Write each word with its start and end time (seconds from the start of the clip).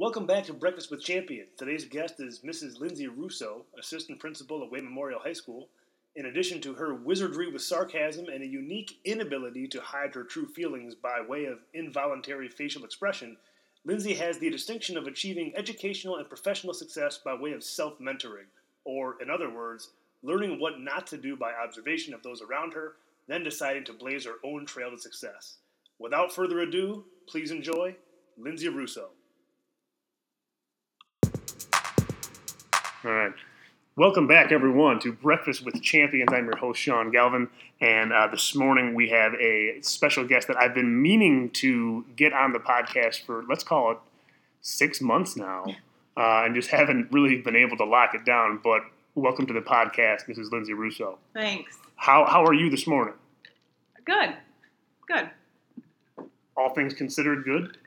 Welcome 0.00 0.24
back 0.24 0.44
to 0.44 0.54
Breakfast 0.54 0.90
with 0.90 1.04
Champions. 1.04 1.50
Today's 1.58 1.84
guest 1.84 2.20
is 2.20 2.40
Mrs. 2.40 2.80
Lindsay 2.80 3.06
Russo, 3.06 3.66
assistant 3.78 4.18
principal 4.18 4.64
at 4.64 4.70
Wayne 4.70 4.84
Memorial 4.84 5.20
High 5.20 5.34
School. 5.34 5.68
In 6.16 6.24
addition 6.24 6.58
to 6.62 6.72
her 6.72 6.94
wizardry 6.94 7.52
with 7.52 7.60
sarcasm 7.60 8.24
and 8.32 8.42
a 8.42 8.46
unique 8.46 8.98
inability 9.04 9.68
to 9.68 9.80
hide 9.82 10.14
her 10.14 10.24
true 10.24 10.46
feelings 10.46 10.94
by 10.94 11.20
way 11.20 11.44
of 11.44 11.58
involuntary 11.74 12.48
facial 12.48 12.82
expression, 12.82 13.36
Lindsay 13.84 14.14
has 14.14 14.38
the 14.38 14.48
distinction 14.48 14.96
of 14.96 15.06
achieving 15.06 15.52
educational 15.54 16.16
and 16.16 16.30
professional 16.30 16.72
success 16.72 17.20
by 17.22 17.34
way 17.34 17.52
of 17.52 17.62
self 17.62 17.98
mentoring, 17.98 18.48
or, 18.86 19.20
in 19.20 19.28
other 19.28 19.50
words, 19.50 19.90
learning 20.22 20.58
what 20.58 20.80
not 20.80 21.06
to 21.08 21.18
do 21.18 21.36
by 21.36 21.52
observation 21.52 22.14
of 22.14 22.22
those 22.22 22.40
around 22.40 22.72
her, 22.72 22.94
then 23.28 23.44
deciding 23.44 23.84
to 23.84 23.92
blaze 23.92 24.24
her 24.24 24.36
own 24.44 24.64
trail 24.64 24.90
to 24.90 24.96
success. 24.96 25.58
Without 25.98 26.32
further 26.32 26.60
ado, 26.60 27.04
please 27.28 27.50
enjoy 27.50 27.94
Lindsay 28.38 28.70
Russo. 28.70 29.10
All 33.02 33.10
right. 33.10 33.32
Welcome 33.96 34.26
back, 34.26 34.52
everyone, 34.52 35.00
to 35.00 35.12
Breakfast 35.12 35.64
with 35.64 35.80
Champions. 35.80 36.28
I'm 36.34 36.44
your 36.44 36.58
host, 36.58 36.78
Sean 36.78 37.10
Galvin, 37.10 37.48
and 37.80 38.12
uh, 38.12 38.26
this 38.26 38.54
morning 38.54 38.94
we 38.94 39.08
have 39.08 39.32
a 39.40 39.80
special 39.80 40.26
guest 40.26 40.48
that 40.48 40.58
I've 40.58 40.74
been 40.74 41.00
meaning 41.00 41.48
to 41.52 42.04
get 42.14 42.34
on 42.34 42.52
the 42.52 42.58
podcast 42.58 43.24
for, 43.24 43.42
let's 43.48 43.64
call 43.64 43.92
it, 43.92 43.98
six 44.60 45.00
months 45.00 45.34
now, 45.34 45.64
uh, 46.14 46.42
and 46.44 46.54
just 46.54 46.68
haven't 46.68 47.10
really 47.10 47.40
been 47.40 47.56
able 47.56 47.78
to 47.78 47.86
lock 47.86 48.14
it 48.14 48.26
down. 48.26 48.60
But 48.62 48.82
welcome 49.14 49.46
to 49.46 49.54
the 49.54 49.62
podcast, 49.62 50.28
Mrs. 50.28 50.52
Lindsay 50.52 50.74
Russo. 50.74 51.16
Thanks. 51.32 51.78
How, 51.96 52.26
how 52.26 52.44
are 52.44 52.54
you 52.54 52.68
this 52.68 52.86
morning? 52.86 53.14
Good. 54.04 54.34
Good. 55.08 55.30
All 56.54 56.74
things 56.74 56.92
considered, 56.92 57.44
good? 57.44 57.78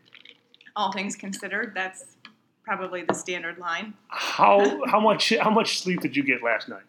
All 0.75 0.91
things 0.91 1.15
considered, 1.15 1.73
that's 1.75 2.12
probably 2.63 3.03
the 3.03 3.13
standard 3.13 3.57
line. 3.57 3.93
How, 4.07 4.85
how, 4.87 4.99
much, 4.99 5.33
how 5.39 5.49
much 5.49 5.79
sleep 5.79 6.01
did 6.01 6.15
you 6.15 6.23
get 6.23 6.43
last 6.43 6.69
night? 6.69 6.83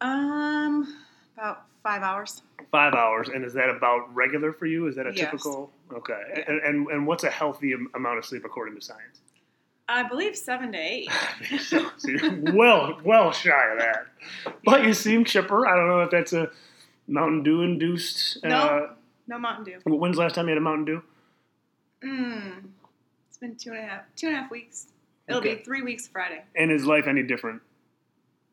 Um, 0.00 0.96
about 1.36 1.66
five 1.82 2.02
hours. 2.02 2.42
Five 2.70 2.94
hours, 2.94 3.28
and 3.28 3.44
is 3.44 3.52
that 3.54 3.70
about 3.70 4.14
regular 4.14 4.52
for 4.52 4.66
you? 4.66 4.86
Is 4.88 4.96
that 4.96 5.06
a 5.06 5.12
Yes. 5.12 5.20
typical? 5.30 5.70
Okay, 5.92 6.20
Yeah. 6.36 6.44
and, 6.48 6.60
and 6.60 6.86
and 6.88 7.06
what's 7.06 7.24
a 7.24 7.30
healthy 7.30 7.74
amount 7.94 8.18
of 8.18 8.24
sleep 8.24 8.44
according 8.44 8.74
to 8.74 8.80
science? 8.80 9.20
I 9.88 10.02
believe 10.02 10.36
seven 10.36 10.72
to 10.72 10.78
eight. 10.78 11.08
so, 11.60 11.90
so 11.96 12.10
well 12.52 13.00
well 13.04 13.32
shy 13.32 13.72
of 13.72 13.78
that, 13.78 14.06
but 14.64 14.84
you 14.84 14.92
seem 14.92 15.24
chipper. 15.24 15.66
I 15.66 15.74
don't 15.76 15.88
know 15.88 16.00
if 16.02 16.10
that's 16.10 16.32
a 16.34 16.50
Mountain 17.06 17.42
Dew 17.42 17.62
induced. 17.62 18.44
Uh, 18.44 18.48
No. 18.48 18.90
No 19.28 19.38
Mountain 19.38 19.64
Dew. 19.64 19.80
When's 19.86 20.16
the 20.16 20.22
last 20.22 20.34
time 20.34 20.44
you 20.46 20.50
had 20.50 20.58
a 20.58 20.60
Mountain 20.60 20.84
Dew? 20.84 21.02
Mm, 22.04 22.64
it's 23.40 23.40
been 23.40 23.56
two 23.72 23.76
and 23.76 23.84
a 23.84 23.88
half 23.88 24.02
two 24.16 24.28
and 24.28 24.36
a 24.36 24.40
half 24.40 24.50
weeks. 24.50 24.86
It'll 25.28 25.40
Okay. 25.40 25.56
be 25.56 25.62
three 25.62 25.82
weeks 25.82 26.08
Friday. 26.08 26.42
And 26.56 26.70
is 26.72 26.84
life 26.86 27.06
any 27.06 27.22
different 27.22 27.62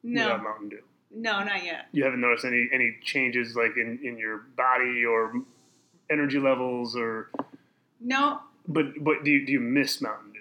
No, 0.04 0.26
without 0.26 0.44
Mountain 0.44 0.70
Dew? 0.70 0.82
no, 1.12 1.44
not 1.44 1.64
yet. 1.64 1.88
You 1.92 2.04
haven't 2.04 2.22
noticed 2.22 2.46
any 2.46 2.68
any 2.72 2.98
changes 3.04 3.56
like 3.56 3.78
in, 3.78 4.00
in 4.04 4.18
your 4.18 4.40
body 4.58 5.06
or 5.06 5.34
energy 6.10 6.40
levels 6.40 6.96
or 6.96 7.30
No, 8.00 8.42
but 8.68 9.04
but 9.04 9.24
do 9.24 9.32
you, 9.32 9.46
do 9.46 9.52
you 9.54 9.60
miss 9.60 10.02
Mountain 10.02 10.34
Dew? 10.34 10.40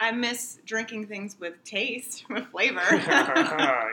I 0.00 0.12
miss 0.12 0.58
drinking 0.64 1.06
things 1.06 1.36
with 1.38 1.62
taste, 1.64 2.24
with 2.30 2.46
flavor. 2.46 2.80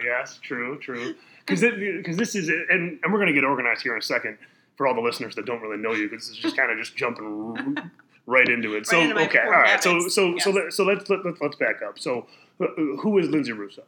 yes, 0.03 0.39
true, 0.41 0.79
true. 0.79 1.15
Because 1.45 1.61
because 1.61 2.17
this 2.17 2.33
is 2.35 2.49
and, 2.49 2.99
and 3.03 3.13
we're 3.13 3.19
going 3.19 3.27
to 3.27 3.33
get 3.33 3.43
organized 3.43 3.83
here 3.83 3.93
in 3.93 3.99
a 3.99 4.01
second 4.01 4.37
for 4.77 4.87
all 4.87 4.95
the 4.95 5.01
listeners 5.01 5.35
that 5.35 5.45
don't 5.45 5.61
really 5.61 5.77
know 5.77 5.93
you 5.93 6.09
because 6.09 6.27
this 6.27 6.35
is 6.37 6.41
just 6.41 6.57
kind 6.57 6.71
of 6.71 6.77
just 6.77 6.95
jumping 6.97 7.77
right 8.25 8.47
into 8.47 8.75
it. 8.75 8.85
So 8.87 8.97
Right 8.97 9.09
into 9.09 9.21
okay, 9.23 9.39
all 9.39 9.51
right. 9.51 9.81
So 9.83 9.91
habits, 9.93 10.15
so 10.15 10.37
so 10.37 10.49
yes. 10.49 10.55
let, 10.55 10.73
so 10.73 10.83
let's 10.83 11.09
let, 11.09 11.25
let, 11.25 11.41
let's 11.41 11.55
back 11.55 11.81
up. 11.87 11.99
So 11.99 12.27
uh, 12.59 12.65
who 13.01 13.17
is 13.19 13.29
Lindsay 13.29 13.51
Russo? 13.51 13.83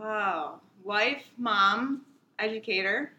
Oh, 0.00 0.60
wife, 0.82 1.22
mom, 1.36 2.02
educator. 2.38 3.12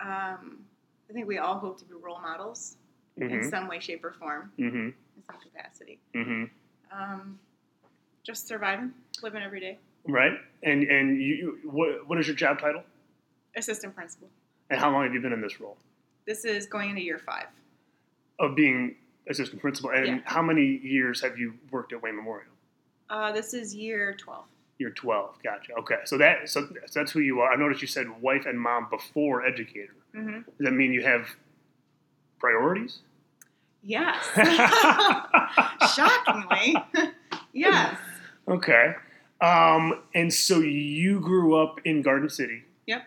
Um, 0.00 0.64
I 1.10 1.12
think 1.12 1.26
we 1.26 1.38
all 1.38 1.58
hope 1.58 1.78
to 1.78 1.84
be 1.84 1.94
role 1.94 2.20
models 2.20 2.76
in 3.16 3.28
Mm-hmm. 3.28 3.48
some 3.50 3.68
way, 3.68 3.78
shape, 3.78 4.04
or 4.04 4.12
form, 4.12 4.50
Mm-hmm. 4.58 4.76
in 4.78 4.94
some 5.26 5.36
capacity. 5.40 5.98
Mm-hmm. 6.14 6.44
Um, 6.96 7.38
just 8.24 8.46
surviving, 8.48 8.92
living 9.22 9.42
every 9.42 9.60
day. 9.60 9.78
Right. 10.06 10.32
And 10.62 10.82
and 10.84 11.20
you, 11.20 11.34
you 11.34 11.70
what 11.70 12.08
what 12.08 12.18
is 12.18 12.26
your 12.26 12.36
job 12.36 12.58
title? 12.58 12.82
Assistant 13.56 13.94
principal. 13.94 14.28
And 14.70 14.80
how 14.80 14.90
long 14.90 15.04
have 15.04 15.12
you 15.12 15.20
been 15.20 15.32
in 15.32 15.40
this 15.42 15.60
role 15.60 15.76
This 16.26 16.44
is 16.44 16.66
going 16.66 16.90
into 16.90 17.02
year 17.02 17.18
five. 17.18 17.46
of 18.38 18.56
being 18.56 18.96
assistant 19.28 19.60
principal? 19.60 19.90
And 19.90 20.06
Yeah. 20.06 20.18
how 20.24 20.42
many 20.42 20.64
years 20.78 21.20
have 21.22 21.38
you 21.38 21.54
worked 21.70 21.92
at 21.92 22.02
Wayne 22.02 22.16
Memorial? 22.16 22.50
Uh, 23.08 23.30
this 23.30 23.54
is 23.54 23.72
year 23.74 24.14
12. 24.14 24.44
You're 24.78 24.90
12. 24.90 25.40
Gotcha. 25.44 25.74
Okay. 25.74 25.98
So 26.06 26.18
that 26.18 26.48
so 26.48 26.66
that's 26.92 27.12
who 27.12 27.20
you 27.20 27.40
are. 27.40 27.52
I 27.52 27.56
noticed 27.56 27.82
you 27.82 27.86
said 27.88 28.08
wife 28.20 28.46
and 28.46 28.58
mom 28.60 28.88
before 28.90 29.44
educator. 29.46 29.94
Mm-hmm. 30.14 30.40
Does 30.40 30.44
that 30.60 30.72
mean 30.72 30.92
you 30.92 31.02
have 31.04 31.28
priorities? 32.40 33.00
Yes. 33.82 34.16
Shockingly. 35.94 36.76
yes. 37.52 37.96
Okay. 38.48 38.94
Um, 39.40 40.02
and 40.14 40.32
so 40.32 40.60
you 40.60 41.20
grew 41.20 41.54
up 41.56 41.80
in 41.84 42.02
Garden 42.02 42.28
City. 42.28 42.64
Yep. 42.86 43.02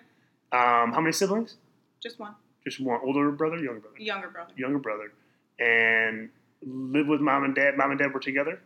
Um, 0.51 0.93
how 0.93 1.01
many 1.01 1.11
siblings? 1.13 1.55
Just 2.01 2.19
one. 2.19 2.35
Just 2.65 2.79
one. 2.79 2.99
Older 3.03 3.31
brother, 3.31 3.57
younger 3.57 3.81
brother? 3.81 3.99
Younger 3.99 4.29
brother. 4.29 4.53
Younger 4.57 4.79
brother. 4.79 5.11
And 5.59 6.29
live 6.65 7.07
with 7.07 7.21
mom 7.21 7.43
and 7.43 7.55
dad. 7.55 7.77
Mom 7.77 7.91
and 7.91 7.99
dad 7.99 8.13
were 8.13 8.19
together. 8.19 8.59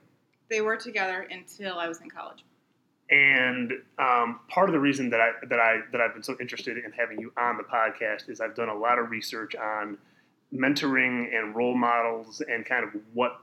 They 0.50 0.62
were 0.62 0.78
together 0.78 1.28
until 1.30 1.78
I 1.78 1.88
was 1.88 2.02
in 2.02 2.10
college. 2.10 2.44
And 3.12 3.72
um, 3.98 4.40
part 4.48 4.70
of 4.70 4.74
the 4.74 4.80
reason 4.80 5.10
that 5.10 5.20
I 5.20 5.32
that 5.48 5.60
I 5.60 5.82
that 5.92 6.00
I've 6.00 6.14
been 6.14 6.24
so 6.24 6.36
interested 6.40 6.78
in 6.78 6.92
having 6.92 7.20
you 7.20 7.34
on 7.38 7.58
the 7.58 7.64
podcast 7.64 8.30
is 8.30 8.40
I've 8.40 8.56
done 8.56 8.70
a 8.70 8.76
lot 8.76 9.00
of 9.00 9.10
research 9.10 9.56
on 9.56 9.98
mentoring 10.54 11.36
and 11.36 11.56
role 11.56 11.76
models 11.76 12.42
and 12.42 12.66
kind 12.66 12.84
of 12.84 12.92
what 13.14 13.42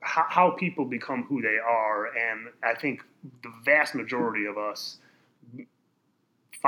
how, 0.00 0.26
how 0.28 0.50
people 0.50 0.84
become 0.84 1.24
who 1.24 1.40
they 1.40 1.58
are. 1.58 2.06
And 2.06 2.48
I 2.62 2.74
think 2.74 3.02
the 3.42 3.52
vast 3.64 3.94
majority 3.94 4.46
of 4.46 4.58
us 4.58 4.98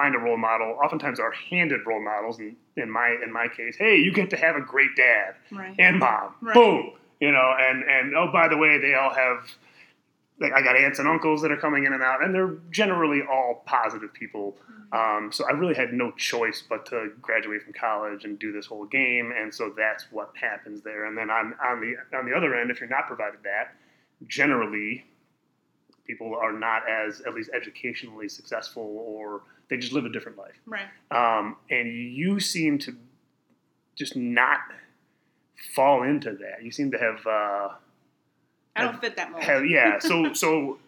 find 0.00 0.14
a 0.14 0.18
role 0.18 0.36
model. 0.50 0.78
Oftentimes, 0.84 1.18
are 1.18 1.32
handed 1.50 1.80
role 1.86 2.04
models. 2.12 2.38
And 2.38 2.56
in 2.76 2.90
my 2.90 3.08
in 3.24 3.32
my 3.32 3.48
case, 3.48 3.76
hey, 3.84 3.96
you 3.96 4.12
get 4.12 4.30
to 4.30 4.36
have 4.36 4.54
a 4.56 4.60
great 4.60 4.94
dad 4.96 5.34
Right. 5.50 5.74
and 5.78 5.98
mom. 5.98 6.34
Right. 6.40 6.54
Boom. 6.54 6.92
You 7.20 7.32
know, 7.32 7.48
and 7.66 7.82
and 7.84 8.14
oh, 8.16 8.28
by 8.32 8.46
the 8.48 8.56
way, 8.56 8.78
they 8.78 8.94
all 8.94 9.12
have. 9.14 9.38
Like 10.40 10.52
I 10.52 10.62
got 10.62 10.76
aunts 10.76 11.00
and 11.00 11.08
uncles 11.08 11.42
that 11.42 11.50
are 11.50 11.56
coming 11.66 11.82
in 11.84 11.92
and 11.92 12.02
out, 12.10 12.22
and 12.22 12.32
they're 12.32 12.54
generally 12.70 13.22
all 13.28 13.64
positive 13.66 14.12
people. 14.14 14.56
Um, 14.92 15.30
so 15.32 15.44
I 15.48 15.50
really 15.52 15.74
had 15.74 15.92
no 15.92 16.12
choice 16.12 16.62
but 16.72 16.86
to 16.86 17.10
graduate 17.20 17.62
from 17.64 17.72
college 17.72 18.24
and 18.24 18.38
do 18.38 18.52
this 18.52 18.64
whole 18.66 18.86
game, 18.86 19.32
and 19.36 19.52
so 19.52 19.74
that's 19.76 20.04
what 20.12 20.30
happens 20.40 20.80
there. 20.82 21.06
And 21.06 21.18
then 21.18 21.28
on 21.28 21.54
on 21.70 21.80
the 21.80 22.16
on 22.16 22.24
the 22.24 22.34
other 22.36 22.54
end, 22.54 22.70
if 22.70 22.78
you're 22.80 22.88
not 22.98 23.08
provided 23.08 23.40
that, 23.42 23.74
generally 24.28 25.04
people 26.06 26.34
are 26.40 26.52
not 26.52 26.82
as 26.88 27.20
at 27.22 27.34
least 27.34 27.50
educationally 27.52 28.28
successful, 28.28 28.82
or 28.82 29.42
they 29.68 29.76
just 29.76 29.92
live 29.92 30.04
a 30.04 30.08
different 30.08 30.38
life. 30.38 30.54
Right. 30.66 30.86
Um, 31.10 31.56
and 31.70 31.88
you 31.92 32.40
seem 32.40 32.78
to 32.80 32.96
just 33.96 34.16
not 34.16 34.60
fall 35.74 36.02
into 36.02 36.32
that. 36.32 36.62
You 36.62 36.70
seem 36.70 36.90
to 36.92 36.98
have, 36.98 37.26
uh, 37.26 37.68
I 38.76 38.82
don't 38.82 39.00
fit 39.00 39.16
that 39.16 39.30
mold. 39.30 39.42
have 39.44 39.66
yeah. 39.66 39.98
So 40.00 40.32
so, 40.32 40.78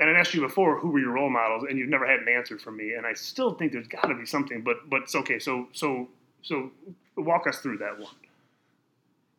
and 0.00 0.10
I 0.10 0.18
asked 0.18 0.34
you 0.34 0.40
before 0.40 0.78
who 0.78 0.90
were 0.90 1.00
your 1.00 1.12
role 1.12 1.30
models, 1.30 1.64
and 1.68 1.78
you've 1.78 1.88
never 1.88 2.06
had 2.06 2.20
an 2.20 2.28
answer 2.28 2.58
from 2.58 2.76
me. 2.76 2.94
And 2.94 3.06
I 3.06 3.14
still 3.14 3.54
think 3.54 3.72
there's 3.72 3.88
got 3.88 4.06
to 4.06 4.14
be 4.14 4.26
something, 4.26 4.62
but 4.62 4.88
but 4.88 5.02
it's 5.02 5.14
okay. 5.14 5.38
So 5.38 5.68
so 5.72 6.08
so 6.42 6.70
walk 7.16 7.46
us 7.46 7.58
through 7.58 7.78
that 7.78 7.98
one. 7.98 8.14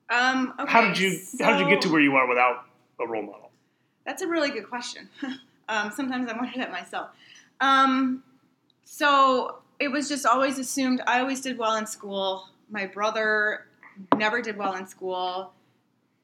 Um, 0.10 0.54
okay, 0.60 0.72
how 0.72 0.82
did 0.88 0.98
you 0.98 1.20
how 1.40 1.58
did 1.58 1.68
you 1.68 1.70
get 1.70 1.82
to 1.84 1.92
where 1.92 2.02
you 2.02 2.16
are 2.16 2.28
without 2.28 2.66
a 3.00 3.08
role 3.08 3.22
model? 3.22 3.52
That's 4.06 4.22
a 4.22 4.28
really 4.28 4.50
good 4.50 4.70
question. 4.70 5.08
um, 5.70 5.92
sometimes 5.92 6.30
I 6.30 6.36
wonder 6.36 6.58
that 6.58 6.72
myself. 6.72 7.10
Um, 7.62 8.24
so 8.92 9.60
it 9.80 9.88
was 9.90 10.10
just 10.10 10.26
always 10.26 10.58
assumed 10.58 11.00
I 11.06 11.20
always 11.20 11.42
did 11.42 11.60
well 11.60 11.76
in 11.76 11.86
school. 11.86 12.50
My 12.72 12.88
brother 12.88 13.68
never 14.18 14.42
did 14.42 14.58
well 14.58 14.76
in 14.76 14.88
school. 14.88 15.54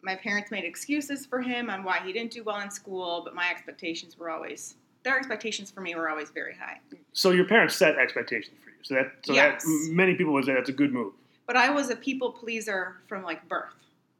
My 0.01 0.15
parents 0.15 0.49
made 0.49 0.63
excuses 0.65 1.27
for 1.27 1.41
him 1.41 1.69
on 1.69 1.83
why 1.83 1.99
he 2.03 2.11
didn't 2.11 2.31
do 2.31 2.43
well 2.43 2.59
in 2.61 2.71
school, 2.71 3.21
but 3.23 3.35
my 3.35 3.51
expectations 3.51 4.17
were 4.17 4.31
always 4.31 4.75
their 5.03 5.15
expectations 5.15 5.69
for 5.69 5.81
me 5.81 5.93
were 5.93 6.09
always 6.09 6.31
very 6.31 6.55
high. 6.55 6.79
So 7.13 7.29
your 7.29 7.45
parents 7.45 7.75
set 7.75 7.99
expectations 7.99 8.57
for 8.63 8.71
you. 8.71 8.75
So 8.81 8.95
that 8.95 9.11
so 9.23 9.33
Yes. 9.33 9.63
that 9.63 9.91
many 9.93 10.15
people 10.15 10.33
would 10.33 10.45
say 10.45 10.55
that's 10.55 10.69
a 10.69 10.73
good 10.73 10.91
move. 10.91 11.13
But 11.45 11.57
I 11.57 11.69
was 11.69 11.91
a 11.91 11.95
people 11.95 12.31
pleaser 12.31 12.97
from 13.07 13.21
like 13.21 13.47
birth. 13.47 13.73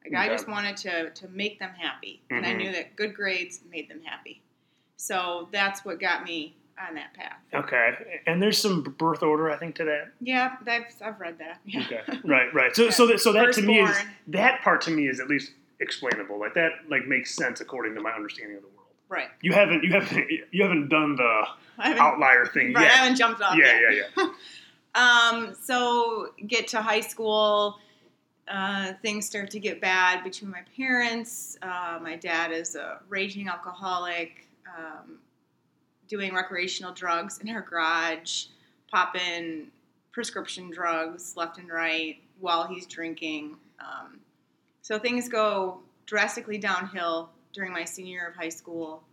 Like 0.04 0.14
I 0.14 0.30
just 0.32 0.48
wanted 0.48 0.78
to 0.78 1.10
to 1.10 1.28
make 1.30 1.58
them 1.58 1.72
happy, 1.72 2.22
and 2.30 2.46
I 2.46 2.52
Mhm. 2.54 2.58
knew 2.58 2.72
that 2.74 2.96
good 2.96 3.16
grades 3.16 3.62
made 3.72 3.90
them 3.90 4.02
happy. 4.04 4.44
So 4.98 5.50
that's 5.52 5.84
what 5.84 6.00
got 6.00 6.24
me 6.24 6.56
on 6.80 6.96
that 6.96 7.14
path. 7.14 7.38
Okay, 7.54 8.20
and 8.28 8.42
there's 8.42 8.58
some 8.58 8.84
birth 8.84 9.24
order, 9.24 9.50
I 9.50 9.58
think, 9.58 9.76
to 9.76 9.86
that. 9.86 10.12
Yeah, 10.20 10.56
I've, 10.68 10.84
I've 11.04 11.20
read 11.20 11.38
that. 11.40 11.60
Yeah. 11.66 11.82
Okay, 11.82 12.02
right, 12.24 12.54
right. 12.54 12.76
So, 12.76 12.90
so 12.92 13.08
that, 13.08 13.20
so 13.20 13.32
that 13.34 13.54
to 13.54 13.62
me 13.62 13.80
is 13.80 13.96
that 14.28 14.62
part 14.62 14.82
to 14.82 14.92
me 14.92 15.08
is 15.08 15.20
at 15.20 15.28
least 15.28 15.52
explainable. 15.80 16.40
Like 16.40 16.54
that, 16.56 16.72
like 16.90 17.08
makes 17.08 17.36
sense 17.36 17.62
according 17.62 17.96
to 17.96 18.02
my 18.02 18.12
understanding 18.12 18.58
of 18.58 18.64
the 18.64 18.68
world. 18.70 18.90
Right. 19.08 19.30
You 19.42 19.54
haven't, 19.54 19.84
you 19.84 19.92
haven't, 19.92 20.30
you 20.52 20.64
haven't 20.64 20.90
done 20.90 21.16
the 21.16 21.44
haven't, 21.78 22.00
outlier 22.00 22.46
thing 22.54 22.74
right, 22.74 22.88
I 22.88 22.90
haven't 22.90 23.16
jumped 23.18 23.42
off 23.42 23.56
Yeah, 23.58 23.80
yet. 23.80 23.94
yeah, 23.96 24.10
yeah. 24.18 24.28
Um, 24.96 25.54
so 25.62 26.30
get 26.48 26.70
to 26.70 26.82
high 26.82 27.02
school, 27.02 27.80
uh, 28.48 28.94
things 29.02 29.26
start 29.26 29.52
to 29.52 29.60
get 29.60 29.82
bad 29.82 30.24
between 30.24 30.50
my 30.50 30.62
parents. 30.78 31.58
Uh, 31.62 32.00
my 32.02 32.16
dad 32.16 32.54
is 32.54 32.76
a 32.76 33.00
raging 33.10 33.50
alcoholic, 33.50 34.48
um, 34.78 35.18
doing 36.08 36.34
recreational 36.34 36.94
drugs 36.94 37.40
in 37.40 37.48
her 37.48 37.62
garage, 37.62 38.46
popping 38.92 39.68
prescription 40.12 40.70
drugs 40.72 41.36
left 41.36 41.58
and 41.58 41.70
right 41.70 42.18
while 42.40 42.68
he's 42.68 42.86
drinking. 42.86 43.56
Um, 43.80 44.20
so 44.82 44.98
things 45.00 45.28
go 45.28 45.80
drastically 46.06 46.58
downhill 46.58 47.30
during 47.54 47.72
my 47.74 47.84
senior 47.84 48.12
year 48.12 48.28
of 48.30 48.36
high 48.36 48.50
school. 48.50 49.04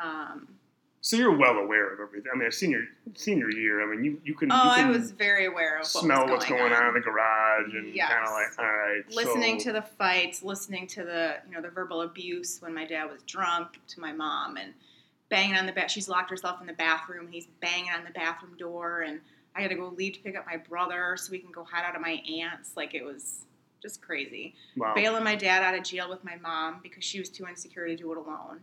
Um, 0.00 0.46
So 1.00 1.16
you're 1.16 1.36
well 1.36 1.56
aware 1.56 1.92
of 1.94 2.00
everything. 2.00 2.30
I 2.32 2.36
mean, 2.38 2.48
a 2.48 2.52
senior 2.52 2.84
senior 3.14 3.50
year. 3.50 3.82
I 3.82 3.86
mean, 3.90 4.04
you 4.04 4.20
you 4.22 4.34
can, 4.34 4.52
oh, 4.52 4.76
you 4.76 4.82
I 4.84 4.90
was 4.90 5.12
very 5.12 5.46
aware 5.46 5.76
of 5.78 5.84
what 5.84 6.02
smell 6.04 6.24
was 6.24 6.30
what's 6.32 6.48
going 6.48 6.72
on. 6.72 6.88
in 6.88 6.94
the 6.94 7.00
garage 7.00 7.74
and 7.74 7.94
Yes. 7.94 8.10
kind 8.10 8.26
of 8.26 8.32
like, 8.32 8.58
all 8.58 8.64
right, 8.66 9.02
listening 9.10 9.58
so, 9.58 9.64
to 9.64 9.72
the 9.72 9.82
fights, 9.82 10.42
listening 10.42 10.86
to 10.88 11.02
the 11.04 11.36
you 11.48 11.54
know 11.54 11.62
the 11.62 11.70
verbal 11.70 12.02
abuse 12.02 12.60
when 12.60 12.74
my 12.74 12.84
dad 12.84 13.10
was 13.10 13.22
drunk 13.22 13.78
to 13.88 14.00
my 14.00 14.12
mom 14.12 14.58
and 14.58 14.74
banging 15.30 15.56
on 15.56 15.64
the 15.64 15.72
back. 15.72 15.88
She's 15.88 16.08
locked 16.08 16.30
herself 16.30 16.60
in 16.60 16.66
the 16.66 16.74
bathroom. 16.74 17.26
And 17.26 17.34
he's 17.34 17.46
banging 17.60 17.90
on 17.90 18.04
the 18.04 18.10
bathroom 18.10 18.56
door, 18.58 19.02
and 19.02 19.20
I 19.56 19.62
had 19.62 19.70
to 19.70 19.76
go 19.76 19.88
leave 19.96 20.14
to 20.14 20.20
pick 20.20 20.36
up 20.36 20.44
my 20.46 20.58
brother 20.58 21.16
so 21.16 21.30
we 21.30 21.38
can 21.38 21.50
go 21.50 21.64
hide 21.64 21.84
out 21.84 21.96
of 21.96 22.02
my 22.02 22.22
aunt's. 22.28 22.76
Like 22.76 22.94
it 22.94 23.04
was 23.04 23.44
just 23.80 24.02
crazy. 24.02 24.54
wow. 24.76 24.92
Bailing 24.94 25.24
my 25.24 25.34
dad 25.34 25.62
out 25.62 25.74
of 25.74 25.82
jail 25.84 26.10
with 26.10 26.22
my 26.22 26.36
mom 26.36 26.80
because 26.82 27.02
she 27.02 27.18
was 27.18 27.30
too 27.30 27.46
insecure 27.46 27.86
to 27.86 27.96
do 27.96 28.12
it 28.12 28.18
alone. 28.18 28.60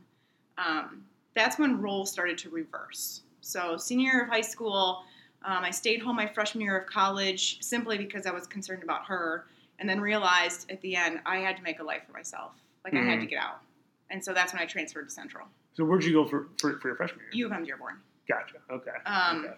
Um, 0.58 1.06
that's 1.34 1.58
when 1.58 1.81
roles 1.81 2.12
started 2.12 2.38
to 2.40 2.50
reverse. 2.50 3.22
So 3.42 3.78
senior 3.78 4.12
year 4.12 4.24
of 4.24 4.30
high 4.30 4.42
school, 4.42 5.04
um, 5.44 5.64
I 5.64 5.72
stayed 5.72 6.02
home 6.02 6.16
my 6.16 6.28
freshman 6.28 6.64
year 6.64 6.78
of 6.78 6.88
college 6.88 7.64
simply 7.64 7.98
because 7.98 8.25
I 8.25 8.31
was 8.31 8.48
concerned 8.48 8.84
about 8.84 9.06
her, 9.06 9.46
and 9.80 9.88
then 9.88 10.02
realized 10.02 10.69
at 10.72 10.81
the 10.81 10.96
end 10.96 11.19
I 11.25 11.38
had 11.38 11.56
to 11.58 11.64
make 11.64 11.80
a 11.80 11.84
life 11.84 12.02
for 12.06 12.14
myself. 12.14 12.52
Like 12.84 12.94
I 12.94 13.04
had 13.04 13.19
to 13.19 13.25
get 13.25 13.40
out, 13.40 13.62
and 14.10 14.24
so 14.24 14.34
that's 14.34 14.54
when 14.54 14.62
I 14.62 14.66
transferred 14.66 15.10
to 15.10 15.14
Central 15.14 15.46
So 15.77 15.85
where'd 15.85 16.03
you 16.03 16.12
go 16.13 16.27
for 16.27 16.47
for, 16.57 16.79
for 16.79 16.88
your 16.88 16.97
freshman 16.97 17.19
year? 17.19 17.29
U 17.33 17.45
of 17.45 17.51
M 17.51 17.63
Dearborn. 17.63 17.97
Gotcha. 18.27 18.56
Okay. 18.71 18.91
Um, 19.06 19.45
okay. 19.45 19.53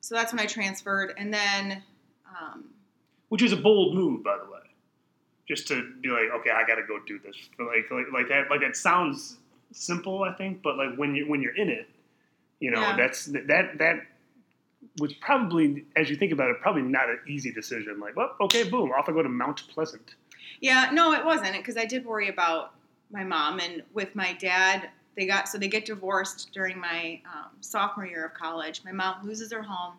So 0.00 0.16
that's 0.16 0.32
when 0.32 0.40
I 0.40 0.46
transferred, 0.46 1.14
and 1.16 1.32
then 1.32 1.82
um, 2.28 2.64
Which 3.28 3.42
is 3.42 3.52
a 3.52 3.56
bold 3.56 3.94
move, 3.94 4.24
by 4.24 4.36
the 4.36 4.50
way. 4.50 4.58
Just 5.48 5.68
to 5.68 5.92
be 6.00 6.08
like, 6.08 6.30
okay, 6.40 6.50
I 6.50 6.66
got 6.66 6.76
to 6.76 6.82
go 6.86 6.98
do 7.06 7.18
this. 7.24 7.36
But 7.56 7.66
like, 7.68 7.90
like, 7.90 8.06
like 8.12 8.28
that, 8.28 8.50
like 8.50 8.60
that 8.60 8.76
sounds 8.76 9.38
simple, 9.70 10.24
I 10.24 10.32
think. 10.32 10.62
But 10.62 10.76
like 10.76 10.96
when 10.96 11.14
you 11.14 11.28
when 11.28 11.40
you're 11.40 11.54
in 11.54 11.68
it, 11.68 11.88
you 12.58 12.72
know, 12.72 12.80
Yeah. 12.80 12.96
that's 12.96 13.26
that 13.26 13.78
that 13.78 13.96
was 14.98 15.12
probably, 15.14 15.84
as 15.94 16.10
you 16.10 16.16
think 16.16 16.32
about 16.32 16.50
it, 16.50 16.56
probably 16.60 16.82
not 16.82 17.08
an 17.08 17.20
easy 17.28 17.52
decision. 17.52 18.00
Like, 18.00 18.16
well, 18.16 18.34
okay, 18.40 18.68
boom, 18.68 18.90
off 18.90 19.08
I 19.08 19.12
go 19.12 19.22
to 19.22 19.28
Mount 19.28 19.62
Pleasant. 19.68 20.16
Yeah, 20.60 20.90
no, 20.92 21.12
it 21.12 21.24
wasn't 21.24 21.52
because 21.52 21.76
I 21.76 21.84
did 21.84 22.04
worry 22.04 22.28
about 22.28 22.74
my 23.12 23.22
mom 23.22 23.60
and 23.60 23.84
with 23.94 24.16
my 24.16 24.32
dad. 24.34 24.90
They 25.16 25.26
got 25.26 25.48
so 25.48 25.58
they 25.58 25.68
get 25.68 25.84
divorced 25.84 26.50
during 26.52 26.78
my 26.78 27.20
um, 27.26 27.50
sophomore 27.60 28.06
year 28.06 28.24
of 28.24 28.34
college. 28.34 28.82
My 28.84 28.92
mom 28.92 29.26
loses 29.26 29.52
her 29.52 29.62
home. 29.62 29.94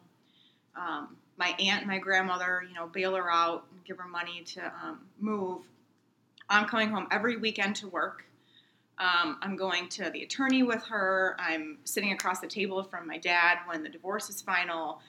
Um, 0.75 1.17
my 1.37 1.49
aunt 1.59 1.81
and 1.81 1.87
my 1.87 1.99
grandmother, 1.99 2.63
you 2.67 2.73
know, 2.73 2.87
bail 2.87 3.15
her 3.15 3.31
out 3.31 3.65
and 3.71 3.83
give 3.85 3.97
her 3.97 4.07
money 4.07 4.43
to 4.45 4.65
um, 4.83 4.99
move. 5.19 5.61
I'm 6.49 6.67
coming 6.67 6.89
home 6.89 7.07
every 7.11 7.37
weekend 7.37 7.75
to 7.77 7.87
work. 7.87 8.25
Um, 8.99 9.37
I'm 9.41 9.55
going 9.55 9.89
to 9.89 10.09
the 10.11 10.23
attorney 10.23 10.61
with 10.63 10.83
her. 10.83 11.35
I'm 11.39 11.79
sitting 11.83 12.11
across 12.11 12.39
the 12.39 12.47
table 12.47 12.83
from 12.83 13.07
my 13.07 13.17
dad 13.17 13.59
when 13.65 13.81
the 13.83 13.89
divorce 13.89 14.29
is 14.29 14.41
final. 14.41 14.99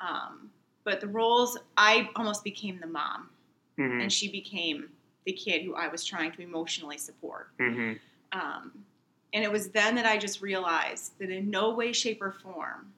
Um, 0.00 0.50
but 0.84 1.00
the 1.00 1.08
roles, 1.08 1.58
I 1.76 2.08
almost 2.16 2.44
became 2.44 2.78
the 2.80 2.86
mom 2.86 3.30
Mm-hmm. 3.78 4.00
and 4.02 4.12
she 4.12 4.30
became 4.30 4.90
the 5.24 5.32
kid 5.32 5.62
who 5.62 5.74
I 5.74 5.88
was 5.88 6.04
trying 6.04 6.32
to 6.32 6.42
emotionally 6.42 6.98
support. 6.98 7.48
Mm-hmm. 7.58 8.38
Um, 8.38 8.72
and 9.32 9.42
it 9.44 9.50
was 9.50 9.68
then 9.70 9.94
that 9.96 10.06
I 10.06 10.18
just 10.18 10.40
realized 10.42 11.18
that 11.18 11.30
in 11.30 11.50
no 11.50 11.70
way, 11.74 11.92
shape, 11.92 12.20
or 12.22 12.32
form 12.32 12.92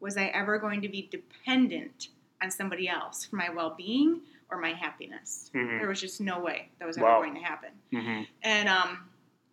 was 0.00 0.16
I 0.16 0.26
ever 0.26 0.58
going 0.58 0.82
to 0.82 0.88
be 0.88 1.08
dependent 1.10 2.08
on 2.42 2.50
somebody 2.50 2.88
else 2.88 3.24
for 3.24 3.36
my 3.36 3.50
well 3.50 3.74
being 3.76 4.20
or 4.50 4.58
my 4.58 4.72
happiness. 4.72 5.50
Mhm. 5.54 5.78
There 5.80 5.88
was 5.88 6.00
just 6.00 6.20
no 6.20 6.38
way 6.40 6.68
that 6.78 6.86
was 6.86 6.96
ever 6.96 7.06
Wow. 7.06 7.20
going 7.20 7.34
to 7.34 7.40
happen. 7.40 7.70
Mm-hmm. 7.92 8.22
And 8.42 8.68
um, 8.68 9.08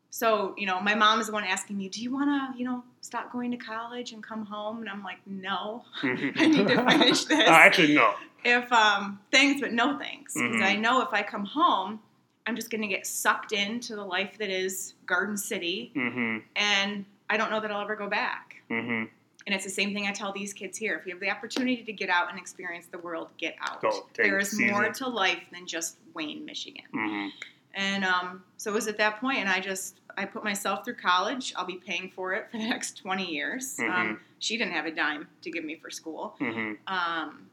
so, 0.10 0.54
you 0.58 0.66
know, 0.68 0.80
my 0.80 0.96
mom 0.96 1.20
is 1.20 1.28
the 1.28 1.34
one 1.34 1.44
asking 1.44 1.78
me, 1.78 1.90
Do 1.90 2.02
you 2.02 2.14
want 2.14 2.30
to, 2.54 2.58
you 2.60 2.64
know, 2.66 2.84
stop 3.02 3.32
going 3.32 3.52
to 3.52 3.58
college 3.58 4.14
and 4.14 4.24
come 4.24 4.46
home? 4.46 4.80
And 4.80 4.90
I'm 4.90 5.04
like, 5.04 5.18
No. 5.26 5.84
I 6.04 6.14
need 6.48 6.68
to 6.68 6.86
finish 6.90 7.24
this. 7.26 7.40
Uh, 7.50 7.52
actually, 7.52 7.96
no. 7.96 8.14
if 8.44 8.72
um, 8.72 9.20
thanks 9.32 9.60
but 9.62 9.74
no 9.74 9.98
thanks 9.98 10.34
because 10.36 10.58
Mhm. 10.58 10.64
I 10.64 10.76
know 10.76 11.02
if 11.02 11.10
I 11.12 11.24
come 11.24 11.46
home, 11.46 12.00
I'm 12.48 12.56
just 12.56 12.70
going 12.70 12.82
to 12.82 12.88
get 12.88 13.08
sucked 13.08 13.52
into 13.52 13.96
the 13.96 14.04
life 14.04 14.38
that 14.38 14.50
is 14.50 14.94
Garden 15.06 15.38
City, 15.38 15.92
Mm-hmm. 15.96 16.38
and 16.56 17.06
I 17.30 17.38
don't 17.38 17.50
know 17.50 17.60
that 17.60 17.72
I'll 17.72 17.82
ever 17.82 17.96
go 17.96 18.08
back. 18.08 18.56
Mm-hmm. 18.70 19.06
And 19.48 19.54
it's 19.54 19.64
the 19.64 19.70
same 19.70 19.94
thing 19.94 20.08
I 20.08 20.12
tell 20.12 20.32
these 20.32 20.54
kids 20.54 20.78
here: 20.78 20.96
if 20.98 21.06
you 21.06 21.14
have 21.14 21.20
the 21.22 21.30
opportunity 21.30 21.84
to 21.84 21.94
get 21.94 22.10
out 22.10 22.30
and 22.30 22.40
experience 22.40 22.88
the 22.88 22.98
world, 23.00 23.30
get 23.38 23.56
out. 23.62 23.82
Go, 23.82 24.08
there 24.16 24.40
is 24.40 24.60
more 24.60 24.92
to 24.92 25.08
life 25.08 25.42
than 25.52 25.68
just 25.68 25.98
Wayne, 26.14 26.46
Michigan. 26.46 26.84
Mm-hmm. 26.96 27.28
And 27.76 28.06
um, 28.06 28.44
so 28.58 28.72
it 28.72 28.74
was 28.74 28.88
at 28.88 28.98
that 28.98 29.20
point, 29.20 29.40
and 29.40 29.50
I 29.50 29.60
just 29.60 30.00
I 30.18 30.26
put 30.26 30.44
myself 30.44 30.86
through 30.86 30.96
college. 30.96 31.54
I'll 31.56 31.66
be 31.66 31.76
paying 31.76 32.10
for 32.16 32.34
it 32.34 32.48
for 32.52 32.58
the 32.58 32.68
next 32.70 32.98
20 32.98 33.26
years. 33.32 33.78
Mm-hmm. 33.78 33.92
Um, 33.92 34.20
she 34.40 34.58
didn't 34.58 34.74
have 34.74 34.86
a 34.86 34.92
dime 34.92 35.28
to 35.42 35.52
give 35.52 35.64
me 35.64 35.76
for 35.76 35.90
school. 35.92 36.36
Mm-hmm. 36.40 36.74
Um, 36.88 37.48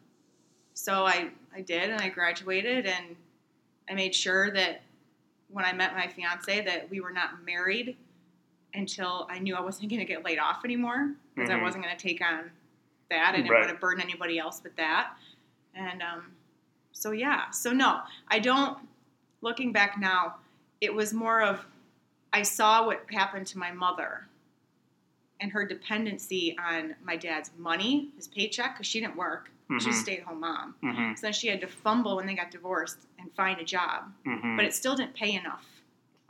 so 0.75 1.05
I, 1.05 1.29
I 1.55 1.61
did, 1.61 1.91
and 1.91 2.01
I 2.01 2.09
graduated, 2.09 2.87
and 2.87 3.17
I 3.89 3.95
made 3.95 4.15
sure 4.15 4.51
that 4.53 4.83
when 5.49 5.65
I 5.65 5.73
met 5.73 5.95
my 5.95 6.07
fiance 6.09 6.63
that 6.65 6.89
we 6.91 7.01
were 7.01 7.11
not 7.13 7.45
married 7.45 7.97
until 8.75 9.27
I 9.31 9.39
knew 9.39 9.55
I 9.55 9.61
wasn't 9.61 9.91
going 9.91 10.01
to 10.01 10.07
get 10.07 10.25
laid 10.25 10.39
off 10.39 10.65
anymore 10.65 11.13
because 11.35 11.51
Mhm. 11.51 11.59
I 11.59 11.63
wasn't 11.63 11.85
going 11.85 11.97
to 11.97 12.03
take 12.03 12.23
on 12.23 12.51
that. 13.11 13.29
I 13.35 13.37
didn't 13.37 13.51
Right. 13.51 13.61
want 13.61 13.71
to 13.71 13.77
burden 13.79 14.03
anybody 14.03 14.39
else 14.39 14.63
with 14.63 14.75
that. 14.77 15.15
And 15.75 16.03
um, 16.03 16.35
so 16.93 17.11
yeah, 17.11 17.51
so 17.51 17.73
no, 17.73 18.03
I 18.29 18.39
don't. 18.39 18.79
Looking 19.43 19.73
back 19.73 19.99
now, 19.99 20.37
it 20.81 20.95
was 20.95 21.13
more 21.13 21.43
of 21.43 21.67
I 22.33 22.43
saw 22.43 22.87
what 22.87 23.05
happened 23.11 23.47
to 23.49 23.59
my 23.59 23.73
mother 23.73 24.27
and 25.43 25.51
her 25.53 25.67
dependency 25.67 26.57
on 26.59 26.95
my 27.05 27.17
dad's 27.17 27.51
money, 27.59 28.09
his 28.17 28.29
paycheck, 28.29 28.75
because 28.75 28.87
she 28.87 29.01
didn't 29.01 29.17
work. 29.17 29.51
She 29.69 29.75
was 29.75 29.87
a 29.87 29.89
Mhm. 29.91 29.95
stay-at-home 30.03 30.41
mom. 30.41 30.75
Mm-hmm. 30.83 31.15
So 31.15 31.21
then 31.23 31.33
she 31.33 31.49
had 31.49 31.61
to 31.63 31.67
fumble 31.67 32.17
when 32.17 32.27
they 32.27 32.35
got 32.35 32.51
divorced 32.51 32.99
and 33.19 33.33
find 33.35 33.59
a 33.61 33.65
job, 33.65 34.13
Mm-hmm. 34.27 34.57
but 34.57 34.65
it 34.65 34.75
still 34.75 34.95
didn't 34.95 35.15
pay 35.15 35.35
enough. 35.35 35.67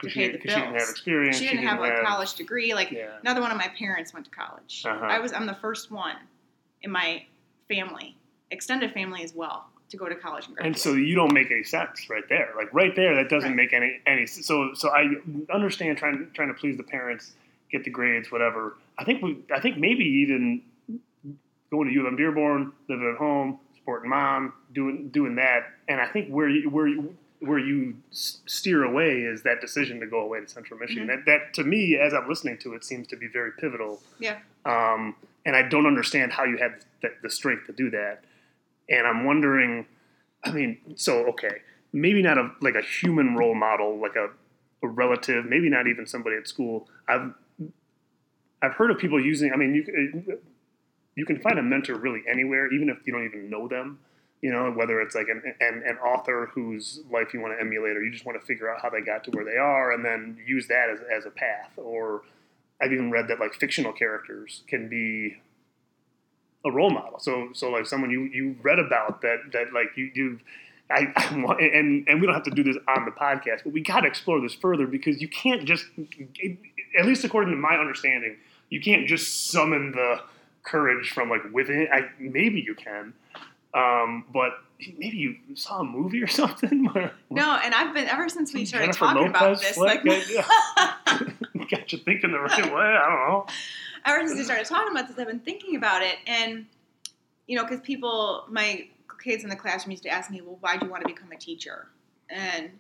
to 0.01 0.09
she, 0.09 0.19
pay 0.19 0.29
the 0.33 0.39
'cause 0.39 0.51
she 0.53 0.59
didn't 0.61 0.75
have 0.81 0.89
experience. 0.91 1.39
She 1.39 1.47
didn't 1.47 1.65
have 1.65 1.79
like 1.79 2.03
college 2.03 2.35
degree. 2.35 2.75
Like 2.75 2.91
Yeah. 2.91 3.19
another 3.21 3.41
one 3.41 3.53
of 3.53 3.57
my 3.57 3.69
parents 3.69 4.13
went 4.13 4.25
to 4.27 4.33
college. 4.33 4.83
Uh-huh. 4.85 5.05
I 5.07 5.21
was 5.21 5.33
I'm 5.33 5.47
the 5.47 5.55
first 5.55 5.93
one 5.93 6.17
in 6.83 6.91
my 6.91 7.25
family, 7.69 8.17
extended 8.51 8.93
family 8.95 9.23
as 9.23 9.33
well, 9.33 9.71
to 9.91 9.97
go 9.97 10.09
to 10.09 10.17
college 10.17 10.47
and 10.49 10.57
graduate. 10.57 10.75
And 10.75 10.77
so 10.77 10.95
you 10.95 11.15
don't 11.15 11.33
make 11.33 11.53
any 11.53 11.63
sense 11.63 12.11
right 12.11 12.29
there. 12.29 12.53
Like 12.57 12.75
right 12.75 12.97
there, 12.97 13.15
that 13.15 13.29
doesn't 13.29 13.51
Right. 13.51 13.57
make 13.57 13.73
any 13.73 14.01
any. 14.05 14.27
So 14.27 14.75
so 14.75 14.89
I 14.91 15.03
understand 15.55 15.99
trying 15.99 16.29
trying 16.35 16.49
to 16.49 16.55
please 16.55 16.77
the 16.77 16.83
parents, 16.83 17.35
get 17.71 17.85
the 17.85 17.91
grades, 17.91 18.33
whatever. 18.33 18.77
I 18.99 19.05
think 19.05 19.23
we 19.23 19.39
I 19.55 19.61
think 19.61 19.79
maybe 19.79 20.05
even 20.05 20.63
going 21.71 21.89
to 21.89 21.95
U 21.95 22.01
of 22.01 22.07
M 22.07 22.17
Dearborn, 22.17 22.73
living 22.89 23.11
at 23.11 23.19
home, 23.19 23.59
supporting 23.75 24.11
mom, 24.11 24.53
doing 24.75 25.09
doing 25.09 25.35
that. 25.37 25.67
And 25.89 26.01
I 26.01 26.07
think 26.07 26.29
where 26.29 26.49
you 26.49 26.69
where 26.71 26.87
you, 26.87 27.17
where 27.41 27.59
you 27.59 27.97
steer 28.11 28.85
away 28.85 29.23
is 29.23 29.43
that 29.43 29.61
decision 29.61 29.99
to 30.01 30.07
go 30.07 30.21
away 30.21 30.41
to 30.41 30.49
Central 30.49 30.79
Michigan. 30.79 31.05
Mhm. 31.05 31.09
That 31.09 31.27
that 31.27 31.55
to 31.55 31.65
me, 31.65 31.97
as 31.97 32.13
I'm 32.15 32.29
listening 32.29 32.59
to 32.59 32.75
it, 32.75 32.85
seems 32.85 33.09
to 33.09 33.17
be 33.17 33.27
very 33.27 33.53
pivotal. 33.59 34.01
Yeah. 34.19 34.39
Um, 34.65 35.17
and 35.45 35.57
I 35.57 35.63
don't 35.63 35.87
understand 35.87 36.33
how 36.33 36.45
you 36.45 36.57
had 36.59 36.85
the, 37.01 37.09
the 37.23 37.31
strength 37.31 37.67
to 37.67 37.73
do 37.73 37.91
that. 37.91 38.23
And 38.89 39.07
I'm 39.07 39.25
wondering, 39.25 39.87
I 40.45 40.53
mean, 40.53 40.79
so 40.95 41.27
okay, 41.29 41.63
maybe 41.93 42.23
not 42.23 42.39
a 42.39 42.51
like 42.61 42.75
a 42.75 42.83
human 42.83 43.35
role 43.37 43.55
model, 43.55 43.99
like 43.99 44.15
a, 44.17 44.29
a 44.85 44.89
relative, 44.89 45.45
maybe 45.47 45.69
not 45.69 45.87
even 45.89 46.07
somebody 46.07 46.37
at 46.37 46.47
school. 46.47 46.89
I've 47.09 47.33
I've 48.63 48.75
heard 48.75 48.91
of 48.91 48.99
people 48.99 49.21
using. 49.21 49.53
I 49.53 49.57
mean, 49.57 49.75
you 49.75 50.23
uh, 50.33 50.37
you 51.17 51.27
can 51.27 51.41
find 51.41 51.59
a 51.59 51.63
mentor 51.63 51.97
really 51.97 52.23
anywhere, 52.31 52.73
even 52.73 52.89
if 52.89 52.99
you 53.05 53.13
don't 53.13 53.25
even 53.25 53.51
know 53.51 53.69
them. 53.69 53.99
You 54.41 54.51
know, 54.51 54.73
whether 54.73 55.01
it's 55.01 55.15
like 55.15 55.29
an, 55.29 55.41
an, 55.61 55.85
an 55.87 55.99
author 55.99 56.51
whose 56.53 57.01
life 57.13 57.33
you 57.33 57.41
want 57.41 57.55
to 57.55 57.61
emulate, 57.61 57.97
or 57.97 58.03
you 58.03 58.11
just 58.11 58.25
want 58.25 58.41
to 58.41 58.47
figure 58.47 58.69
out 58.73 58.81
how 58.83 58.91
they 58.91 59.01
got 59.01 59.23
to 59.25 59.31
where 59.31 59.45
they 59.45 59.57
are, 59.57 59.93
and 59.93 60.05
then 60.05 60.39
use 60.45 60.67
that 60.69 60.89
as, 60.91 60.99
as 61.17 61.27
a 61.27 61.31
path. 61.31 61.71
Or 61.77 62.23
I've 62.81 62.93
even 62.93 63.11
read 63.11 63.29
that 63.29 63.39
like 63.39 63.55
fictional 63.55 63.93
characters 63.93 64.63
can 64.67 64.89
be 64.89 65.37
a 66.65 66.71
role 66.71 66.91
model. 66.91 67.19
So 67.19 67.51
so 67.53 67.71
like 67.71 67.87
someone 67.87 68.11
you 68.11 68.23
you 68.33 68.57
read 68.63 68.79
about 68.79 69.23
that 69.23 69.39
that 69.53 69.73
like 69.73 69.97
you 69.97 70.11
you. 70.15 70.41
I, 70.91 71.07
and 71.61 72.07
and 72.07 72.21
we 72.21 72.27
don't 72.27 72.35
have 72.35 72.43
to 72.45 72.51
do 72.51 72.65
this 72.65 72.77
on 72.89 73.05
the 73.05 73.13
podcast, 73.13 73.65
but 73.65 73.73
we 73.73 73.81
got 73.81 74.01
to 74.01 74.09
explore 74.09 74.41
this 74.41 74.55
further 74.55 74.87
because 74.87 75.23
you 75.23 75.29
can't 75.29 75.65
just, 75.65 75.87
at 76.99 77.07
least 77.07 77.25
according 77.25 77.53
to 77.53 77.57
my 77.57 77.77
understanding, 77.77 78.37
you 78.73 78.81
can't 78.81 79.07
just 79.07 79.51
summon 79.51 79.93
the 79.93 80.23
courage 80.63 81.11
from 81.11 81.29
like 81.29 81.43
within. 81.53 81.89
I 81.93 82.09
maybe 82.19 82.63
you 82.63 82.75
can, 82.75 83.13
um, 83.75 84.25
but 84.33 84.53
maybe 84.97 85.19
you 85.19 85.37
saw 85.55 85.81
a 85.81 85.85
movie 85.85 86.23
or 86.23 86.27
something. 86.41 86.85
No, 87.31 87.61
and 87.63 87.75
I've 87.75 87.95
been 87.95 88.09
ever 88.09 88.31
since 88.31 88.55
we 88.55 88.65
started 88.65 88.87
Jennifer 88.87 89.05
talking 89.05 89.23
Lopez 89.25 89.37
about 89.37 89.61
this. 89.61 89.77
flick? 89.77 90.05
Like, 90.07 91.69
got 91.71 91.93
you 91.93 91.99
thinking 91.99 92.33
the 92.33 92.41
right 92.41 92.65
way. 92.65 92.83
I 92.83 93.09
don't 93.09 93.29
know. 93.29 93.47
ever 94.07 94.27
since 94.27 94.39
we 94.39 94.45
started 94.45 94.65
talking 94.65 94.91
about 94.91 95.07
this, 95.07 95.19
I've 95.19 95.27
been 95.27 95.41
thinking 95.41 95.77
about 95.77 96.01
it, 96.03 96.17
and 96.27 96.65
you 97.47 97.57
know, 97.57 97.65
because 97.65 97.81
people, 97.81 98.47
my 98.49 98.89
kids 99.23 99.45
in 99.45 99.51
the 99.51 99.57
classroom 99.57 99.91
used 99.91 100.05
to 100.05 100.09
ask 100.09 100.31
me, 100.31 100.41
"Well, 100.41 100.57
why 100.61 100.79
do 100.79 100.87
you 100.87 100.91
want 100.91 101.07
to 101.07 101.13
become 101.13 101.31
a 101.31 101.37
teacher?" 101.37 101.89
And 102.31 102.71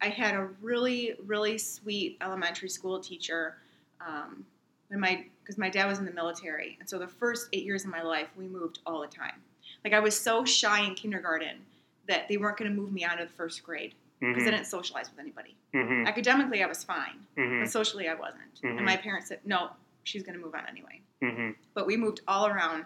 I 0.00 0.08
had 0.08 0.34
a 0.34 0.48
really, 0.62 1.14
really 1.26 1.58
sweet 1.58 2.16
elementary 2.22 2.70
school 2.70 3.00
teacher. 3.00 3.58
Um, 4.00 4.46
and 4.90 5.00
my 5.00 5.24
because 5.42 5.58
my 5.58 5.68
dad 5.70 5.86
was 5.86 5.98
in 5.98 6.04
the 6.04 6.12
military, 6.12 6.76
and 6.80 6.88
so 6.88 6.98
the 6.98 7.06
first 7.06 7.48
eight 7.52 7.64
years 7.64 7.84
of 7.84 7.90
my 7.90 8.02
life, 8.02 8.28
we 8.36 8.46
moved 8.48 8.80
all 8.86 9.00
the 9.00 9.06
time. 9.06 9.42
Like 9.84 9.92
I 9.92 10.00
was 10.00 10.18
so 10.18 10.44
shy 10.44 10.80
in 10.84 10.94
kindergarten 10.94 11.58
that 12.08 12.28
they 12.28 12.36
weren't 12.36 12.56
going 12.56 12.70
to 12.70 12.76
move 12.76 12.92
me 12.92 13.04
out 13.04 13.20
of 13.20 13.28
the 13.28 13.34
first 13.34 13.62
grade 13.64 13.94
because 14.20 14.44
I 14.44 14.50
Mhm, 14.50 14.52
didn't 14.52 14.66
socialize 14.66 15.10
with 15.10 15.18
anybody. 15.20 15.54
mhm, 15.74 16.06
Academically, 16.06 16.62
I 16.62 16.66
was 16.66 16.82
fine, 16.84 17.26
mhm, 17.36 17.60
but 17.60 17.70
socially, 17.70 18.08
I 18.08 18.14
wasn't. 18.14 18.60
And 18.62 18.84
my 18.84 18.96
parents 18.96 19.28
said, 19.28 19.40
"No, 19.44 19.70
she's 20.04 20.22
going 20.22 20.38
to 20.38 20.44
move 20.44 20.54
on 20.54 20.66
anyway." 20.68 21.00
mhm. 21.22 21.54
but 21.74 21.86
we 21.86 21.96
moved 21.96 22.20
all 22.28 22.46
around. 22.46 22.84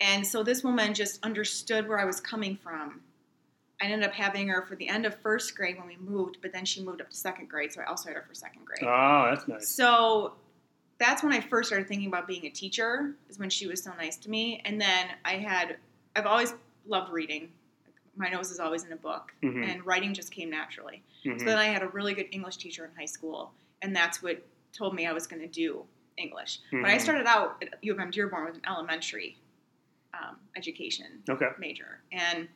And 0.00 0.26
so 0.26 0.42
this 0.42 0.62
woman 0.62 0.92
just 0.94 1.22
understood 1.24 1.88
where 1.88 1.98
I 1.98 2.04
was 2.04 2.20
coming 2.20 2.56
from. 2.56 3.00
I 3.80 3.86
ended 3.86 4.08
up 4.08 4.14
having 4.14 4.48
her 4.48 4.62
for 4.62 4.76
the 4.76 4.88
end 4.88 5.04
of 5.06 5.14
first 5.20 5.54
grade 5.56 5.76
when 5.78 5.86
we 5.86 5.96
moved, 5.96 6.38
but 6.42 6.52
then 6.52 6.64
she 6.64 6.82
moved 6.82 7.00
up 7.00 7.10
to 7.10 7.16
second 7.16 7.48
grade, 7.48 7.72
so 7.72 7.80
I 7.80 7.84
also 7.84 8.08
had 8.08 8.16
her 8.16 8.22
for 8.26 8.34
second 8.34 8.64
grade. 8.64 8.82
Oh, 8.82 9.26
that's 9.30 9.46
nice. 9.48 9.68
So 9.68 10.34
that's 10.98 11.22
when 11.22 11.32
I 11.32 11.40
first 11.40 11.68
started 11.68 11.88
thinking 11.88 12.08
about 12.08 12.26
being 12.26 12.46
a 12.46 12.50
teacher, 12.50 13.14
is 13.28 13.38
when 13.38 13.50
she 13.50 13.66
was 13.66 13.82
so 13.82 13.92
nice 13.98 14.16
to 14.18 14.30
me. 14.30 14.62
And 14.64 14.80
then 14.80 15.08
I 15.24 15.32
had, 15.34 15.76
I've 16.14 16.26
always 16.26 16.54
loved 16.86 17.12
reading. 17.12 17.50
My 18.16 18.28
nose 18.30 18.50
is 18.50 18.58
always 18.60 18.84
in 18.84 18.92
a 18.92 18.96
book, 18.96 19.32
Mhm, 19.42 19.62
and 19.64 19.84
writing 19.86 20.14
just 20.14 20.32
came 20.32 20.48
naturally. 20.48 21.02
mhm. 21.24 21.38
So 21.38 21.44
then 21.44 21.58
I 21.58 21.66
had 21.66 21.82
a 21.82 21.88
really 21.88 22.14
good 22.14 22.28
English 22.32 22.56
teacher 22.56 22.84
in 22.86 22.94
high 22.96 23.04
school, 23.06 23.52
and 23.82 23.94
that's 23.94 24.22
what 24.22 24.42
told 24.72 24.94
me 24.94 25.06
I 25.06 25.12
was 25.12 25.26
going 25.26 25.42
to 25.42 25.48
do 25.48 25.84
English. 26.16 26.60
But 26.70 26.86
I 26.86 26.96
started 26.96 27.26
out 27.26 27.62
at 27.62 27.78
U 27.84 27.92
of 27.92 28.00
M 28.00 28.10
Dearborn 28.10 28.46
with 28.46 28.54
an 28.54 28.62
elementary 28.66 29.36
um, 30.14 30.36
education 30.56 31.22
Okay. 31.28 31.48
major, 31.58 32.00
and 32.10 32.48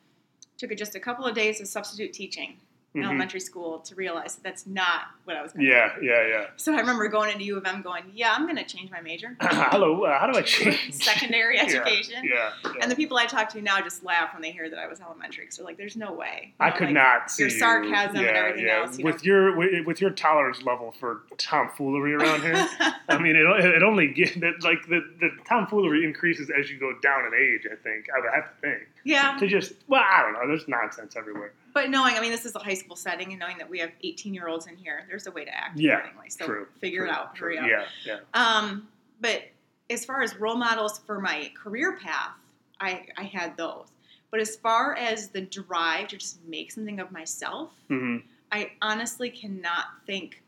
took 0.57 0.73
it 0.73 0.79
just 0.79 0.95
a 0.95 1.01
couple 1.01 1.27
of 1.27 1.35
days 1.35 1.61
of 1.61 1.69
substitute 1.69 2.15
teaching 2.15 2.59
Mhm. 2.95 3.05
elementary 3.05 3.39
school 3.39 3.79
to 3.79 3.95
realize 3.95 4.35
that 4.35 4.43
that's 4.43 4.67
not 4.67 5.03
what 5.23 5.37
I 5.37 5.43
was 5.43 5.53
going 5.53 5.65
to 5.65 5.71
Yeah, 5.71 5.95
do. 5.97 6.05
yeah, 6.05 6.23
yeah. 6.23 6.29
yeah. 6.41 6.47
So 6.57 6.75
I 6.75 6.81
remember 6.81 7.07
going 7.07 7.31
into 7.31 7.45
U 7.45 7.57
of 7.57 7.65
M 7.65 7.83
going, 7.83 8.03
yeah, 8.15 8.35
I'm 8.37 8.47
going 8.47 8.57
to 8.57 8.65
change 8.65 8.91
my 8.91 9.01
major. 9.01 9.37
Hello, 9.41 10.03
uh, 10.05 10.19
how 10.19 10.27
do 10.27 10.37
I 10.37 10.43
change? 10.57 10.93
Secondary 11.01 11.57
education. 11.61 12.25
Yeah, 12.25 12.51
yeah. 12.65 12.73
And 12.83 12.91
the 12.91 12.97
people 12.97 13.17
I 13.17 13.27
talk 13.27 13.49
to 13.51 13.63
now 13.63 13.81
just 13.81 14.03
laugh 14.03 14.33
when 14.33 14.43
they 14.43 14.51
hear 14.51 14.69
that 14.69 14.79
I 14.81 14.89
was 14.89 15.01
elementary 15.01 15.45
because 15.45 15.59
they're 15.59 15.65
like, 15.67 15.77
"There's 15.77 15.97
no 15.97 16.13
way." 16.13 16.53
You 16.59 16.67
I 16.67 16.71
know, 16.71 16.77
could 16.77 16.85
like, 16.87 16.95
not 16.95 17.31
see 17.31 17.45
your 17.45 17.53
you- 17.53 17.59
sarcasm 17.61 18.17
and 18.17 18.27
everything 18.27 18.67
yeah. 18.67 18.81
else, 18.81 18.99
you 18.99 19.05
with 19.05 19.25
know. 19.25 19.33
your 19.33 19.57
with, 19.57 19.87
with 19.87 20.01
your 20.01 20.11
tolerance 20.11 20.63
level 20.65 20.91
for 20.99 21.21
tomfoolery 21.39 22.15
around 22.15 22.41
here. 22.43 22.67
I 23.09 23.19
mean, 23.19 23.37
it, 23.37 23.43
it 23.65 23.83
only 23.85 24.09
get 24.09 24.41
that 24.41 24.65
like 24.65 24.89
the, 24.89 25.01
the 25.21 25.31
tomfoolery 25.49 26.05
increases 26.05 26.51
as 26.51 26.69
you 26.71 26.79
go 26.81 26.93
down 27.01 27.25
in 27.27 27.35
age. 27.35 27.69
I 27.71 27.77
think 27.77 28.07
I 28.17 28.19
would 28.21 28.31
have 28.35 28.47
to 28.53 28.61
think 28.61 28.89
yeah, 29.05 29.37
to 29.39 29.47
just 29.47 29.75
well, 29.87 30.03
I 30.05 30.23
don't 30.23 30.33
know. 30.33 30.49
There's 30.49 30.67
nonsense 30.67 31.15
everywhere. 31.17 31.53
But 31.73 31.91
knowing, 31.91 32.17
I 32.17 32.21
mean, 32.21 32.31
this 32.31 32.45
is 32.45 32.55
a 32.55 32.59
high 32.59 32.75
school 32.75 32.97
setting, 32.97 33.31
and 33.31 33.39
knowing 33.39 33.59
that 33.59 33.69
we 33.69 33.79
have 33.81 33.91
18 34.03 34.35
year 34.35 34.49
olds 34.49 34.67
in 34.67 34.77
here, 34.77 35.05
there's 35.09 35.27
a 35.27 35.31
way 35.31 35.45
to 35.45 35.55
act 35.55 35.79
Yeah, 35.79 35.99
accordingly. 35.99 36.31
So 36.31 36.47
true. 36.47 36.67
figure 36.81 37.01
true, 37.03 37.09
it 37.11 37.13
out. 37.13 37.35
true. 37.35 37.57
Hurry 37.57 37.59
up. 37.59 37.67
Yeah, 37.69 37.85
yeah. 38.07 38.19
Um, 38.35 38.89
but 39.21 39.43
as 39.91 40.05
far 40.05 40.23
as 40.23 40.37
role 40.37 40.57
models 40.57 41.01
for 41.07 41.21
my 41.21 41.51
career 41.61 41.99
path, 42.03 42.33
I, 42.81 43.07
I 43.19 43.25
had 43.25 43.57
those. 43.57 43.89
But 44.31 44.41
as 44.41 44.57
far 44.57 44.95
as 44.97 45.29
the 45.29 45.41
drive 45.41 46.09
to 46.09 46.17
just 46.17 46.39
make 46.47 46.71
something 46.73 47.01
of 47.01 47.11
myself, 47.13 47.71
hmm 47.89 48.19
I 48.53 48.73
honestly 48.83 49.31
cannot 49.31 49.85
think 50.07 50.43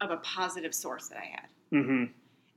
of 0.00 0.10
a 0.10 0.18
positive 0.18 0.72
source 0.74 1.08
that 1.08 1.18
I 1.18 1.24
had. 1.26 1.46
hmm 1.70 2.04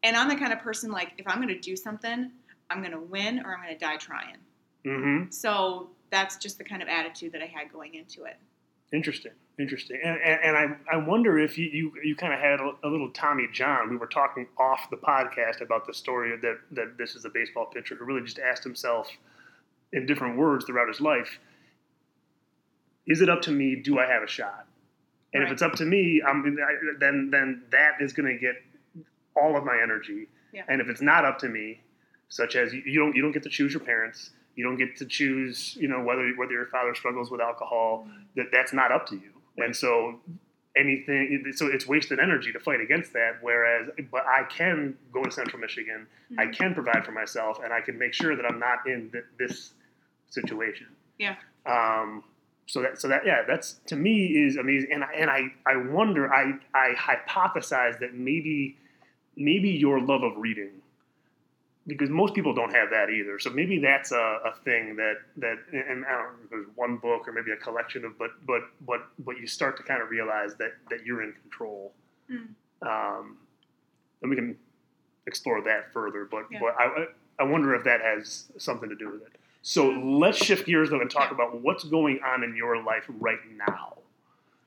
And 0.03 0.15
I'm 0.15 0.27
the 0.29 0.35
kind 0.35 0.53
of 0.53 0.59
person 0.59 0.91
like, 0.91 1.13
if 1.17 1.27
I'm 1.27 1.37
going 1.41 1.47
to 1.53 1.59
do 1.59 1.75
something, 1.75 2.31
I'm 2.69 2.79
going 2.79 2.91
to 2.91 2.99
win 2.99 3.39
or 3.45 3.55
I'm 3.55 3.63
going 3.63 3.73
to 3.77 3.79
die 3.79 3.97
trying. 3.97 4.37
hmm 4.83 5.29
So 5.29 5.89
that's 6.09 6.37
just 6.37 6.57
the 6.57 6.63
kind 6.63 6.81
of 6.81 6.87
attitude 6.87 7.33
that 7.33 7.41
I 7.41 7.47
had 7.47 7.71
going 7.71 7.95
into 7.95 8.23
it. 8.23 8.37
Interesting, 8.93 9.33
interesting, 9.59 9.99
and, 10.01 10.17
and, 10.21 10.39
and 10.43 10.57
I, 10.57 10.95
I 10.95 10.97
wonder 10.97 11.37
if 11.37 11.57
you 11.57 11.65
you, 11.65 11.91
you 12.03 12.15
kind 12.15 12.33
of 12.33 12.39
had 12.39 12.61
a, 12.61 12.71
a 12.83 12.89
little 12.89 13.11
Tommy 13.11 13.45
John. 13.51 13.89
We 13.89 13.97
were 13.97 14.07
talking 14.07 14.47
off 14.57 14.89
the 14.89 14.95
podcast 14.95 15.59
about 15.59 15.85
the 15.85 15.93
story 15.93 16.37
that 16.41 16.57
that 16.71 16.97
this 16.97 17.15
is 17.15 17.25
a 17.25 17.29
baseball 17.29 17.65
pitcher 17.65 17.95
who 17.95 18.05
really 18.05 18.23
just 18.23 18.39
asked 18.39 18.63
himself 18.63 19.09
in 19.91 20.05
different 20.05 20.37
words 20.37 20.63
throughout 20.63 20.87
his 20.87 21.01
life, 21.01 21.39
"Is 23.07 23.19
it 23.19 23.27
up 23.27 23.41
to 23.41 23.51
me? 23.51 23.75
Do 23.75 23.99
I 23.99 24.05
have 24.05 24.23
a 24.23 24.27
shot?" 24.27 24.67
And 25.33 25.43
if 25.43 25.51
it's 25.51 25.61
up 25.61 25.73
to 25.73 25.85
me, 25.85 26.21
I'm 26.25 26.57
then 26.99 27.29
then 27.29 27.63
that 27.71 27.95
is 27.99 28.13
going 28.13 28.33
to 28.33 28.39
get 28.39 28.55
all 29.35 29.57
of 29.57 29.65
my 29.65 29.77
energy. 29.81 30.27
Yeah. 30.53 30.63
And 30.69 30.81
if 30.81 30.87
it's 30.87 31.01
not 31.01 31.25
up 31.25 31.39
to 31.39 31.49
me, 31.49 31.81
such 32.29 32.55
as 32.55 32.73
you, 32.73 32.81
you 32.85 32.99
don't 32.99 33.15
you 33.15 33.21
don't 33.21 33.33
get 33.33 33.43
to 33.43 33.49
choose 33.49 33.73
your 33.73 33.83
parents, 33.83 34.31
you 34.57 34.63
don't 34.65 34.75
get 34.77 34.97
to 34.97 35.05
choose 35.05 35.77
you 35.79 35.87
know 35.87 36.01
whether 36.03 36.27
whether 36.35 36.51
your 36.51 36.65
father 36.65 36.93
struggles 36.95 37.31
with 37.31 37.39
alcohol, 37.39 38.05
that 38.35 38.47
that's 38.51 38.73
not 38.73 38.91
up 38.91 39.07
to 39.07 39.15
you. 39.15 39.31
And 39.63 39.73
so 39.75 40.19
anything 40.75 41.43
so 41.55 41.67
it's 41.67 41.87
wasted 41.87 42.19
energy 42.19 42.51
to 42.51 42.59
fight 42.59 42.81
against 42.81 43.13
that. 43.13 43.37
Whereas, 43.41 43.89
but 44.11 44.23
I 44.27 44.43
can 44.49 44.95
go 45.13 45.23
to 45.23 45.31
Central 45.31 45.59
Michigan, 45.59 46.05
I 46.37 46.45
Mhm. 46.47 46.57
can 46.57 46.73
provide 46.73 47.05
for 47.05 47.11
myself, 47.13 47.59
and 47.63 47.71
I 47.71 47.81
can 47.81 47.97
make 47.97 48.13
sure 48.13 48.35
that 48.35 48.45
I'm 48.45 48.59
not 48.59 48.85
in 48.85 49.09
th- 49.11 49.23
this 49.39 49.73
situation. 50.29 50.87
Yeah. 51.17 51.35
Um, 51.65 52.23
so 52.65 52.81
that 52.81 52.99
so 52.99 53.07
that 53.07 53.25
yeah, 53.25 53.43
that's 53.47 53.73
to 53.87 53.95
me 53.95 54.25
is 54.45 54.57
amazing, 54.57 54.91
and 54.91 55.03
I, 55.03 55.13
and 55.13 55.29
I 55.29 55.53
I 55.65 55.77
wonder 55.77 56.31
I 56.33 56.53
I 56.73 56.93
hypothesize 56.95 57.99
that 57.99 58.13
maybe 58.13 58.77
maybe 59.35 59.69
your 59.69 59.99
love 60.01 60.23
of 60.23 60.33
reading 60.37 60.71
because 61.87 62.09
most 62.09 62.33
people 62.33 62.53
don't 62.53 62.73
have 62.73 62.89
that 62.91 63.09
either. 63.09 63.39
So 63.39 63.49
maybe 63.49 63.79
that's 63.79 64.11
a, 64.11 64.39
a 64.45 64.53
thing 64.65 64.95
that 64.97 65.15
that 65.37 65.57
and 65.71 66.05
I 66.05 66.11
don't 66.11 66.23
know 66.23 66.43
if 66.43 66.49
there's 66.49 66.67
one 66.75 66.97
book 66.97 67.27
or 67.27 67.31
maybe 67.31 67.51
a 67.51 67.55
collection 67.55 68.03
of 68.05 68.17
but 68.19 68.31
but 68.45 68.61
but 68.85 69.07
but 69.19 69.37
you 69.39 69.47
start 69.47 69.77
to 69.77 69.83
kind 69.83 70.01
of 70.01 70.09
realize 70.09 70.55
that 70.55 70.73
that 70.89 71.05
you're 71.05 71.23
in 71.23 71.33
control. 71.33 71.93
Mm. 72.29 72.47
Um, 72.81 73.37
and 74.21 74.29
we 74.29 74.35
can 74.35 74.57
explore 75.25 75.61
that 75.63 75.91
further, 75.93 76.25
but 76.29 76.45
Yeah. 76.51 76.59
but 76.59 76.75
I 76.77 77.07
I 77.39 77.43
wonder 77.43 77.73
if 77.75 77.83
that 77.85 78.01
has 78.01 78.45
something 78.57 78.89
to 78.89 78.95
do 78.95 79.09
with 79.11 79.21
it. 79.21 79.31
So 79.61 79.89
let's 79.89 80.37
shift 80.37 80.65
gears 80.65 80.89
though 80.89 81.01
and 81.01 81.09
talk 81.09 81.29
Yeah. 81.29 81.35
about 81.35 81.61
what's 81.61 81.83
going 81.83 82.19
on 82.21 82.43
in 82.43 82.55
your 82.55 82.81
life 82.83 83.05
right 83.07 83.39
now. 83.55 83.93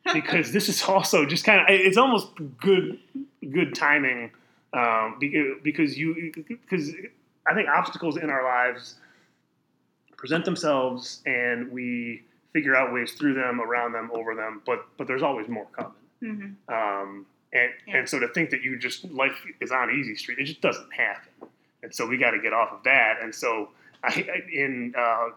Because 0.14 0.50
this 0.52 0.68
is 0.70 0.82
also 0.84 1.26
just 1.26 1.44
kind 1.44 1.60
of 1.60 1.66
it's 1.68 1.98
almost 1.98 2.28
good 2.58 2.98
good 3.52 3.74
timing 3.74 4.30
um, 4.72 5.18
because 5.62 5.98
you 5.98 6.32
because 6.34 6.92
I 7.46 7.54
think 7.54 7.68
obstacles 7.68 8.16
in 8.16 8.30
our 8.30 8.44
lives 8.44 8.96
present 10.16 10.44
themselves 10.44 11.22
and 11.26 11.70
we 11.72 12.22
figure 12.52 12.74
out 12.76 12.92
ways 12.92 13.12
through 13.12 13.34
them, 13.34 13.60
around 13.60 13.92
them, 13.92 14.10
over 14.12 14.34
them, 14.34 14.62
but 14.66 14.86
but 14.96 15.06
there's 15.06 15.22
always 15.22 15.48
more 15.48 15.66
coming. 15.72 15.92
Mhm. 16.22 16.54
Um, 16.68 17.26
and 17.52 17.70
Yeah. 17.86 17.96
and 17.98 18.08
so 18.08 18.18
to 18.18 18.28
think 18.28 18.50
that 18.50 18.62
you 18.62 18.78
just 18.78 19.04
life 19.10 19.36
is 19.60 19.72
on 19.72 19.90
easy 19.90 20.14
street, 20.14 20.38
it 20.38 20.44
just 20.44 20.60
doesn't 20.60 20.92
happen. 20.92 21.48
And 21.82 21.94
so 21.94 22.06
we 22.06 22.18
got 22.18 22.32
to 22.32 22.38
get 22.38 22.52
off 22.52 22.72
of 22.72 22.82
that. 22.84 23.18
And 23.22 23.34
so 23.34 23.70
I, 24.04 24.08
I- 24.08 24.50
in 24.52 24.94
uh, 24.96 25.30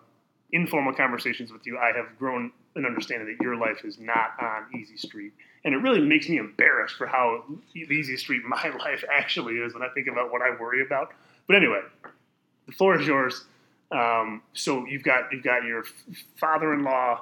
informal 0.51 0.93
conversations 0.93 1.51
with 1.51 1.65
you, 1.65 1.77
I 1.77 1.91
have 1.93 2.17
grown 2.19 2.51
an 2.75 2.85
understanding 2.85 3.27
that 3.27 3.43
your 3.43 3.55
life 3.55 3.83
is 3.85 3.99
not 3.99 4.33
on 4.41 4.65
easy 4.79 4.97
street, 4.97 5.31
and 5.63 5.73
it 5.73 5.77
really 5.77 6.01
makes 6.01 6.27
me 6.27 6.37
embarrassed 6.37 6.95
for 6.95 7.05
how 7.07 7.43
easy 7.75 8.17
street 8.17 8.43
my 8.45 8.69
life 8.79 9.03
actually 9.11 9.55
is 9.55 9.73
when 9.73 9.83
I 9.83 9.89
think 9.89 10.07
about 10.07 10.31
what 10.31 10.41
I 10.41 10.59
worry 10.59 10.81
about. 10.81 11.11
But 11.47 11.55
anyway, 11.57 11.81
the 12.65 12.71
floor 12.71 12.99
is 12.99 13.05
yours. 13.07 13.45
Um, 13.91 14.41
so 14.53 14.85
you've 14.85 15.03
got 15.03 15.31
you've 15.31 15.43
got 15.43 15.63
your 15.65 15.83
father-in-law, 16.37 17.21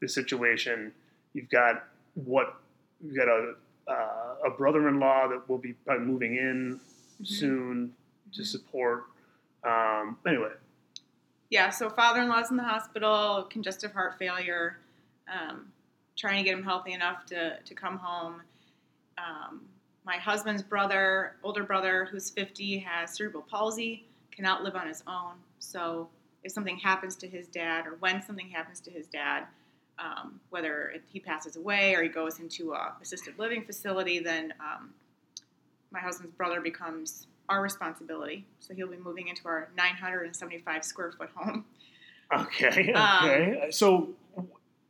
the 0.00 0.08
situation. 0.08 0.92
You've 1.32 1.48
got 1.48 1.84
what 2.14 2.56
you've 3.02 3.16
got 3.16 3.28
a 3.28 3.54
uh, 3.86 4.34
a 4.46 4.50
brother-in-law 4.50 5.28
that 5.28 5.48
will 5.48 5.58
be 5.58 5.74
moving 6.00 6.36
in 6.36 6.78
Mhm. 7.22 7.26
soon 7.26 7.94
to 8.34 8.44
support. 8.44 9.04
Um, 9.64 10.18
anyway, 10.26 10.52
Yeah, 11.50 11.70
so 11.70 11.88
father 11.88 12.20
in 12.20 12.28
law's 12.28 12.50
in 12.50 12.58
the 12.58 12.62
hospital, 12.62 13.46
congestive 13.48 13.92
heart 13.92 14.18
failure, 14.18 14.78
um, 15.32 15.72
trying 16.14 16.44
to 16.44 16.48
get 16.48 16.58
him 16.58 16.62
healthy 16.62 16.92
enough 16.92 17.24
to, 17.26 17.58
to 17.60 17.74
come 17.74 17.96
home. 17.96 18.42
Um, 19.16 19.62
my 20.04 20.16
husband's 20.16 20.62
brother, 20.62 21.36
older 21.42 21.62
brother, 21.62 22.06
who's 22.10 22.28
50, 22.30 22.78
has 22.80 23.14
cerebral 23.14 23.44
palsy, 23.48 24.04
cannot 24.30 24.62
live 24.62 24.76
on 24.76 24.86
his 24.86 25.02
own. 25.06 25.34
So 25.58 26.08
if 26.44 26.52
something 26.52 26.76
happens 26.76 27.16
to 27.16 27.26
his 27.26 27.46
dad, 27.46 27.86
or 27.86 27.96
when 28.00 28.22
something 28.22 28.48
happens 28.48 28.80
to 28.80 28.90
his 28.90 29.06
dad, 29.06 29.44
um, 29.98 30.38
whether 30.50 30.94
he 31.10 31.18
passes 31.18 31.56
away 31.56 31.94
or 31.94 32.02
he 32.02 32.08
goes 32.08 32.40
into 32.40 32.72
a 32.72 32.94
assisted 33.00 33.38
living 33.38 33.64
facility, 33.64 34.18
then 34.18 34.52
um, 34.60 34.90
my 35.90 35.98
husband's 35.98 36.34
brother 36.36 36.60
becomes 36.60 37.26
our 37.48 37.62
responsibility. 37.62 38.46
So 38.60 38.74
he'll 38.74 38.88
be 38.90 38.96
moving 38.96 39.28
into 39.28 39.46
our 39.46 39.70
975 39.76 40.84
square 40.84 41.12
foot 41.12 41.30
home. 41.34 41.64
Okay. 42.34 42.92
Um, 42.92 43.24
Okay. 43.24 43.68
so 43.70 44.10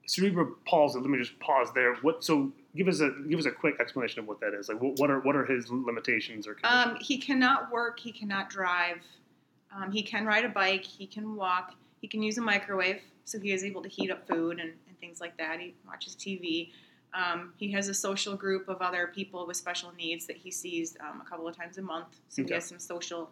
cerebral 0.06 0.54
palsy. 0.66 0.98
Let 0.98 1.08
me 1.08 1.18
just 1.18 1.38
pause 1.38 1.68
there. 1.74 1.94
What? 1.96 2.24
So 2.24 2.52
give 2.74 2.88
us 2.88 3.00
a 3.00 3.10
give 3.28 3.38
us 3.38 3.46
a 3.46 3.52
quick 3.52 3.76
explanation 3.80 4.20
of 4.20 4.26
what 4.26 4.40
that 4.40 4.54
is. 4.54 4.68
Like, 4.68 4.80
what, 4.82 4.98
what 4.98 5.10
are 5.10 5.20
what 5.20 5.36
are 5.36 5.44
his 5.46 5.70
limitations 5.70 6.46
or? 6.48 6.56
Um, 6.64 6.96
he 7.00 7.18
cannot 7.18 7.70
work. 7.70 8.00
He 8.00 8.10
cannot 8.12 8.50
drive. 8.50 8.98
Um, 9.74 9.92
he 9.92 10.02
can 10.02 10.26
ride 10.26 10.44
a 10.44 10.48
bike. 10.48 10.84
He 10.84 11.06
can 11.06 11.36
walk. 11.36 11.74
He 12.00 12.08
can 12.08 12.22
use 12.22 12.38
a 12.38 12.42
microwave, 12.42 13.00
so 13.24 13.38
he 13.38 13.52
is 13.52 13.62
able 13.64 13.82
to 13.82 13.88
heat 13.88 14.10
up 14.10 14.26
food 14.26 14.58
and, 14.60 14.72
and 14.88 14.98
things 15.00 15.20
like 15.20 15.36
that. 15.36 15.60
He 15.60 15.74
watches 15.86 16.16
TV. 16.16 16.70
Um, 17.14 17.52
he 17.56 17.72
has 17.72 17.88
a 17.88 17.94
social 17.94 18.36
group 18.36 18.68
of 18.68 18.82
other 18.82 19.10
people 19.14 19.46
with 19.46 19.56
special 19.56 19.92
needs 19.96 20.26
that 20.26 20.36
he 20.36 20.50
sees 20.50 20.96
um, 21.00 21.20
a 21.20 21.28
couple 21.28 21.48
of 21.48 21.56
times 21.56 21.78
a 21.78 21.82
month. 21.82 22.08
So 22.28 22.42
Okay. 22.42 22.48
he 22.50 22.54
has 22.54 22.66
some 22.66 22.78
social 22.78 23.30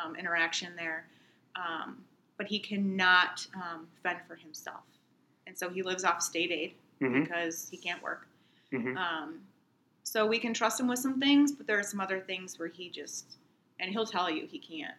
um, 0.00 0.14
interaction 0.16 0.74
there. 0.76 1.06
Um, 1.56 2.04
but 2.36 2.46
he 2.46 2.58
cannot 2.60 3.44
um, 3.54 3.88
fend 4.02 4.18
for 4.28 4.36
himself. 4.36 4.84
And 5.46 5.58
so 5.58 5.68
he 5.68 5.82
lives 5.82 6.04
off 6.04 6.22
state 6.22 6.52
aid 6.52 6.74
Mhm, 7.00 7.24
because 7.24 7.68
he 7.70 7.76
can't 7.76 8.02
work. 8.02 8.26
mhm. 8.72 8.96
Um, 8.96 9.40
so 10.04 10.24
we 10.26 10.38
can 10.38 10.54
trust 10.54 10.78
him 10.80 10.86
with 10.88 10.98
some 11.00 11.18
things, 11.20 11.52
but 11.52 11.66
there 11.66 11.78
are 11.78 11.82
some 11.82 12.00
other 12.00 12.20
things 12.20 12.58
where 12.58 12.68
he 12.68 12.88
just, 12.88 13.36
and 13.80 13.90
he'll 13.90 14.06
tell 14.06 14.30
you 14.30 14.46
he 14.46 14.58
can't. 14.58 14.94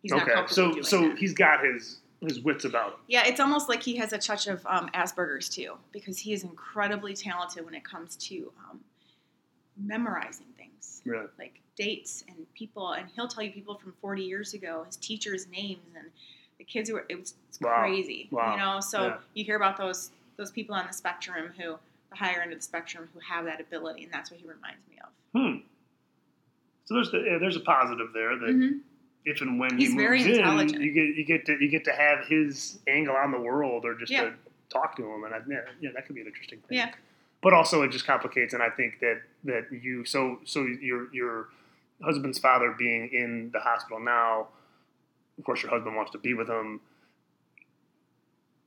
He's 0.00 0.10
not 0.12 0.22
okay. 0.22 0.32
comfortable 0.32 0.74
So 0.74 0.82
so 0.82 1.08
that. 1.08 1.18
he's 1.18 1.32
got 1.34 1.64
his 1.64 1.98
his 2.22 2.40
wits 2.40 2.64
about 2.64 2.92
him. 2.92 2.98
Yeah, 3.08 3.26
it's 3.26 3.40
almost 3.40 3.68
like 3.68 3.82
he 3.82 3.96
has 3.96 4.12
a 4.12 4.18
touch 4.18 4.46
of 4.46 4.64
um, 4.66 4.88
Asperger's 4.94 5.48
too, 5.48 5.74
because 5.92 6.18
he 6.18 6.32
is 6.32 6.44
incredibly 6.44 7.14
talented 7.14 7.64
when 7.64 7.74
it 7.74 7.84
comes 7.84 8.16
to 8.16 8.52
um, 8.70 8.80
memorizing 9.76 10.46
things, 10.56 11.02
Really. 11.04 11.26
like 11.38 11.60
dates 11.76 12.24
and 12.28 12.36
people. 12.54 12.92
And 12.92 13.08
he'll 13.14 13.28
tell 13.28 13.42
you 13.42 13.50
people 13.50 13.74
from 13.76 13.92
40 14.00 14.22
years 14.22 14.54
ago, 14.54 14.84
his 14.84 14.96
teachers' 14.96 15.46
names, 15.48 15.80
and 15.96 16.06
the 16.58 16.64
kids 16.64 16.88
who 16.88 16.94
were. 16.96 17.06
It 17.08 17.18
was 17.18 17.34
it's 17.48 17.60
Wow. 17.60 17.80
crazy, 17.80 18.28
Wow. 18.30 18.52
you 18.52 18.58
know. 18.58 18.80
So 18.80 19.06
Yeah. 19.06 19.18
you 19.34 19.44
hear 19.44 19.56
about 19.56 19.76
those 19.76 20.10
those 20.36 20.50
people 20.50 20.74
on 20.74 20.86
the 20.86 20.92
spectrum 20.92 21.52
who, 21.58 21.76
the 22.10 22.16
higher 22.16 22.40
end 22.40 22.52
of 22.52 22.58
the 22.58 22.62
spectrum, 22.64 23.08
who 23.12 23.20
have 23.20 23.44
that 23.44 23.60
ability, 23.60 24.04
and 24.04 24.12
that's 24.12 24.30
what 24.30 24.40
he 24.40 24.46
reminds 24.46 24.86
me 24.88 24.98
of. 25.02 25.10
Hmm. 25.40 25.58
So 26.84 26.94
there's 26.94 27.10
the, 27.10 27.18
yeah, 27.18 27.38
there's 27.38 27.56
a 27.56 27.60
positive 27.60 28.08
there 28.14 28.36
that 28.38 28.50
Mhm. 28.50 28.80
If 29.24 29.40
and 29.40 29.58
when 29.58 29.78
He's 29.78 29.90
he 29.90 29.94
moves 29.96 30.24
very 30.24 30.38
in, 30.38 30.68
you 30.80 30.92
get 30.92 31.16
you 31.16 31.24
get 31.24 31.46
to 31.46 31.52
you 31.60 31.68
get 31.68 31.84
to 31.84 31.92
have 31.92 32.26
his 32.26 32.78
angle 32.88 33.14
on 33.16 33.30
the 33.30 33.40
world 33.40 33.84
or 33.84 33.94
just 33.94 34.10
Yeah. 34.12 34.24
to 34.24 34.32
talk 34.68 34.96
to 34.96 35.02
him, 35.04 35.24
and 35.24 35.34
I, 35.34 35.38
yeah, 35.48 35.60
yeah, 35.80 35.90
that 35.94 36.06
could 36.06 36.14
be 36.14 36.22
an 36.22 36.26
interesting 36.26 36.58
thing. 36.68 36.78
Yeah. 36.78 36.92
But 37.42 37.52
also, 37.52 37.82
it 37.82 37.90
just 37.90 38.06
complicates, 38.06 38.54
and 38.54 38.62
I 38.62 38.70
think 38.70 39.00
that 39.00 39.22
that 39.44 39.66
you 39.70 40.04
so 40.04 40.40
so 40.44 40.62
your 40.62 41.12
your 41.14 41.48
husband's 42.02 42.38
father 42.38 42.74
being 42.76 43.08
in 43.12 43.50
the 43.52 43.60
hospital 43.60 44.00
now, 44.00 44.48
of 45.38 45.44
course, 45.44 45.62
your 45.62 45.70
husband 45.70 45.94
wants 45.96 46.10
to 46.12 46.18
be 46.18 46.34
with 46.34 46.48
him. 46.48 46.80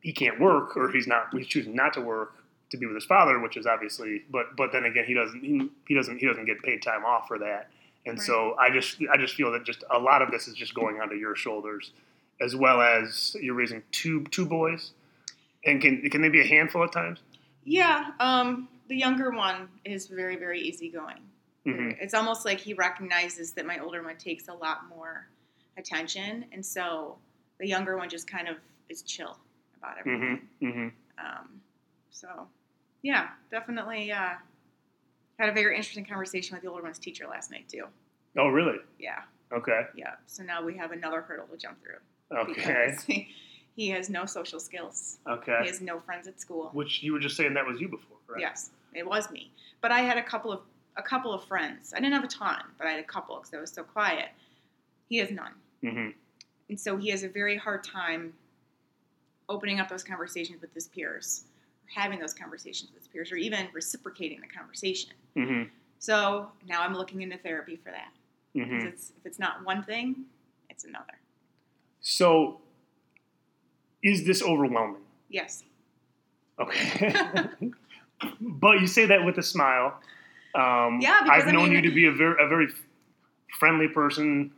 He 0.02 0.14
can't 0.14 0.40
work, 0.40 0.78
or 0.78 0.92
he's 0.92 1.08
not. 1.08 1.28
He's 1.34 1.48
choosing 1.48 1.76
not 1.76 1.94
to 1.94 2.02
work 2.02 2.34
to 2.70 2.78
be 2.78 2.86
with 2.86 2.96
his 2.96 3.06
father, 3.06 3.40
which 3.40 3.58
is 3.58 3.66
obviously. 3.66 4.24
But 4.30 4.56
but 4.56 4.72
then 4.72 4.86
again, 4.86 5.06
he 5.06 5.14
doesn't. 5.14 5.42
He, 5.44 5.70
he 5.88 5.96
doesn't. 5.96 6.18
He 6.20 6.28
doesn't 6.28 6.46
get 6.46 6.62
paid 6.62 6.82
time 6.84 7.04
off 7.06 7.28
for 7.28 7.40
that. 7.40 7.70
And 8.06 8.22
so 8.22 8.56
I 8.60 8.70
just 8.70 8.98
I 9.12 9.18
just 9.18 9.34
feel 9.36 9.52
that 9.52 9.64
just 9.66 9.84
a 9.94 9.98
lot 10.00 10.22
of 10.22 10.30
this 10.32 10.48
is 10.48 10.56
just 10.56 10.74
going 10.76 11.02
onto 11.02 11.16
your 11.16 11.36
shoulders, 11.36 11.92
as 12.40 12.56
well 12.56 12.82
as 12.82 13.36
you're 13.42 13.56
raising 13.56 13.82
two 13.92 14.24
two 14.26 14.46
boys, 14.46 14.92
and 15.66 15.82
can 15.82 16.08
can 16.10 16.22
they 16.22 16.30
be 16.30 16.42
a 16.42 16.46
handful 16.48 16.84
at 16.84 16.92
times? 16.92 17.20
Yeah, 17.64 18.12
um, 18.20 18.70
the 18.88 18.96
younger 18.96 19.32
one 19.32 19.70
is 19.84 20.06
very, 20.08 20.36
very 20.36 20.62
easygoing. 20.62 21.18
hmm 21.66 21.92
It's 22.00 22.14
almost 22.14 22.46
like 22.46 22.60
he 22.60 22.74
recognizes 22.76 23.54
that 23.54 23.66
my 23.66 23.80
older 23.80 24.04
one 24.04 24.18
takes 24.18 24.48
a 24.50 24.54
lot 24.54 24.88
more 24.88 25.28
attention, 25.78 26.46
and 26.52 26.64
so 26.64 27.18
the 27.60 27.68
younger 27.68 27.98
one 27.98 28.10
just 28.10 28.28
kind 28.30 28.48
of 28.48 28.58
is 28.88 29.02
chill 29.02 29.36
about 29.78 29.98
everything. 30.00 30.48
hmm 30.62 30.70
hmm 30.70 30.88
Um, 31.18 31.62
so, 32.12 32.48
yeah, 33.02 33.30
definitely 33.50 34.12
uh, 34.12 34.36
had 35.40 35.50
a 35.50 35.54
very 35.54 35.76
interesting 35.76 36.06
conversation 36.06 36.56
with 36.56 36.64
the 36.64 36.70
older 36.70 36.84
one's 36.84 37.00
teacher 37.00 37.26
last 37.28 37.52
night 37.52 37.68
too. 37.68 37.86
Oh, 38.38 38.48
really? 38.50 38.78
Yeah, 39.00 39.22
Okay. 39.52 39.82
yeah. 39.96 40.14
So 40.28 40.44
now 40.44 40.64
we 40.64 40.76
have 40.78 40.92
another 40.92 41.22
hurdle 41.22 41.48
to 41.48 41.58
jump 41.58 41.78
through 41.82 42.38
Okay. 42.38 42.96
he, 43.76 43.90
has 43.90 44.10
no 44.10 44.26
social 44.26 44.60
skills. 44.60 45.18
Okay. 45.30 45.58
He 45.62 45.68
has 45.68 45.82
no 45.82 46.00
friends 46.00 46.28
at 46.28 46.40
school. 46.42 46.70
Which 46.74 47.04
you 47.04 47.14
were 47.14 47.20
just 47.20 47.38
saying 47.38 47.54
that 47.54 47.66
was 47.66 47.80
you 47.80 47.88
before, 47.88 48.18
right? 48.28 48.42
Yes, 48.42 48.72
it 48.94 49.06
was 49.08 49.30
me. 49.32 49.52
But 49.82 49.92
I 49.92 50.00
had 50.02 50.18
a 50.18 50.24
couple 50.24 50.52
of 50.52 50.62
a 50.98 51.04
couple 51.04 51.34
of 51.34 51.44
friends. 51.44 51.94
I 51.94 52.00
didn't 52.00 52.14
have 52.14 52.24
a 52.24 52.28
ton, 52.28 52.62
but 52.78 52.88
I 52.88 52.92
had 52.92 53.00
a 53.02 53.04
couple 53.04 53.36
because 53.38 53.54
I 53.54 53.60
was 53.60 53.70
so 53.72 53.84
quiet. 53.84 54.30
He 55.10 55.18
has 55.18 55.30
none, 55.30 55.52
Mm-hmm. 55.84 56.10
and 56.70 56.80
so 56.80 56.96
he 56.98 57.10
has 57.10 57.24
a 57.24 57.30
very 57.30 57.58
hard 57.58 57.84
time 57.84 58.34
opening 59.50 59.80
up 59.80 59.88
those 59.90 60.04
conversations 60.04 60.62
with 60.62 60.74
his 60.74 60.88
peers, 60.88 61.44
having 61.94 62.20
those 62.20 62.34
conversations 62.34 62.92
with 62.94 63.12
peers, 63.12 63.32
or 63.32 63.36
even 63.38 63.68
reciprocating 63.74 64.42
the 64.42 64.48
conversation. 64.48 65.12
hmm 65.36 65.64
So 66.00 66.50
now 66.68 66.82
I'm 66.82 66.94
looking 66.94 67.22
into 67.22 67.38
therapy 67.38 67.76
for 67.78 67.92
that. 67.92 68.12
'Cause 68.58 68.68
hmm 68.68 68.88
It's, 68.88 69.10
if 69.18 69.26
it's 69.26 69.40
not 69.40 69.64
one 69.66 69.84
thing, 69.84 70.26
it's 70.70 70.84
another. 70.86 71.14
So, 72.02 72.62
is 74.04 74.26
this 74.26 74.42
overwhelming? 74.44 75.02
Yes. 75.30 75.64
Okay. 76.60 77.14
but 78.40 78.80
you 78.80 78.88
say 78.88 79.06
that 79.08 79.26
with 79.26 79.38
a 79.38 79.44
smile. 79.44 80.00
Um, 80.54 81.00
Yeah, 81.02 81.20
because, 81.24 81.42
I've 81.44 81.48
I 81.48 81.52
known 81.52 81.70
mean- 81.70 81.84
you 81.84 81.90
to 81.90 81.96
be 81.96 82.06
a 82.06 82.12
very, 82.12 82.44
a 82.44 82.48
very 82.48 82.68
friendly 83.60 83.88
person. 83.88 84.52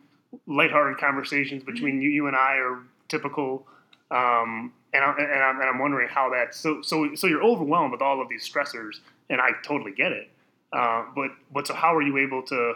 Lighthearted 0.45 0.97
conversations 0.99 1.63
Mm-hmm. 1.63 1.71
between 1.73 2.01
you, 2.01 2.09
you 2.09 2.27
and 2.27 2.35
I 2.35 2.55
are 2.57 2.83
typical. 3.07 3.65
Um, 4.11 4.73
and, 4.93 5.03
I, 5.03 5.15
and, 5.17 5.43
I'm, 5.43 5.59
and 5.59 5.69
I'm 5.69 5.79
wondering 5.79 6.09
how 6.09 6.29
that. 6.31 6.55
So, 6.55 6.81
so, 6.81 7.15
so 7.15 7.27
you're 7.27 7.43
overwhelmed 7.43 7.91
with 7.91 8.01
all 8.01 8.21
of 8.21 8.29
these 8.29 8.47
stressors, 8.47 8.95
and 9.29 9.41
I 9.41 9.49
totally 9.63 9.91
get 9.91 10.11
it. 10.11 10.29
Uh, 10.73 11.05
but, 11.15 11.31
but 11.53 11.67
so 11.67 11.73
how 11.73 11.95
are 11.95 12.01
you 12.01 12.17
able 12.17 12.43
to 12.43 12.73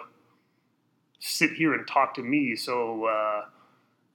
sit 1.20 1.52
here 1.52 1.74
and 1.74 1.88
talk 1.88 2.14
to 2.16 2.22
me 2.22 2.56
so 2.56 3.06
uh, 3.06 3.46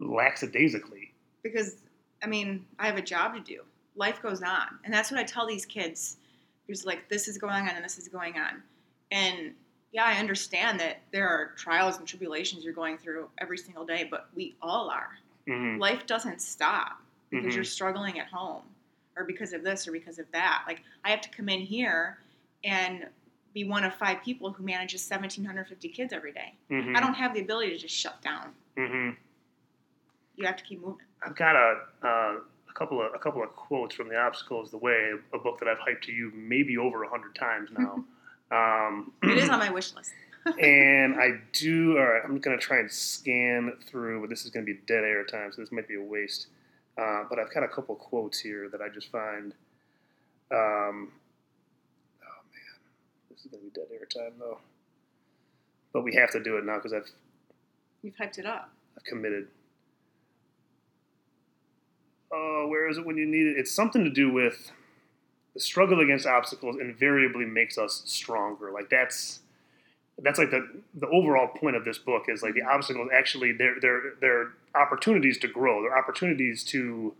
lackadaisically? 0.00 1.12
because 1.46 1.76
I 2.22 2.26
mean, 2.26 2.64
I 2.78 2.86
have 2.86 2.96
a 2.96 3.02
job 3.02 3.34
to 3.34 3.40
do. 3.40 3.62
Life 3.94 4.20
goes 4.22 4.42
on, 4.42 4.66
and 4.84 4.92
that's 4.92 5.10
what 5.10 5.20
I 5.20 5.24
tell 5.24 5.46
these 5.46 5.64
kids. 5.64 6.18
There's 6.66 6.84
like 6.84 7.08
this 7.08 7.28
is 7.28 7.38
going 7.38 7.54
on 7.54 7.68
and 7.68 7.84
this 7.84 7.98
is 7.98 8.08
going 8.08 8.34
on, 8.36 8.62
and 9.10 9.52
yeah, 9.92 10.04
I 10.04 10.14
understand 10.14 10.80
that 10.80 10.98
there 11.12 11.28
are 11.28 11.52
trials 11.56 11.98
and 11.98 12.06
tribulations 12.06 12.64
you're 12.64 12.74
going 12.74 12.98
through 12.98 13.28
every 13.38 13.56
single 13.56 13.86
day, 13.86 14.06
but 14.10 14.28
we 14.34 14.54
all 14.60 14.90
are. 14.90 15.18
hmm 15.46 15.78
Life 15.78 16.06
doesn't 16.06 16.42
stop 16.42 17.00
because 17.30 17.52
Mhm. 17.52 17.54
you're 17.56 17.64
struggling 17.64 18.18
at 18.18 18.28
home, 18.28 18.62
or 19.16 19.24
because 19.24 19.52
of 19.52 19.62
this 19.64 19.86
or 19.88 19.92
because 19.92 20.18
of 20.18 20.30
that. 20.32 20.64
Like 20.66 20.82
I 21.04 21.10
have 21.10 21.20
to 21.22 21.28
come 21.30 21.48
in 21.48 21.60
here 21.60 22.18
and 22.64 23.08
be 23.54 23.64
one 23.64 23.84
of 23.84 23.94
five 23.94 24.22
people 24.22 24.52
who 24.52 24.62
manages 24.62 25.02
1,750 25.02 25.88
kids 25.88 26.12
every 26.12 26.32
day. 26.32 26.54
hmm 26.68 26.94
I 26.96 27.00
don't 27.00 27.14
have 27.14 27.32
the 27.34 27.40
ability 27.40 27.70
to 27.72 27.78
just 27.78 27.94
shut 27.96 28.20
down. 28.22 28.54
hmm 28.76 29.10
You 30.36 30.46
have 30.46 30.56
to 30.56 30.64
keep 30.64 30.80
moving. 30.82 31.06
I've 31.22 31.34
got 31.36 31.56
a, 31.56 31.80
uh, 32.02 32.40
a 32.68 32.72
couple 32.74 33.00
of 33.00 33.14
a 33.14 33.18
couple 33.18 33.42
of 33.42 33.54
quotes 33.56 33.94
from 33.94 34.08
The 34.08 34.18
Obstacle 34.18 34.62
Is 34.62 34.70
the 34.70 34.76
Way, 34.78 35.12
a 35.32 35.38
book 35.38 35.58
that 35.60 35.68
I've 35.68 35.78
hyped 35.78 36.02
to 36.02 36.12
you 36.12 36.30
maybe 36.34 36.76
over 36.76 37.02
a 37.04 37.08
hundred 37.08 37.34
times 37.34 37.70
now. 37.72 38.04
um, 38.50 39.12
It 39.22 39.38
is 39.38 39.48
on 39.48 39.58
my 39.58 39.70
wish 39.70 39.94
list. 39.94 40.12
and 40.60 41.16
I 41.18 41.40
do. 41.52 41.96
All 41.98 42.04
right, 42.04 42.22
I'm 42.22 42.38
gonna 42.38 42.58
try 42.58 42.78
and 42.78 42.90
scan 42.92 43.72
through, 43.86 44.20
but 44.20 44.28
this 44.30 44.44
is 44.44 44.50
gonna 44.50 44.66
be 44.66 44.74
dead 44.86 45.02
air 45.04 45.24
time, 45.24 45.50
so 45.52 45.62
this 45.62 45.72
might 45.72 45.88
be 45.88 45.94
a 45.96 46.02
waste. 46.02 46.48
Uh, 46.98 47.24
but 47.28 47.38
I've 47.38 47.52
got 47.52 47.62
a 47.62 47.68
couple 47.68 47.94
quotes 47.94 48.38
here 48.38 48.68
that 48.70 48.80
I 48.80 48.88
just 48.88 49.10
find. 49.10 49.52
Um, 50.50 51.12
oh 52.22 52.42
man, 52.52 52.78
this 53.30 53.44
is 53.44 53.50
gonna 53.50 53.62
be 53.62 53.70
dead 53.70 53.86
air 53.92 54.06
time 54.06 54.38
though. 54.38 54.58
But 55.92 56.02
we 56.02 56.14
have 56.14 56.30
to 56.32 56.42
do 56.42 56.56
it 56.56 56.64
now 56.64 56.76
because 56.76 56.92
I've 56.92 57.10
You've 58.02 58.16
hyped 58.16 58.38
it 58.38 58.46
up. 58.46 58.70
I've 58.96 59.04
committed. 59.04 59.48
Oh, 62.32 62.66
where 62.68 62.88
is 62.88 62.98
it 62.98 63.04
when 63.06 63.16
you 63.16 63.26
need 63.26 63.46
it? 63.46 63.56
It's 63.58 63.72
something 63.72 64.04
to 64.04 64.10
do 64.10 64.32
with 64.32 64.70
the 65.54 65.60
struggle 65.60 66.00
against 66.00 66.26
obstacles 66.26 66.76
invariably 66.80 67.44
makes 67.44 67.78
us 67.78 68.02
stronger. 68.04 68.70
Like 68.70 68.90
that's 68.90 69.40
that's 70.22 70.38
like 70.38 70.50
the 70.50 70.68
the 70.94 71.08
overall 71.08 71.48
point 71.48 71.76
of 71.76 71.84
this 71.84 71.98
book 71.98 72.24
is 72.28 72.42
like 72.42 72.54
the 72.54 72.62
obstacles 72.62 73.08
actually 73.12 73.52
they're 73.52 73.76
they're 73.80 74.02
they're 74.20 74.48
opportunities 74.76 75.38
to 75.38 75.48
grow. 75.48 75.82
They're 75.82 75.96
opportunities 75.98 76.64
to 76.64 77.14